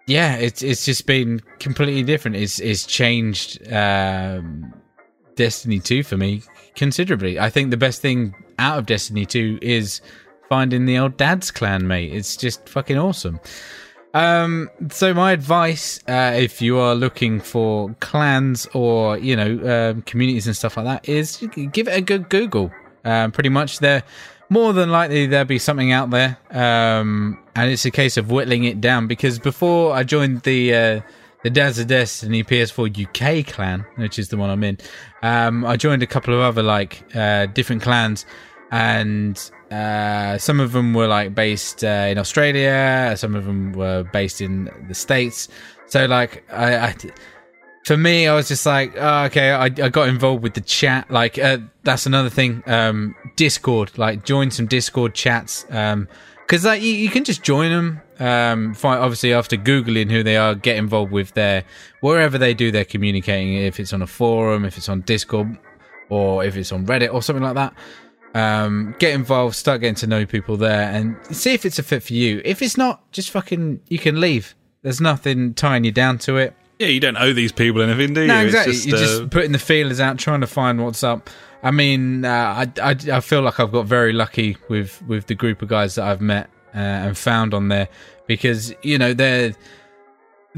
[0.06, 2.36] yeah, it's it's just been completely different.
[2.36, 4.72] It's it's changed um,
[5.36, 6.42] Destiny two for me
[6.74, 7.38] considerably.
[7.38, 10.00] I think the best thing out of Destiny two is
[10.48, 12.12] finding the old dad's clan mate.
[12.12, 13.40] It's just fucking awesome.
[14.14, 20.02] Um, so my advice, uh, if you are looking for clans or you know um,
[20.02, 21.36] communities and stuff like that, is
[21.72, 22.72] give it a good Google.
[23.04, 24.02] Um, pretty much, there
[24.50, 28.64] more than likely there'll be something out there, um, and it's a case of whittling
[28.64, 29.06] it down.
[29.06, 31.00] Because before I joined the uh,
[31.42, 34.78] the Dads of Destiny PS4 UK clan, which is the one I'm in,
[35.22, 38.24] um, I joined a couple of other like uh, different clans,
[38.70, 44.04] and uh, some of them were like based uh, in Australia, some of them were
[44.04, 45.48] based in the States.
[45.86, 46.94] So like I, I
[47.88, 51.10] for me, I was just like, oh, okay, I, I got involved with the chat.
[51.10, 52.62] Like, uh, that's another thing.
[52.66, 55.64] Um, Discord, like, join some Discord chats.
[55.70, 56.06] Um,
[56.48, 58.02] cause like you, you can just join them.
[58.20, 61.64] Um, obviously after Googling who they are, get involved with their,
[62.02, 65.56] wherever they do their communicating, if it's on a forum, if it's on Discord,
[66.10, 67.72] or if it's on Reddit or something like that.
[68.38, 72.02] Um, get involved, start getting to know people there and see if it's a fit
[72.02, 72.40] for you.
[72.44, 74.54] If it's not, just fucking, you can leave.
[74.82, 76.54] There's nothing tying you down to it.
[76.78, 78.26] Yeah, you don't owe these people anything, do you?
[78.28, 78.72] No, It's exactly.
[78.74, 81.28] just, You're uh, just putting the feelers out, trying to find what's up.
[81.62, 82.30] I mean, uh,
[82.78, 85.96] I, I I feel like I've got very lucky with with the group of guys
[85.96, 87.88] that I've met uh, and found on there
[88.28, 89.54] because you know they're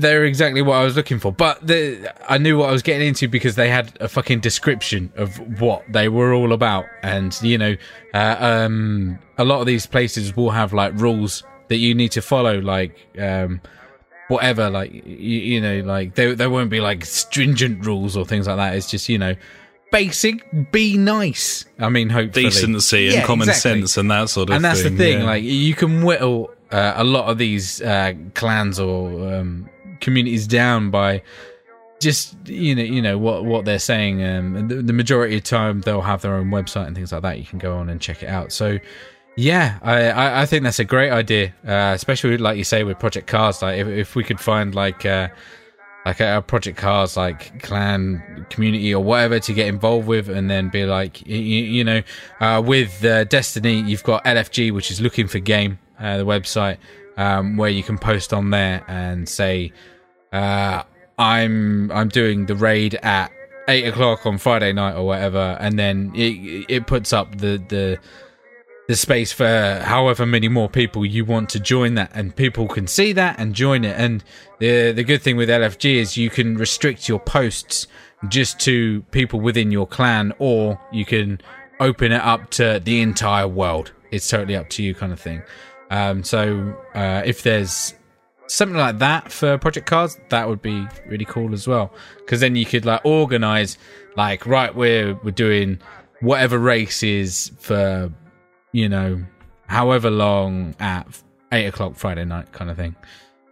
[0.00, 1.32] they're exactly what I was looking for.
[1.32, 5.12] But the, I knew what I was getting into because they had a fucking description
[5.16, 7.76] of what they were all about, and you know,
[8.14, 12.22] uh, um, a lot of these places will have like rules that you need to
[12.22, 12.96] follow, like.
[13.18, 13.60] Um,
[14.28, 18.46] whatever like you, you know like there there won't be like stringent rules or things
[18.46, 19.34] like that it's just you know
[19.90, 23.80] basic be nice i mean hopefully decency and Yeah, common exactly.
[23.80, 24.56] sense and that sort of thing.
[24.56, 24.96] and that's thing.
[24.96, 25.24] the thing yeah.
[25.26, 29.68] like you can whittle uh, a lot of these uh, clans or um,
[30.00, 31.22] communities down by
[32.00, 35.82] just you know you know what what they're saying um the, the majority of time
[35.82, 37.38] they'll have their own website and things like that.
[37.38, 38.52] You can go on and check it out.
[38.52, 38.78] So
[39.36, 42.98] yeah, I, I, I think that's a great idea, uh, especially like you say with
[42.98, 43.62] Project Cars.
[43.62, 45.28] Like if, if we could find like uh,
[46.04, 50.68] like a, Project Cars like clan community or whatever to get involved with, and then
[50.68, 52.02] be like you, you know
[52.40, 56.78] uh, with uh, Destiny, you've got LFG, which is looking for game, uh, the website
[57.20, 59.72] um, where you can post on there and say
[60.32, 60.82] uh,
[61.18, 63.30] I'm I'm doing the raid at
[63.68, 67.98] eight o'clock on Friday night or whatever, and then it it puts up the the
[68.88, 72.10] the space for however many more people you want to join that.
[72.14, 73.96] And people can see that and join it.
[73.98, 74.24] And
[74.58, 77.86] the the good thing with LFG is you can restrict your posts
[78.28, 81.40] just to people within your clan or you can
[81.80, 83.92] open it up to the entire world.
[84.10, 85.42] It's totally up to you kind of thing
[85.90, 87.94] um, so uh, if there's
[88.46, 92.56] something like that for project cars that would be really cool as well because then
[92.56, 93.78] you could like organize
[94.16, 95.78] like right we're we're doing
[96.20, 98.12] whatever race is for
[98.72, 99.24] you know,
[99.66, 101.06] however long at
[101.52, 102.94] eight o'clock Friday night kind of thing.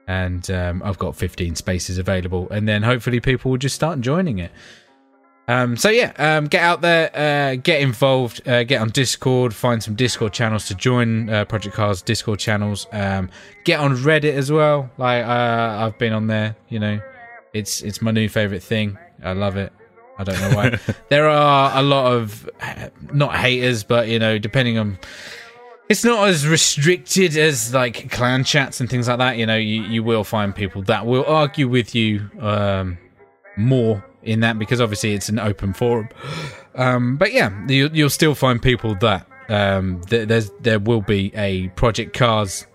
[0.06, 4.38] And um, I've got 15 spaces available, and then hopefully people will just start joining
[4.38, 4.50] it.
[5.48, 9.82] Um, so yeah, um, get out there, uh, get involved, uh, get on Discord, find
[9.82, 12.86] some Discord channels to join uh, Project Cars Discord channels.
[12.92, 13.30] Um,
[13.64, 14.90] get on Reddit as well.
[14.98, 17.00] Like uh, I've been on there, you know,
[17.54, 18.98] it's it's my new favorite thing.
[19.24, 19.72] I love it.
[20.18, 20.78] I don't know why.
[21.08, 22.48] there are a lot of
[23.12, 24.98] not haters, but you know, depending on
[25.88, 29.38] it's not as restricted as like clan chats and things like that.
[29.38, 32.98] You know, you, you will find people that will argue with you um,
[33.56, 36.08] more in that because obviously it's an open forum.
[36.74, 41.32] Um, but yeah, you, you'll still find people that um, th- there's there will be
[41.34, 42.66] a Project Cars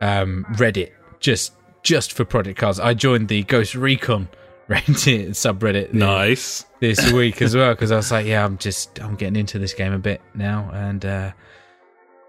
[0.00, 1.52] um, Reddit just
[1.82, 2.80] just for Project Cars.
[2.80, 4.28] I joined the Ghost Recon
[4.68, 6.64] Reddit subreddit nice.
[6.80, 9.74] this week as well because I was like, yeah, I'm just I'm getting into this
[9.74, 11.32] game a bit now and uh,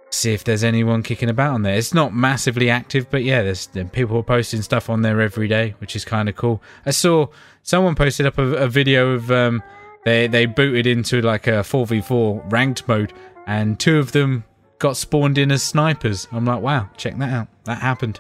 [0.10, 1.76] see if there's anyone kicking about on there.
[1.76, 5.48] It's not massively active, but yeah, there's there- people are posting stuff on there every
[5.48, 6.62] day, which is kind of cool.
[6.86, 7.28] I saw
[7.68, 9.62] someone posted up a, a video of um,
[10.06, 13.14] they they booted into like a four v four ranked mode,
[13.46, 14.44] and two of them
[14.80, 16.28] got spawned in as snipers.
[16.32, 17.48] I'm like, wow, check that out.
[17.66, 18.20] That happened.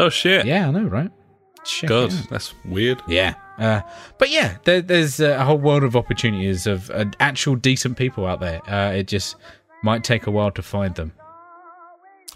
[0.00, 0.46] Oh shit.
[0.46, 1.10] Yeah, I know, right?
[1.64, 3.00] Check God, that's weird.
[3.06, 3.34] Yeah.
[3.58, 3.82] Uh,
[4.18, 8.40] but yeah, there, there's a whole world of opportunities of uh, actual decent people out
[8.40, 8.60] there.
[8.68, 9.36] Uh, it just
[9.82, 11.12] might take a while to find them.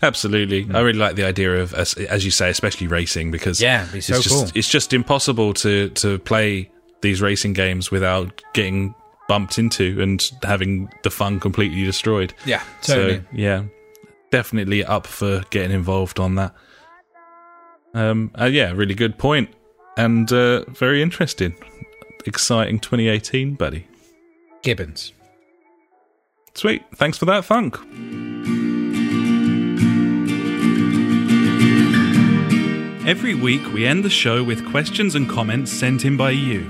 [0.02, 3.86] Absolutely, I really like the idea of, as, as you say, especially racing because Yeah,
[3.92, 4.48] be so it's just cool.
[4.54, 6.70] it's just impossible to to play
[7.00, 8.94] these racing games without getting
[9.28, 12.32] bumped into and having the fun completely destroyed.
[12.44, 13.18] Yeah, totally.
[13.18, 13.64] So yeah,
[14.30, 16.54] definitely up for getting involved on that.
[17.94, 19.50] Um, uh, yeah, really good point
[19.96, 21.54] and uh, very interesting,
[22.24, 23.86] exciting 2018, buddy.
[24.62, 25.12] Gibbons.
[26.54, 27.78] Sweet, thanks for that, Funk.
[33.08, 36.68] Every week, we end the show with questions and comments sent in by you.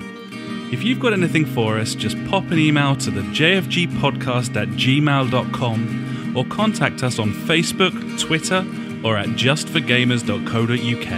[0.71, 6.37] If you've got anything for us, just pop an email to the jfgpodcast at gmail.com
[6.37, 8.65] or contact us on Facebook, Twitter,
[9.03, 11.13] or at justforgamers.co.uk.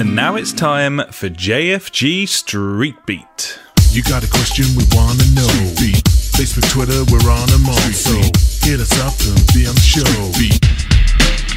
[0.00, 3.58] And now it's time for JFG Street Beat.
[3.90, 5.74] You got a question we wanna know.
[5.78, 6.02] Beat.
[6.32, 8.49] Facebook, Twitter, we're on them all.
[8.60, 10.04] So hit us up and be on the show.
[10.38, 10.60] Beat.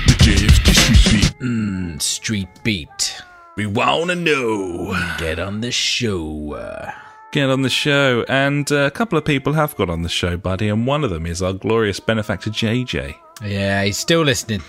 [0.08, 1.40] The JFG Street Beat.
[1.48, 3.22] Mm, Street Beat.
[3.56, 4.94] We wanna know.
[5.20, 6.92] Get on the show.
[7.32, 10.38] Get on the show, and uh, a couple of people have got on the show,
[10.38, 13.16] buddy, and one of them is our glorious benefactor JJ.
[13.44, 14.62] yeah, he's still listening.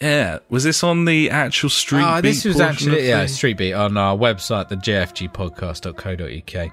[0.00, 3.56] Yeah, was this on the actual Street Oh, Beat this was actually of yeah, Street
[3.56, 6.72] Beat on our website, the jfgpodcast.co.uk.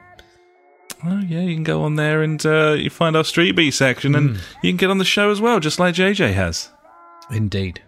[1.05, 4.15] Oh yeah, you can go on there and uh, you find our Street Beat section,
[4.15, 6.69] and you can get on the show as well, just like JJ has.
[7.29, 7.81] Indeed.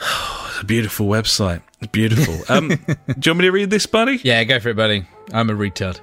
[0.52, 1.62] It's a beautiful website.
[1.80, 2.38] It's beautiful.
[2.48, 4.20] Um, do you want me to read this, buddy?
[4.22, 5.06] Yeah, go for it, buddy.
[5.32, 5.98] I'm a retard.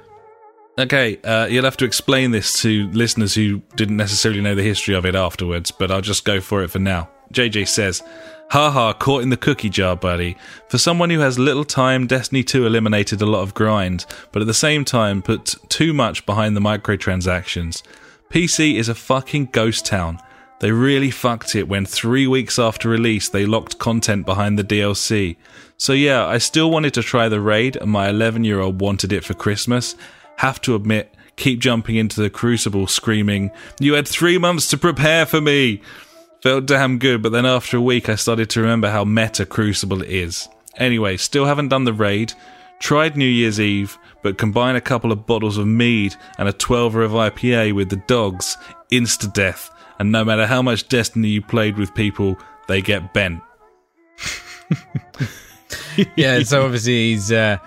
[0.77, 4.95] Okay, uh, you'll have to explain this to listeners who didn't necessarily know the history
[4.95, 7.09] of it afterwards, but I'll just go for it for now.
[7.31, 8.01] JJ says,
[8.49, 10.35] Haha, caught in the cookie jar, buddy.
[10.69, 14.47] For someone who has little time, Destiny 2 eliminated a lot of grind, but at
[14.47, 17.83] the same time put too much behind the microtransactions.
[18.31, 20.19] PC is a fucking ghost town.
[20.61, 25.37] They really fucked it when three weeks after release they locked content behind the DLC.
[25.77, 29.13] So yeah, I still wanted to try the raid and my 11 year old wanted
[29.13, 29.95] it for Christmas.
[30.37, 35.27] Have to admit, keep jumping into the crucible screaming, You had three months to prepare
[35.27, 35.81] for me!
[36.41, 40.01] Felt damn good, but then after a week I started to remember how meta Crucible
[40.01, 40.47] is.
[40.77, 42.33] Anyway, still haven't done the raid.
[42.79, 47.03] Tried New Year's Eve, but combine a couple of bottles of mead and a 12er
[47.03, 48.57] of IPA with the dogs,
[48.89, 49.69] insta death.
[49.99, 52.37] And no matter how much Destiny you played with people,
[52.67, 53.41] they get bent.
[56.15, 57.57] Yeah, so obviously he's uh,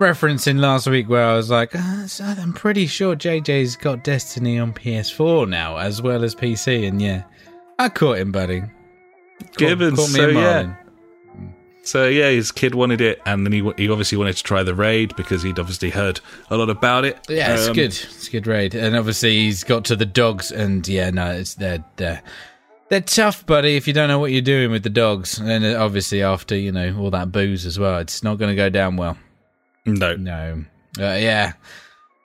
[0.00, 4.72] referencing last week where I was like, uh, I'm pretty sure JJ's got Destiny on
[4.72, 7.24] PS4 now as well as PC, and yeah,
[7.78, 8.62] I caught him, buddy.
[9.56, 10.74] Gibbons, caught me so yeah.
[11.82, 14.74] So yeah, his kid wanted it, and then he he obviously wanted to try the
[14.74, 16.20] raid because he'd obviously heard
[16.50, 17.18] a lot about it.
[17.28, 17.90] Yeah, it's Um, good.
[17.90, 21.54] It's a good raid, and obviously he's got to the dogs, and yeah, no, it's
[21.54, 22.22] they're they're,
[22.88, 23.76] they're tough, buddy.
[23.76, 26.72] If you don't know what you're doing with the dogs, and uh, obviously after you
[26.72, 29.18] know all that booze as well, it's not going to go down well.
[29.84, 30.64] No, No,
[30.98, 31.52] uh, yeah.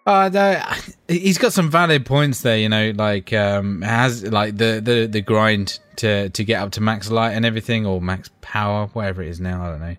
[0.06, 0.62] Uh, no,
[1.08, 5.22] he's got some valid points there, you know, like um has like the, the, the
[5.22, 9.30] grind to to get up to max light and everything or max power, whatever it
[9.30, 9.96] is now, I don't know.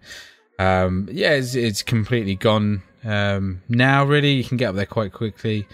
[0.59, 4.33] Um yeah, it's it's completely gone um now really.
[4.33, 5.69] You can get up there quite quickly.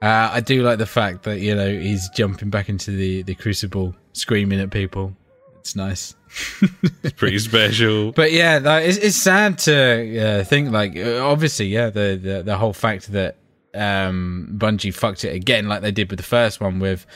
[0.00, 3.34] Uh I do like the fact that, you know, he's jumping back into the the
[3.34, 5.14] crucible screaming at people.
[5.58, 6.14] It's nice.
[7.02, 8.12] it's pretty special.
[8.12, 12.56] But yeah, like, it's, it's sad to uh, think like obviously yeah the, the the
[12.56, 13.36] whole fact that
[13.74, 17.06] um Bungie fucked it again like they did with the first one with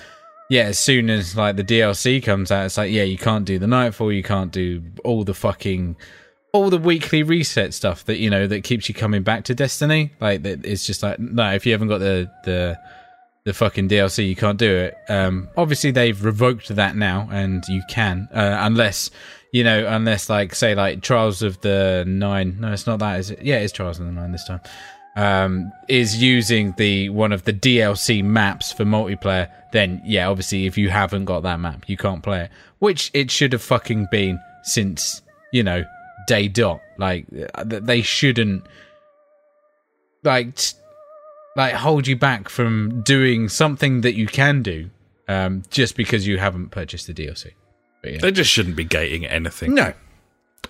[0.51, 3.59] yeah as soon as like the DLC comes out it's like yeah you can't do
[3.59, 5.97] the Nightfall you can't do all the fucking
[6.53, 10.13] all the weekly reset stuff that you know that keeps you coming back to Destiny
[10.21, 12.79] like it's just like no if you haven't got the the
[13.49, 14.95] the fucking DLC, you can't do it.
[15.09, 19.11] Um, obviously, they've revoked that now, and you can, uh, unless
[19.53, 22.59] you know, unless like say like Trials of the Nine.
[22.61, 23.19] No, it's not that.
[23.21, 23.43] Is it?
[23.43, 24.61] Yeah, it's Trials of the Nine this time.
[25.17, 29.51] Um, is using the one of the DLC maps for multiplayer.
[29.73, 32.51] Then yeah, obviously, if you haven't got that map, you can't play it.
[32.79, 35.23] Which it should have fucking been since
[35.53, 35.85] you know
[36.29, 36.81] day dot.
[36.99, 38.65] Like uh, they shouldn't
[40.23, 40.59] like.
[41.57, 44.91] Like hold you back from doing something that you can do
[45.27, 47.53] um, just because you haven't purchased the DLC.
[48.01, 48.19] But yeah.
[48.21, 49.93] They just shouldn't be gating anything No,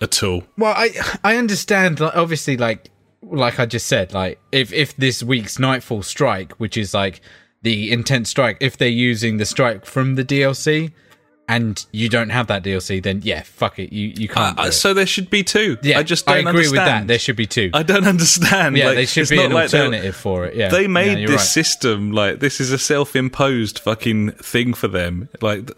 [0.01, 0.45] at all.
[0.57, 0.89] well, I
[1.23, 1.99] I understand.
[1.99, 2.89] Like, obviously, like
[3.21, 7.21] like I just said, like if if this week's Nightfall strike, which is like
[7.61, 10.91] the intense strike, if they're using the strike from the DLC
[11.47, 14.57] and you don't have that DLC, then yeah, fuck it, you you can't.
[14.59, 14.71] Uh, it.
[14.73, 15.77] so there should be two.
[15.81, 17.07] yeah, I just don't agree with that.
[17.07, 17.71] There should be two.
[17.73, 18.77] I don't understand.
[18.77, 20.55] yeah, Like, there should it's be not an like alternative for it.
[20.55, 21.45] Yeah, They made you're this right.
[21.47, 25.27] system like this is a self-imposed fucking thing for them.
[25.41, 25.71] Like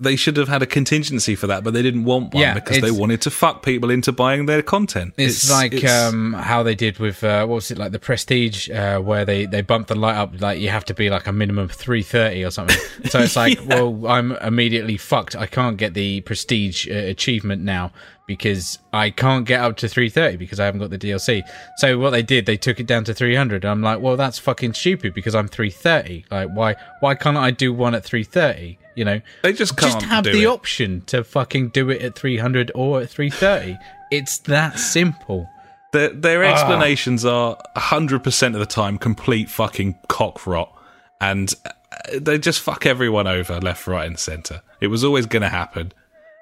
[0.00, 2.80] they should have had a contingency for that, but they didn't want one Yeah, because
[2.80, 5.14] they wanted to fuck people into buying their content.
[5.16, 8.70] It's, like it's- um, how they did with uh, what was it like the Prestige,
[8.70, 11.32] uh, where they they bumped the light up like you have to be like a
[11.32, 12.76] minimum three thirty or something.
[13.10, 15.34] So it's like, well, I'm immediately fucked.
[15.34, 17.92] I can't get the Prestige uh, achievement now
[18.28, 21.42] because I can't get up to three thirty because I haven't got the DLC.
[21.78, 23.64] So what they did, they took it down to three hundred.
[23.64, 26.24] I'm like, well, that's fucking stupid because I'm three thirty.
[26.30, 28.78] Like, why why can't I do one at three thirty?
[28.98, 30.46] You know, they just can't just have the it.
[30.46, 33.78] option to fucking do it at 300 or at 330
[34.10, 35.46] it's that simple
[35.92, 36.48] Their, their Ah.
[36.52, 40.70] explanations are 100% of the time complete fucking cock rot.
[41.20, 41.70] And uh,
[42.20, 44.62] they just fuck everyone over left, right, and centre.
[44.80, 45.92] It was always going to happen.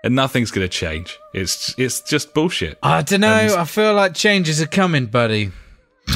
[0.04, 1.18] And nothing's going to change.
[1.34, 2.78] It's it's just bullshit.
[2.82, 5.50] i don't know i feel like changes are coming buddy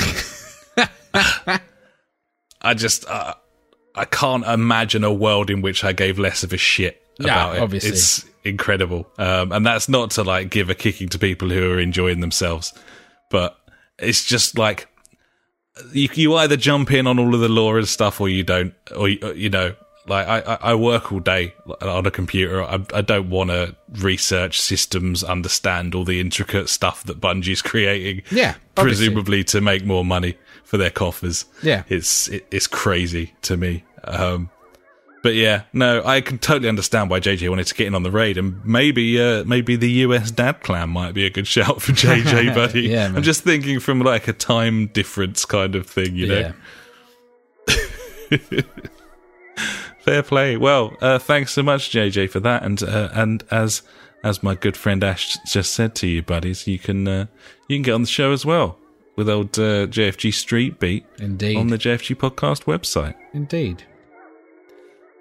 [2.62, 3.34] I just uh,
[3.94, 7.62] I can't imagine a world in which I gave less of a shit about it.
[7.62, 7.90] obviously.
[7.90, 11.78] It's incredible, um, and that's not to like give a kicking to people who are
[11.78, 12.72] enjoying themselves,
[13.30, 13.58] but
[13.98, 14.88] it's just like
[15.92, 18.74] you you either jump in on all of the lore and stuff, or you don't,
[18.96, 19.74] or you, know.
[20.06, 22.64] Like I, I I work all day on a computer.
[22.64, 28.22] I, I don't want to research systems, understand all the intricate stuff that Bungie's creating.
[28.30, 29.06] Yeah, obviously.
[29.06, 31.46] presumably to make more money for their coffers.
[31.62, 31.84] Yeah.
[31.88, 33.84] it's it, it's crazy to me.
[34.04, 34.50] Um,
[35.22, 38.10] but yeah, no, I can totally understand why JJ wanted to get in on the
[38.10, 41.92] raid, and maybe uh, maybe the US Dad Clan might be a good shout for
[41.92, 42.82] JJ, buddy.
[42.82, 43.18] Yeah, man.
[43.18, 46.38] I'm just thinking from like a time difference kind of thing, you know.
[46.38, 46.52] yeah
[50.00, 50.56] Fair play.
[50.56, 53.82] Well, uh, thanks so much, JJ, for that, and uh, and as
[54.24, 57.26] as my good friend Ash just said to you, buddies, you can uh,
[57.68, 58.78] you can get on the show as well
[59.16, 63.14] with old uh, JFG Street Beat indeed on the JFG podcast website.
[63.32, 63.84] indeed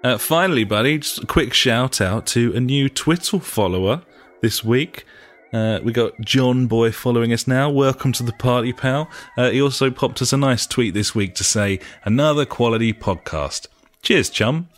[0.02, 4.02] Uh, finally, buddy, just a quick shout out to a new Twitter follower
[4.40, 5.04] this week.
[5.52, 7.68] Uh, we got John Boy following us now.
[7.68, 9.10] Welcome to the party, pal.
[9.36, 13.66] Uh, he also popped us a nice tweet this week to say, another quality podcast.
[14.02, 14.68] Cheers, chum.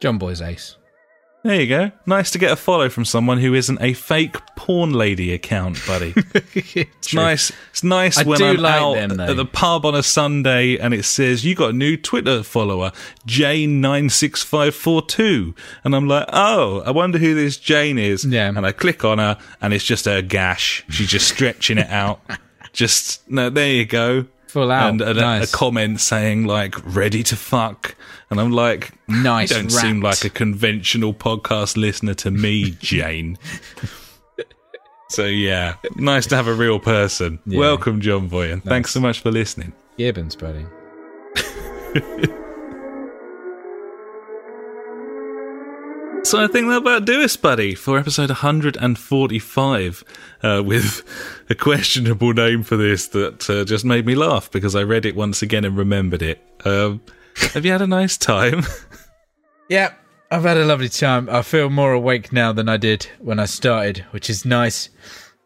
[0.00, 0.76] john boy's ace
[1.44, 1.90] There you go.
[2.06, 6.14] Nice to get a follow from someone who isn't a fake porn lady account, buddy.
[6.54, 7.52] It's nice.
[7.70, 10.94] It's nice I when I'm like out them, at the pub on a Sunday and
[10.94, 12.92] it says you got a new Twitter follower,
[13.26, 15.54] Jane nine six five four two,
[15.84, 18.24] and I'm like, oh, I wonder who this Jane is.
[18.24, 18.48] Yeah.
[18.48, 20.84] And I click on her, and it's just her gash.
[20.88, 22.20] She's just stretching it out.
[22.72, 24.24] Just no, there you go.
[24.52, 24.90] Full out.
[24.90, 25.52] And a, Nice.
[25.52, 27.94] a comment saying like "ready to fuck,"
[28.30, 33.38] and I'm like, Nice You don't seem like a conventional podcast listener to me, Jane.
[35.08, 37.38] so yeah, nice to have a real person.
[37.46, 37.58] Yeah.
[37.60, 39.72] Welcome, John Boy, and thanks so much for listening.
[39.96, 40.66] gibbons buddy
[46.32, 50.04] So I think that about do us, buddy, for episode 145,
[50.42, 51.02] uh, with
[51.50, 55.14] a questionable name for this that uh, just made me laugh because I read it
[55.14, 56.42] once again and remembered it.
[56.64, 57.02] Um,
[57.52, 58.62] have you had a nice time?
[59.68, 59.92] yeah
[60.30, 63.44] i've had a lovely time i feel more awake now than i did when i
[63.44, 64.88] started which is nice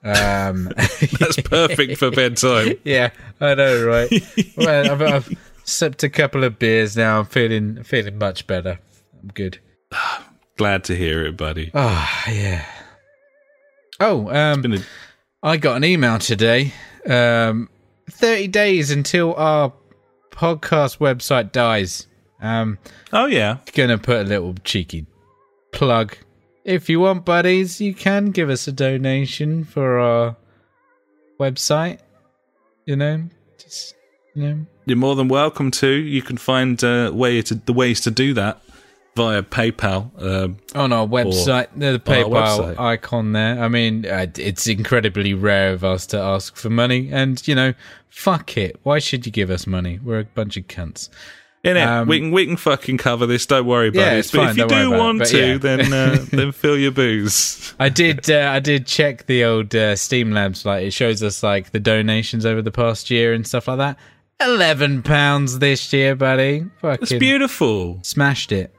[0.05, 0.67] um
[1.19, 2.75] That's perfect for bedtime.
[2.85, 3.11] Yeah,
[3.41, 4.11] I know, right?
[4.57, 7.19] well, I've, I've sipped a couple of beers now.
[7.19, 8.79] I'm feeling feeling much better.
[9.21, 9.59] I'm good.
[10.57, 11.71] Glad to hear it, buddy.
[11.75, 12.65] Oh yeah.
[14.01, 14.79] Oh, um, a-
[15.43, 16.73] I got an email today.
[17.09, 17.69] Um,
[18.11, 19.73] thirty days until our
[20.31, 22.07] podcast website dies.
[22.41, 22.79] Um,
[23.13, 25.07] oh yeah, gonna put a little cheeky
[25.73, 26.17] plug.
[26.65, 30.37] If you want, buddies, you can give us a donation for our
[31.39, 32.01] website.
[32.87, 33.29] You know,
[33.59, 33.95] just
[34.35, 35.89] you know, you're more than welcome to.
[35.89, 38.61] You can find uh, way to the ways to do that
[39.17, 40.11] via PayPal.
[40.23, 42.79] Um, on our website, the PayPal website.
[42.79, 43.61] icon there.
[43.63, 47.73] I mean, uh, it's incredibly rare of us to ask for money, and you know,
[48.11, 48.79] fuck it.
[48.85, 49.99] Why should you give us money?
[50.05, 51.09] We're a bunch of cunts.
[51.65, 53.45] in it, Um, we can we can fucking cover this.
[53.47, 54.19] Don't worry about Yeah, it.
[54.19, 55.59] it's But fine, if you don't worry about it, want but to, yeah.
[55.59, 57.75] then uh, then fill your booze.
[57.81, 58.31] I did.
[58.31, 60.65] Uh, I did check the old uh, Streamlabs.
[60.65, 63.99] Like it shows us like the donations over the past year and stuff like that.
[64.39, 66.67] Eleven pounds this year, buddy.
[66.67, 67.99] It's Fucking beautiful.
[68.03, 68.75] smashed it.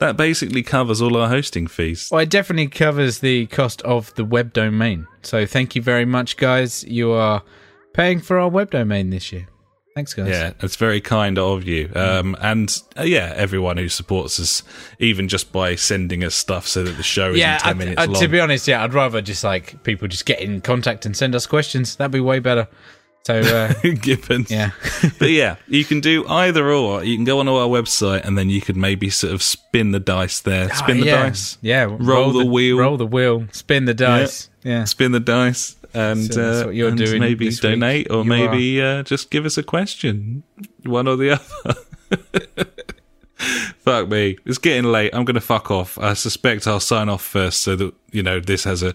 [0.00, 2.08] That basically covers all our hosting fees.
[2.10, 5.06] Well, it definitely covers the cost of the web domain.
[5.22, 6.84] So thank you very much, guys.
[6.84, 7.42] You are
[7.92, 9.46] paying for our web domain this year.
[9.94, 10.28] Thanks, guys.
[10.28, 11.88] Yeah, that's very kind of you.
[11.94, 14.64] Um, and uh, yeah, everyone who supports us,
[14.98, 17.78] even just by sending us stuff so that the show is Yeah, in 10 I'd-
[17.78, 18.20] minutes I'd- long.
[18.22, 21.36] to be honest, yeah, I'd rather just like people just get in contact and send
[21.36, 21.94] us questions.
[21.94, 22.66] That'd be way better.
[23.26, 24.50] So, uh, Gibbons.
[24.50, 24.72] yeah.
[25.18, 27.02] but yeah, you can do either or.
[27.02, 30.00] You can go onto our website and then you could maybe sort of spin the
[30.00, 30.68] dice there.
[30.74, 31.22] Spin the yeah.
[31.22, 31.56] dice.
[31.62, 31.96] Yeah.
[31.98, 32.78] Roll the wheel.
[32.78, 33.46] Roll the wheel.
[33.52, 34.50] Spin the dice.
[34.62, 34.84] Yeah.
[34.84, 35.76] Spin the dice.
[35.94, 39.30] And, So that's uh, what you're and doing maybe donate or You maybe uh, just
[39.30, 40.42] give us a question.
[40.84, 41.80] One or the other.
[43.78, 44.36] fuck me.
[44.44, 45.14] It's getting late.
[45.14, 45.96] I'm going to fuck off.
[45.98, 48.94] I suspect I'll sign off first so that, you know, this has a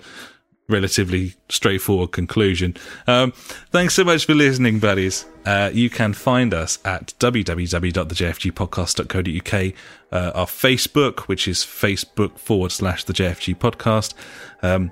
[0.70, 2.78] relatively straightforward conclusion.
[3.08, 3.32] Um,
[3.72, 5.26] thanks so much for listening, buddies.
[5.46, 9.74] Uh, you can find us at www.thejfgpodcast.co.uk,
[10.12, 14.14] uh, our Facebook, which is Facebook forward slash the JFG podcast.
[14.62, 14.92] Um,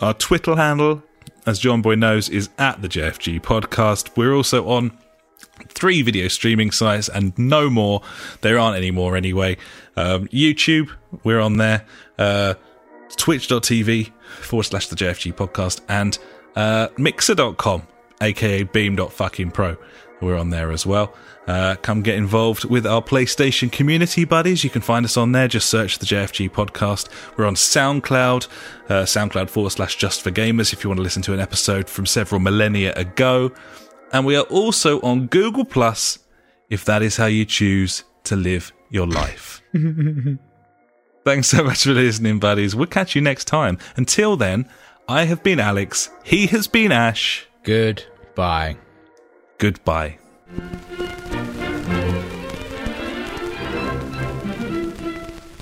[0.00, 1.02] our Twitter handle,
[1.46, 4.16] as John Boy knows, is at the JFG podcast.
[4.16, 4.96] We're also on
[5.68, 8.02] three video streaming sites and no more.
[8.42, 9.56] There aren't any more anyway.
[9.96, 10.90] Um, YouTube,
[11.24, 11.86] we're on there.
[12.18, 12.54] Uh,
[13.16, 16.18] Twitch.tv forward slash the JFG podcast and
[16.56, 17.86] uh, Mixer.com,
[18.20, 19.76] aka Beam.fucking pro.
[20.20, 21.14] We're on there as well.
[21.46, 24.64] Uh, come get involved with our PlayStation community buddies.
[24.64, 25.48] You can find us on there.
[25.48, 27.08] Just search the JFG podcast.
[27.36, 28.48] We're on SoundCloud,
[28.88, 31.88] uh, SoundCloud forward slash just for gamers if you want to listen to an episode
[31.88, 33.52] from several millennia ago.
[34.12, 36.18] And we are also on Google Plus
[36.68, 39.62] if that is how you choose to live your life.
[41.28, 42.74] Thanks so much for listening, buddies.
[42.74, 43.76] We'll catch you next time.
[43.96, 44.66] Until then,
[45.06, 46.08] I have been Alex.
[46.24, 47.46] He has been Ash.
[47.64, 48.78] Goodbye.
[49.58, 50.16] Goodbye.